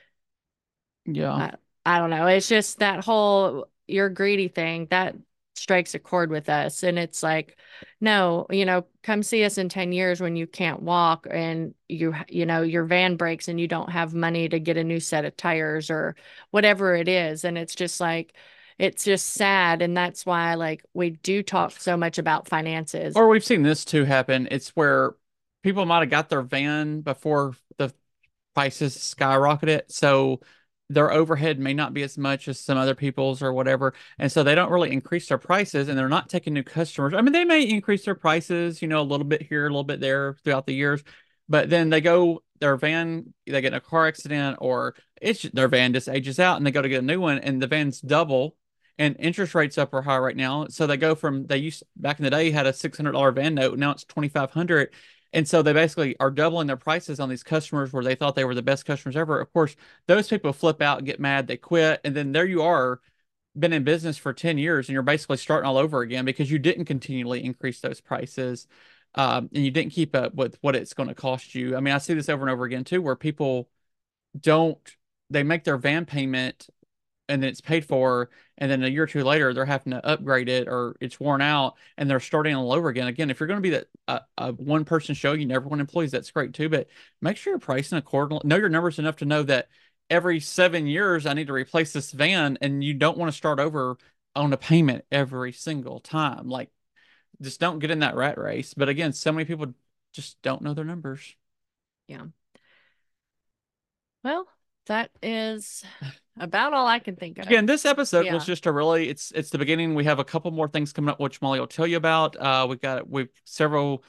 Yeah. 1.06 1.34
Uh, 1.34 1.52
I 1.88 2.00
don't 2.00 2.10
know. 2.10 2.28
It's 2.28 2.50
just 2.50 2.80
that 2.80 3.06
whole 3.06 3.69
you're 3.88 4.10
greedy 4.10 4.50
thing 4.50 4.88
that 4.89 5.15
strikes 5.56 5.95
a 5.95 6.00
chord 6.00 6.30
with 6.30 6.50
us. 6.50 6.84
And 6.84 7.00
it's 7.00 7.23
like, 7.23 7.58
no, 8.02 8.45
you 8.50 8.65
know, 8.65 8.86
come 9.04 9.23
see 9.23 9.45
us 9.45 9.58
in 9.58 9.69
10 9.69 9.93
years 9.93 10.19
when 10.19 10.36
you 10.36 10.47
can't 10.47 10.82
walk 10.82 11.28
and 11.32 11.73
you, 11.88 12.13
you 12.28 12.45
know, 12.45 12.62
your 12.62 12.84
van 12.84 13.15
breaks 13.15 13.47
and 13.47 13.58
you 13.58 13.69
don't 13.69 13.89
have 13.89 14.13
money 14.13 14.50
to 14.50 14.60
get 14.60 14.76
a 14.76 14.84
new 14.84 15.00
set 15.00 15.23
of 15.23 15.38
tires 15.38 15.89
or 15.89 16.17
whatever 16.52 16.93
it 16.93 17.08
is. 17.08 17.45
And 17.45 17.58
it's 17.58 17.73
just 17.73 18.02
like, 18.02 18.36
it's 18.78 19.06
just 19.06 19.30
sad. 19.30 19.82
And 19.82 19.95
that's 19.95 20.26
why, 20.26 20.56
like, 20.56 20.84
we 20.93 21.12
do 21.12 21.41
talk 21.41 21.71
so 21.71 21.95
much 21.95 22.17
about 22.17 22.50
finances. 22.50 23.15
Or 23.15 23.30
we've 23.30 23.45
seen 23.45 23.63
this 23.63 23.86
too 23.86 24.04
happen. 24.04 24.50
It's 24.52 24.76
where 24.76 25.15
people 25.63 25.86
might 25.86 26.02
have 26.02 26.10
got 26.10 26.28
their 26.28 26.41
van 26.41 27.00
before 27.00 27.54
the 27.78 27.93
prices 28.54 28.97
skyrocketed. 28.97 29.84
So, 29.88 30.41
their 30.89 31.12
overhead 31.12 31.60
may 31.60 31.73
not 31.73 31.93
be 31.93 32.04
as 32.04 32.17
much 32.17 32.47
as 32.47 32.60
some 32.60 32.78
other 32.78 32.95
people's 32.95 33.41
or 33.41 33.52
whatever. 33.52 33.93
And 34.17 34.32
so 34.32 34.43
they 34.43 34.56
don't 34.56 34.71
really 34.71 34.91
increase 34.91 35.28
their 35.28 35.38
prices 35.38 35.89
and 35.89 35.97
they're 35.97 36.08
not 36.08 36.30
taking 36.30 36.54
new 36.54 36.63
customers. 36.63 37.13
I 37.13 37.21
mean, 37.21 37.34
they 37.34 37.43
may 37.43 37.63
increase 37.63 38.06
their 38.06 38.15
prices, 38.15 38.82
you 38.82 38.88
know, 38.88 39.02
a 39.02 39.04
little 39.04 39.26
bit 39.26 39.41
here, 39.41 39.65
a 39.65 39.69
little 39.69 39.84
bit 39.84 40.00
there 40.00 40.38
throughout 40.43 40.65
the 40.65 40.73
years, 40.73 41.04
but 41.50 41.69
then 41.69 41.89
they 41.89 42.02
go, 42.02 42.43
their 42.60 42.76
van, 42.76 43.34
they 43.45 43.62
get 43.62 43.67
in 43.67 43.73
a 43.76 43.82
car 43.82 44.08
accident 44.08 44.58
or 44.62 44.95
it's 45.21 45.43
their 45.43 45.67
van 45.67 45.93
just 45.93 46.10
ages 46.10 46.39
out 46.39 46.58
and 46.58 46.65
they 46.65 46.71
go 46.71 46.82
to 46.82 46.89
get 46.89 47.04
a 47.04 47.06
new 47.06 47.19
one 47.19 47.38
and 47.38 47.62
the 47.62 47.67
van's 47.67 48.02
double 48.02 48.56
and 48.97 49.15
interest 49.19 49.54
rates 49.54 49.78
up 49.78 49.93
are 49.93 50.02
high 50.02 50.17
right 50.17 50.36
now. 50.36 50.67
So 50.69 50.88
they 50.88 50.97
go 50.97 51.13
from, 51.13 51.45
they 51.45 51.58
used 51.58 51.84
back 51.95 52.19
in 52.19 52.23
the 52.23 52.32
day 52.32 52.50
had 52.50 52.65
a 52.65 52.73
$600 52.73 53.36
van 53.36 53.54
note. 53.54 53.78
Now 53.78 53.91
it's 53.91 54.06
2,500 54.06 54.91
And 55.34 55.48
so 55.48 55.62
they 55.62 55.74
basically 55.74 56.16
are 56.20 56.32
doubling 56.32 56.68
their 56.68 56.78
prices 56.78 57.20
on 57.20 57.30
these 57.30 57.44
customers 57.44 57.92
where 57.92 58.04
they 58.04 58.16
thought 58.16 58.36
they 58.36 58.46
were 58.46 58.56
the 58.56 58.62
best 58.62 58.86
customers 58.86 59.18
ever. 59.18 59.40
Of 59.40 59.52
course, 59.54 59.76
those 60.08 60.28
people 60.28 60.54
flip 60.54 60.82
out 60.82 61.04
get 61.04 61.20
mad, 61.20 61.48
they 61.48 61.58
quit, 61.58 62.02
and 62.04 62.16
then 62.16 62.32
there 62.32 62.46
you 62.46 62.63
are, 62.63 63.02
been 63.58 63.74
in 63.74 63.84
business 63.84 64.18
for 64.18 64.34
10 64.34 64.58
years, 64.58 64.88
and 64.88 64.94
you're 64.94 65.04
basically 65.04 65.38
starting 65.38 65.68
all 65.68 65.78
over 65.78 66.02
again 66.02 66.26
because 66.26 66.50
you 66.50 66.60
didn't 66.60 66.86
continually 66.86 67.44
increase 67.44 67.82
those 67.82 68.02
prices. 68.02 68.68
Um, 69.16 69.50
and 69.54 69.66
you 69.66 69.72
didn't 69.72 69.94
keep 69.94 70.16
up 70.16 70.36
with 70.36 70.58
what 70.62 70.76
it's 70.76 70.94
going 70.94 71.10
to 71.10 71.16
cost 71.16 71.56
you. 71.56 71.76
I 71.76 71.80
mean, 71.80 71.94
I 71.94 71.98
see 71.98 72.13
this 72.13 72.30
over 72.30 72.44
and 72.44 72.52
over 72.52 72.66
again 72.66 72.84
too, 72.84 73.02
where 73.02 73.16
people 73.16 73.68
don't 74.40 74.78
they 75.30 75.44
make 75.44 75.63
their 75.63 75.78
van 75.78 76.06
payment 76.06 76.70
and 77.30 77.42
then 77.42 77.50
it's 77.50 77.62
paid 77.62 77.86
for 77.86 78.30
and 78.58 78.72
then 78.72 78.84
a 78.84 78.88
year 78.88 79.04
or 79.04 79.08
two 79.08 79.24
later 79.24 79.54
they're 79.54 79.66
having 79.66 79.92
to 79.92 80.06
upgrade 80.06 80.50
it 80.50 80.68
or 80.68 80.96
it's 81.02 81.20
worn 81.20 81.42
out 81.42 81.76
and 81.98 82.10
they're 82.10 82.20
starting 82.20 82.56
all 82.56 82.74
over 82.74 82.90
again. 82.90 83.08
Again 83.08 83.30
if 83.30 83.40
you're 83.40 83.48
going 83.48 83.58
to 83.58 83.62
be 83.62 83.72
that 83.72 83.88
uh, 84.08 84.20
a 84.38 84.52
one 84.54 84.86
person 84.86 85.16
show 85.16 85.34
you 85.34 85.46
never 85.46 85.68
want 85.68 85.82
employees 85.82 86.12
that's 86.12 86.32
great 86.32 86.54
too 86.54 86.70
but 86.70 86.88
make 87.22 87.38
sure 87.38 87.52
you're 87.52 87.60
pricing 87.60 87.98
accordingly 87.98 88.42
know 88.46 88.58
your 88.58 88.70
numbers 88.70 89.00
enough 89.00 89.18
to 89.18 89.26
know 89.26 89.44
that 89.44 89.68
every 90.10 90.40
seven 90.40 90.88
years 90.88 91.26
i 91.26 91.34
need 91.34 91.48
to 91.48 91.54
replace 91.54 91.92
this 91.92 92.12
van 92.12 92.58
and 92.62 92.82
you 92.82 92.94
don't 92.94 93.18
want 93.18 93.30
to 93.30 93.38
start 93.38 93.60
over 93.60 93.98
on 94.38 94.54
a 94.54 94.58
payment 94.58 95.04
every 95.12 95.52
single 95.52 96.00
time. 96.00 96.48
Like 96.48 96.70
just 97.42 97.60
don't 97.60 97.80
get 97.80 97.92
in 97.92 98.00
that 98.00 98.16
rat 98.16 98.38
race. 98.38 98.74
But 98.74 98.90
again 98.90 99.13
so 99.13 99.32
many 99.32 99.46
people 99.46 99.74
just 100.13 100.42
don't 100.42 100.62
know 100.62 100.74
their 100.74 100.86
numbers. 100.86 101.36
Yeah. 102.08 102.26
Well 104.24 104.48
that 104.86 105.12
is 105.22 105.84
about 106.39 106.73
all 106.73 106.88
I 106.88 107.00
can 107.00 107.15
think 107.15 107.38
of. 107.38 107.47
Again, 107.47 107.65
this 107.65 107.86
episode 107.86 108.26
yeah. 108.26 108.34
was 108.34 108.45
just 108.45 108.65
a 108.65 108.71
really 108.71 109.10
it's 109.10 109.32
it's 109.32 109.50
the 109.50 109.58
beginning. 109.58 109.95
We 109.95 110.06
have 110.06 110.19
a 110.19 110.23
couple 110.23 110.52
more 110.52 110.67
things 110.67 110.93
coming 110.93 111.10
up, 111.10 111.19
which 111.19 111.41
Molly 111.41 111.60
will 111.60 111.67
tell 111.67 111.88
you 111.88 111.97
about. 111.97 112.36
Uh, 112.36 112.65
we've 112.69 112.82
got 112.82 113.10
we've 113.10 113.30
several 113.43 114.04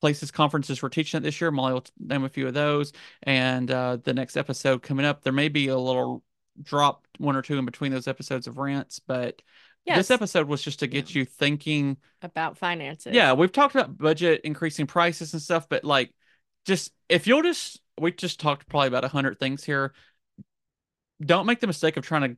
places 0.00 0.30
conferences 0.30 0.82
we're 0.82 0.88
teaching 0.88 1.18
it 1.18 1.22
this 1.22 1.40
year. 1.40 1.50
Molly 1.50 1.74
will 1.74 1.84
name 1.98 2.24
a 2.24 2.28
few 2.28 2.46
of 2.46 2.54
those, 2.54 2.92
and 3.22 3.70
uh, 3.70 3.98
the 4.02 4.14
next 4.14 4.36
episode 4.36 4.82
coming 4.82 5.06
up, 5.06 5.22
there 5.22 5.32
may 5.32 5.48
be 5.48 5.68
a 5.68 5.78
little 5.78 6.22
drop 6.62 7.06
one 7.18 7.36
or 7.36 7.42
two 7.42 7.58
in 7.58 7.64
between 7.64 7.92
those 7.92 8.08
episodes 8.08 8.46
of 8.46 8.58
rants, 8.58 8.98
but 8.98 9.40
yes. 9.86 9.96
this 9.96 10.10
episode 10.10 10.48
was 10.48 10.62
just 10.62 10.80
to 10.80 10.86
get 10.86 11.14
yeah. 11.14 11.20
you 11.20 11.24
thinking 11.24 11.96
about 12.20 12.58
finances. 12.58 13.14
Yeah, 13.14 13.32
we've 13.32 13.52
talked 13.52 13.74
about 13.74 13.96
budget, 13.96 14.42
increasing 14.44 14.86
prices 14.86 15.32
and 15.32 15.42
stuff, 15.42 15.68
but 15.68 15.84
like 15.84 16.12
just 16.64 16.92
if 17.08 17.26
you'll 17.26 17.42
just 17.42 17.80
we 18.00 18.12
just 18.12 18.40
talked 18.40 18.68
probably 18.68 18.88
about 18.88 19.04
a 19.04 19.08
hundred 19.08 19.38
things 19.38 19.64
here 19.64 19.92
don't 21.24 21.46
make 21.46 21.60
the 21.60 21.66
mistake 21.66 21.96
of 21.96 22.04
trying 22.04 22.30
to 22.30 22.36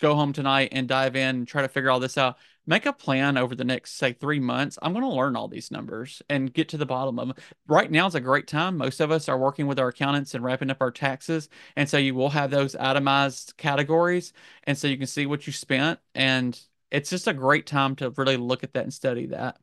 go 0.00 0.14
home 0.14 0.32
tonight 0.32 0.70
and 0.72 0.88
dive 0.88 1.16
in 1.16 1.36
and 1.36 1.48
try 1.48 1.62
to 1.62 1.68
figure 1.68 1.90
all 1.90 2.00
this 2.00 2.18
out. 2.18 2.36
Make 2.66 2.84
a 2.84 2.92
plan 2.92 3.36
over 3.36 3.54
the 3.54 3.64
next, 3.64 3.92
say, 3.92 4.12
three 4.12 4.40
months. 4.40 4.78
I'm 4.82 4.92
going 4.92 5.04
to 5.04 5.10
learn 5.10 5.36
all 5.36 5.48
these 5.48 5.70
numbers 5.70 6.20
and 6.28 6.52
get 6.52 6.68
to 6.70 6.76
the 6.76 6.84
bottom 6.84 7.18
of 7.18 7.28
them. 7.28 7.36
Right 7.68 7.90
now 7.90 8.06
is 8.06 8.14
a 8.14 8.20
great 8.20 8.48
time. 8.48 8.76
Most 8.76 9.00
of 9.00 9.10
us 9.10 9.28
are 9.28 9.38
working 9.38 9.66
with 9.66 9.78
our 9.78 9.88
accountants 9.88 10.34
and 10.34 10.42
wrapping 10.42 10.70
up 10.70 10.82
our 10.82 10.90
taxes. 10.90 11.48
And 11.76 11.88
so 11.88 11.96
you 11.96 12.14
will 12.14 12.30
have 12.30 12.50
those 12.50 12.74
itemized 12.74 13.54
categories. 13.56 14.32
And 14.64 14.76
so 14.76 14.88
you 14.88 14.98
can 14.98 15.06
see 15.06 15.26
what 15.26 15.46
you 15.46 15.52
spent. 15.52 16.00
And 16.14 16.60
it's 16.90 17.10
just 17.10 17.28
a 17.28 17.32
great 17.32 17.66
time 17.66 17.94
to 17.96 18.10
really 18.10 18.36
look 18.36 18.64
at 18.64 18.74
that 18.74 18.84
and 18.84 18.92
study 18.92 19.26
that 19.26 19.58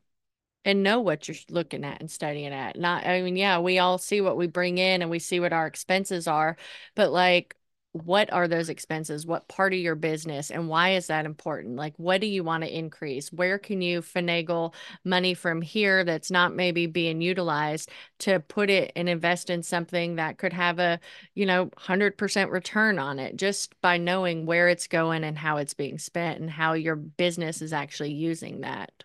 and 0.64 0.82
know 0.82 1.00
what 1.00 1.28
you're 1.28 1.36
looking 1.50 1.84
at 1.84 2.00
and 2.00 2.10
studying 2.10 2.52
at. 2.52 2.78
Not, 2.78 3.06
I 3.06 3.20
mean, 3.22 3.36
yeah, 3.36 3.58
we 3.58 3.78
all 3.78 3.98
see 3.98 4.20
what 4.20 4.36
we 4.36 4.46
bring 4.46 4.78
in 4.78 5.02
and 5.02 5.10
we 5.10 5.18
see 5.18 5.40
what 5.40 5.52
our 5.52 5.66
expenses 5.66 6.26
are, 6.26 6.56
but 6.94 7.12
like 7.12 7.54
what 7.94 8.32
are 8.32 8.48
those 8.48 8.68
expenses? 8.68 9.24
What 9.24 9.46
part 9.46 9.72
of 9.72 9.78
your 9.78 9.94
business? 9.94 10.50
And 10.50 10.68
why 10.68 10.94
is 10.94 11.06
that 11.06 11.26
important? 11.26 11.76
Like 11.76 11.94
what 11.96 12.20
do 12.20 12.26
you 12.26 12.42
want 12.42 12.64
to 12.64 12.76
increase? 12.76 13.32
Where 13.32 13.56
can 13.56 13.80
you 13.82 14.02
finagle 14.02 14.74
money 15.04 15.32
from 15.34 15.62
here 15.62 16.02
that's 16.02 16.28
not 16.30 16.56
maybe 16.56 16.86
being 16.86 17.20
utilized 17.20 17.88
to 18.20 18.40
put 18.40 18.68
it 18.68 18.90
and 18.96 19.08
invest 19.08 19.48
in 19.48 19.62
something 19.62 20.16
that 20.16 20.38
could 20.38 20.52
have 20.52 20.80
a 20.80 20.98
you 21.34 21.46
know 21.46 21.66
100% 21.66 22.50
return 22.50 22.98
on 22.98 23.20
it 23.20 23.36
just 23.36 23.80
by 23.80 23.96
knowing 23.96 24.44
where 24.44 24.68
it's 24.68 24.88
going 24.88 25.22
and 25.22 25.38
how 25.38 25.58
it's 25.58 25.74
being 25.74 25.98
spent 25.98 26.40
and 26.40 26.50
how 26.50 26.72
your 26.72 26.96
business 26.96 27.62
is 27.62 27.72
actually 27.72 28.12
using 28.12 28.62
that? 28.62 29.04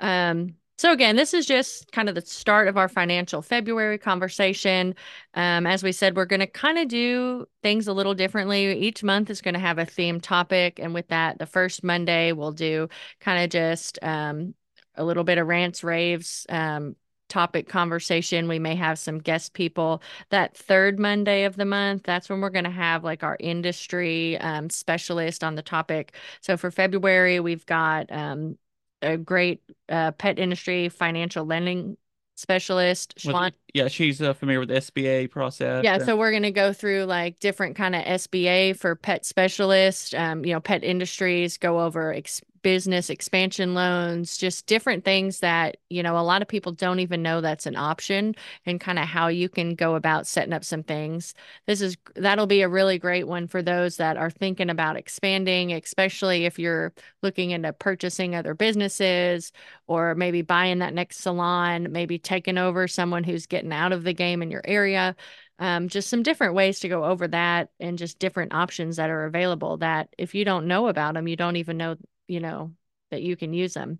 Um 0.00 0.56
so, 0.82 0.90
again, 0.90 1.14
this 1.14 1.32
is 1.32 1.46
just 1.46 1.92
kind 1.92 2.08
of 2.08 2.16
the 2.16 2.22
start 2.22 2.66
of 2.66 2.76
our 2.76 2.88
financial 2.88 3.40
February 3.40 3.98
conversation. 3.98 4.96
Um, 5.32 5.64
as 5.64 5.84
we 5.84 5.92
said, 5.92 6.16
we're 6.16 6.24
going 6.24 6.40
to 6.40 6.48
kind 6.48 6.76
of 6.76 6.88
do 6.88 7.46
things 7.62 7.86
a 7.86 7.92
little 7.92 8.14
differently. 8.14 8.76
Each 8.80 9.04
month 9.04 9.30
is 9.30 9.40
going 9.40 9.54
to 9.54 9.60
have 9.60 9.78
a 9.78 9.86
theme 9.86 10.20
topic. 10.20 10.80
And 10.80 10.92
with 10.92 11.06
that, 11.06 11.38
the 11.38 11.46
first 11.46 11.84
Monday, 11.84 12.32
we'll 12.32 12.50
do 12.50 12.88
kind 13.20 13.44
of 13.44 13.50
just 13.50 14.00
um, 14.02 14.56
a 14.96 15.04
little 15.04 15.22
bit 15.22 15.38
of 15.38 15.46
rants, 15.46 15.84
raves, 15.84 16.48
um, 16.48 16.96
topic 17.28 17.68
conversation. 17.68 18.48
We 18.48 18.58
may 18.58 18.74
have 18.74 18.98
some 18.98 19.20
guest 19.20 19.52
people. 19.52 20.02
That 20.30 20.56
third 20.56 20.98
Monday 20.98 21.44
of 21.44 21.54
the 21.54 21.64
month, 21.64 22.02
that's 22.02 22.28
when 22.28 22.40
we're 22.40 22.50
going 22.50 22.64
to 22.64 22.70
have 22.70 23.04
like 23.04 23.22
our 23.22 23.36
industry 23.38 24.36
um, 24.38 24.68
specialist 24.68 25.44
on 25.44 25.54
the 25.54 25.62
topic. 25.62 26.16
So 26.40 26.56
for 26.56 26.72
February, 26.72 27.38
we've 27.38 27.66
got 27.66 28.10
um, 28.10 28.58
a 29.02 29.16
great 29.16 29.60
uh, 29.88 30.12
pet 30.12 30.38
industry 30.38 30.88
financial 30.88 31.44
lending 31.44 31.96
specialist. 32.36 33.14
With, 33.24 33.54
yeah, 33.74 33.88
she's 33.88 34.20
uh, 34.20 34.34
familiar 34.34 34.60
with 34.60 34.68
the 34.68 34.76
SBA 34.76 35.30
process. 35.30 35.82
Yeah, 35.82 35.98
so 35.98 36.16
we're 36.16 36.30
going 36.30 36.42
to 36.42 36.50
go 36.50 36.72
through 36.72 37.04
like 37.04 37.40
different 37.40 37.74
kind 37.74 37.94
of 37.94 38.04
SBA 38.04 38.78
for 38.78 38.94
pet 38.94 39.24
specialists, 39.24 40.12
um, 40.14 40.44
you 40.44 40.52
know, 40.52 40.60
pet 40.60 40.84
industries, 40.84 41.56
go 41.56 41.80
over 41.80 42.12
ex- 42.12 42.42
business 42.62 43.10
expansion 43.10 43.74
loans, 43.74 44.36
just 44.36 44.66
different 44.66 45.04
things 45.04 45.40
that, 45.40 45.76
you 45.90 46.02
know, 46.02 46.16
a 46.16 46.22
lot 46.22 46.42
of 46.42 46.48
people 46.48 46.72
don't 46.72 47.00
even 47.00 47.22
know 47.22 47.40
that's 47.40 47.66
an 47.66 47.76
option 47.76 48.34
and 48.66 48.80
kind 48.80 48.98
of 48.98 49.06
how 49.06 49.28
you 49.28 49.48
can 49.48 49.74
go 49.74 49.94
about 49.94 50.26
setting 50.26 50.52
up 50.52 50.64
some 50.64 50.82
things. 50.82 51.34
This 51.66 51.80
is 51.80 51.96
that'll 52.14 52.46
be 52.46 52.62
a 52.62 52.68
really 52.68 52.98
great 52.98 53.26
one 53.26 53.48
for 53.48 53.62
those 53.62 53.96
that 53.96 54.16
are 54.16 54.30
thinking 54.30 54.70
about 54.70 54.96
expanding, 54.96 55.72
especially 55.72 56.44
if 56.44 56.58
you're 56.58 56.92
looking 57.22 57.50
into 57.50 57.72
purchasing 57.72 58.34
other 58.34 58.54
businesses 58.54 59.52
or 59.86 60.14
maybe 60.14 60.42
buying 60.42 60.78
that 60.78 60.94
next 60.94 61.18
salon, 61.18 61.88
maybe 61.90 62.18
taking 62.18 62.58
over 62.58 62.86
someone 62.86 63.24
who's 63.24 63.46
getting 63.46 63.61
out 63.70 63.92
of 63.92 64.02
the 64.02 64.14
game 64.14 64.40
in 64.42 64.50
your 64.50 64.62
area. 64.64 65.14
Um, 65.58 65.88
just 65.88 66.08
some 66.08 66.22
different 66.22 66.54
ways 66.54 66.80
to 66.80 66.88
go 66.88 67.04
over 67.04 67.28
that 67.28 67.68
and 67.78 67.98
just 67.98 68.18
different 68.18 68.54
options 68.54 68.96
that 68.96 69.10
are 69.10 69.26
available 69.26 69.76
that 69.76 70.08
if 70.16 70.34
you 70.34 70.44
don't 70.44 70.66
know 70.66 70.88
about 70.88 71.14
them, 71.14 71.28
you 71.28 71.36
don't 71.36 71.56
even 71.56 71.76
know 71.76 71.96
you 72.32 72.40
know, 72.40 72.72
that 73.10 73.22
you 73.22 73.36
can 73.36 73.52
use 73.52 73.74
them. 73.74 73.98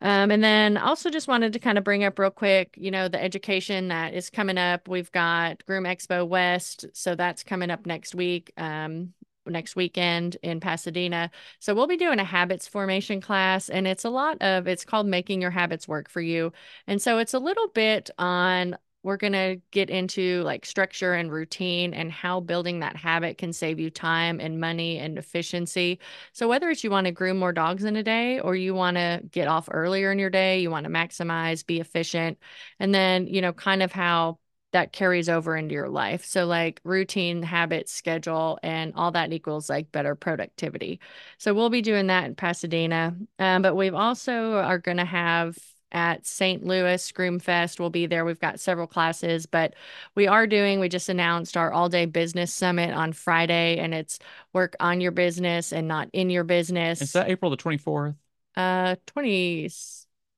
Um, 0.00 0.30
and 0.30 0.42
then 0.42 0.76
also 0.76 1.08
just 1.08 1.28
wanted 1.28 1.52
to 1.52 1.58
kind 1.58 1.78
of 1.78 1.84
bring 1.84 2.04
up 2.04 2.18
real 2.18 2.30
quick, 2.30 2.74
you 2.76 2.90
know, 2.90 3.08
the 3.08 3.22
education 3.22 3.88
that 3.88 4.12
is 4.12 4.28
coming 4.28 4.58
up. 4.58 4.88
We've 4.88 5.10
got 5.12 5.64
Groom 5.66 5.84
Expo 5.84 6.26
West. 6.26 6.86
So 6.94 7.14
that's 7.14 7.42
coming 7.42 7.70
up 7.70 7.86
next 7.86 8.14
week, 8.14 8.52
um, 8.56 9.14
next 9.46 9.76
weekend 9.76 10.36
in 10.42 10.60
Pasadena. 10.60 11.30
So 11.58 11.74
we'll 11.74 11.86
be 11.86 11.96
doing 11.96 12.18
a 12.18 12.24
habits 12.24 12.66
formation 12.66 13.20
class 13.20 13.68
and 13.68 13.86
it's 13.86 14.04
a 14.04 14.10
lot 14.10 14.40
of, 14.42 14.66
it's 14.66 14.84
called 14.84 15.06
Making 15.06 15.40
Your 15.40 15.50
Habits 15.50 15.88
Work 15.88 16.08
for 16.08 16.20
You. 16.20 16.52
And 16.86 17.00
so 17.00 17.18
it's 17.18 17.34
a 17.34 17.38
little 17.38 17.68
bit 17.68 18.10
on 18.18 18.76
we're 19.04 19.18
going 19.18 19.34
to 19.34 19.60
get 19.70 19.90
into 19.90 20.42
like 20.42 20.64
structure 20.64 21.12
and 21.12 21.30
routine 21.30 21.92
and 21.92 22.10
how 22.10 22.40
building 22.40 22.80
that 22.80 22.96
habit 22.96 23.36
can 23.36 23.52
save 23.52 23.78
you 23.78 23.90
time 23.90 24.40
and 24.40 24.58
money 24.58 24.98
and 24.98 25.18
efficiency. 25.18 26.00
So, 26.32 26.48
whether 26.48 26.70
it's 26.70 26.82
you 26.82 26.90
want 26.90 27.04
to 27.04 27.12
groom 27.12 27.38
more 27.38 27.52
dogs 27.52 27.84
in 27.84 27.96
a 27.96 28.02
day 28.02 28.40
or 28.40 28.56
you 28.56 28.74
want 28.74 28.96
to 28.96 29.20
get 29.30 29.46
off 29.46 29.68
earlier 29.70 30.10
in 30.10 30.18
your 30.18 30.30
day, 30.30 30.60
you 30.60 30.70
want 30.70 30.84
to 30.84 30.90
maximize, 30.90 31.64
be 31.64 31.80
efficient, 31.80 32.38
and 32.80 32.94
then, 32.94 33.26
you 33.26 33.42
know, 33.42 33.52
kind 33.52 33.82
of 33.82 33.92
how 33.92 34.38
that 34.74 34.92
carries 34.92 35.28
over 35.28 35.56
into 35.56 35.72
your 35.72 35.88
life. 35.88 36.24
So, 36.24 36.46
like 36.46 36.80
routine, 36.82 37.42
habits, 37.44 37.92
schedule, 37.92 38.58
and 38.62 38.92
all 38.96 39.12
that 39.12 39.32
equals 39.32 39.70
like 39.70 39.92
better 39.92 40.16
productivity. 40.16 40.98
So, 41.38 41.54
we'll 41.54 41.70
be 41.70 41.80
doing 41.80 42.08
that 42.08 42.24
in 42.24 42.34
Pasadena. 42.34 43.16
Um, 43.38 43.62
but 43.62 43.76
we've 43.76 43.94
also 43.94 44.54
are 44.54 44.78
going 44.78 44.96
to 44.96 45.04
have 45.04 45.56
at 45.92 46.26
St. 46.26 46.66
Louis 46.66 47.12
Groomfest. 47.12 47.78
We'll 47.78 47.88
be 47.88 48.06
there. 48.06 48.24
We've 48.24 48.40
got 48.40 48.58
several 48.58 48.88
classes, 48.88 49.46
but 49.46 49.74
we 50.16 50.26
are 50.26 50.46
doing, 50.48 50.80
we 50.80 50.88
just 50.88 51.08
announced 51.08 51.56
our 51.56 51.72
all 51.72 51.88
day 51.88 52.04
business 52.04 52.52
summit 52.52 52.92
on 52.92 53.12
Friday, 53.12 53.78
and 53.78 53.94
it's 53.94 54.18
work 54.52 54.74
on 54.80 55.00
your 55.00 55.12
business 55.12 55.72
and 55.72 55.86
not 55.86 56.08
in 56.12 56.30
your 56.30 56.42
business. 56.42 57.00
Is 57.00 57.12
that 57.12 57.30
April 57.30 57.52
the 57.52 57.56
24th? 57.56 58.16
Uh, 58.56 58.96
20, 59.06 59.70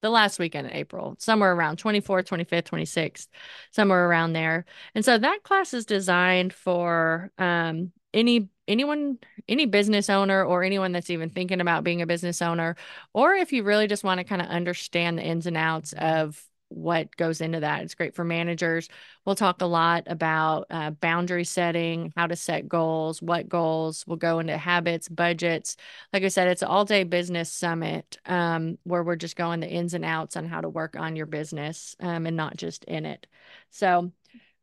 the 0.07 0.11
last 0.11 0.39
weekend 0.39 0.69
in 0.69 0.73
April, 0.73 1.17
somewhere 1.19 1.53
around 1.53 1.79
24th, 1.79 2.27
25th, 2.27 2.65
26th, 2.65 3.27
somewhere 3.73 4.09
around 4.09 4.33
there. 4.35 4.65
And 4.95 5.05
so 5.05 5.19
that 5.19 5.43
class 5.43 5.75
is 5.75 5.85
designed 5.85 6.53
for 6.53 7.33
um, 7.39 7.93
any 8.15 8.49
anyone 8.69 9.19
any 9.49 9.67
business 9.67 10.09
owner 10.09 10.45
or 10.45 10.63
anyone 10.63 10.91
that's 10.93 11.11
even 11.11 11.31
thinking 11.31 11.61
about 11.61 11.85
being 11.85 12.03
a 12.03 12.07
business 12.07 12.43
owner 12.43 12.75
or 13.13 13.35
if 13.35 13.53
you 13.53 13.63
really 13.63 13.87
just 13.87 14.03
want 14.03 14.19
to 14.19 14.25
kind 14.25 14.43
of 14.43 14.49
understand 14.49 15.17
the 15.17 15.23
ins 15.23 15.47
and 15.47 15.57
outs 15.57 15.93
of 15.93 16.43
what 16.69 17.15
goes 17.17 17.41
into 17.41 17.61
that. 17.61 17.83
It's 17.83 17.95
great 17.95 18.15
for 18.15 18.25
managers. 18.25 18.89
We'll 19.25 19.37
talk 19.37 19.61
a 19.63 19.67
lot 19.67 20.05
about 20.07 20.67
uh, 20.71 20.91
boundary 20.91 21.45
setting, 21.45 22.13
how 22.17 22.27
to 22.27 22.37
set 22.37 22.69
goals, 22.69 23.23
what 23.23 23.49
goals 23.49 24.05
We'll 24.07 24.17
go 24.17 24.39
into 24.39 24.57
habits, 24.57 25.09
budgets. 25.09 25.77
Like 26.13 26.23
I 26.23 26.29
said, 26.29 26.49
it's 26.49 26.63
an 26.63 26.69
all 26.69 26.85
day 26.85 27.05
business 27.05 27.53
summit 27.53 28.19
um, 28.27 28.79
where 28.85 29.03
we're 29.03 29.17
just 29.17 29.37
going 29.37 29.61
the 29.61 29.69
ins 29.69 29.95
and 29.95 30.05
outs 30.05 30.37
on 30.37 30.47
how 30.47 30.61
to 30.61 30.69
work 30.69 30.97
on 30.97 31.17
your 31.17 31.27
business 31.27 31.97
um, 32.01 32.27
and 32.27 32.37
not 32.37 32.57
just 32.57 32.85
in 32.85 33.07
it. 33.07 33.27
So, 33.71 34.13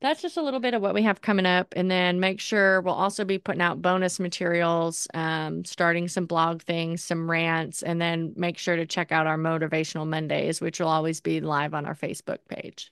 that's 0.04 0.22
just 0.22 0.36
a 0.36 0.41
little 0.41 0.60
bit 0.60 0.74
of 0.74 0.82
what 0.82 0.93
we 0.93 1.01
have 1.04 1.22
coming 1.22 1.45
up. 1.45 1.74
And 1.78 1.89
then 1.89 2.20
make 2.20 2.41
sure 2.41 2.82
we'll 2.82 2.93
also 2.93 3.24
be 3.24 3.38
putting 3.38 3.62
out 3.62 3.82
bonus 3.82 4.20
materials, 4.20 5.08
um, 5.14 5.64
starting 5.64 6.10
some 6.10 6.26
blog 6.26 6.62
things, 6.62 7.01
some 7.01 7.32
rants, 7.32 7.82
and 7.82 8.01
then 8.01 8.34
make 8.36 8.58
sure 8.58 8.76
to 8.76 8.86
check 8.86 9.14
out 9.14 9.28
our 9.28 9.38
Motivational 9.38 10.06
Mondays, 10.06 10.60
which 10.60 10.82
will 10.82 10.89
always 10.89 11.22
be 11.22 11.39
live 11.39 11.74
on 11.74 11.86
our 11.86 11.95
Facebook 11.95 12.39
page. 12.49 12.91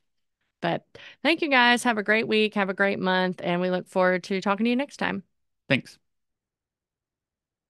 But 0.62 0.86
thank 1.22 1.42
you 1.42 1.50
guys. 1.50 1.84
Have 1.84 1.98
a 1.98 2.04
great 2.04 2.30
week. 2.30 2.56
Have 2.56 2.70
a 2.70 2.74
great 2.74 3.00
month. 3.00 3.42
And 3.44 3.60
we 3.60 3.70
look 3.70 3.88
forward 3.88 4.24
to 4.26 4.40
talking 4.40 4.64
to 4.64 4.70
you 4.70 4.78
next 4.78 4.98
time. 4.98 5.24
Thanks. 5.68 6.01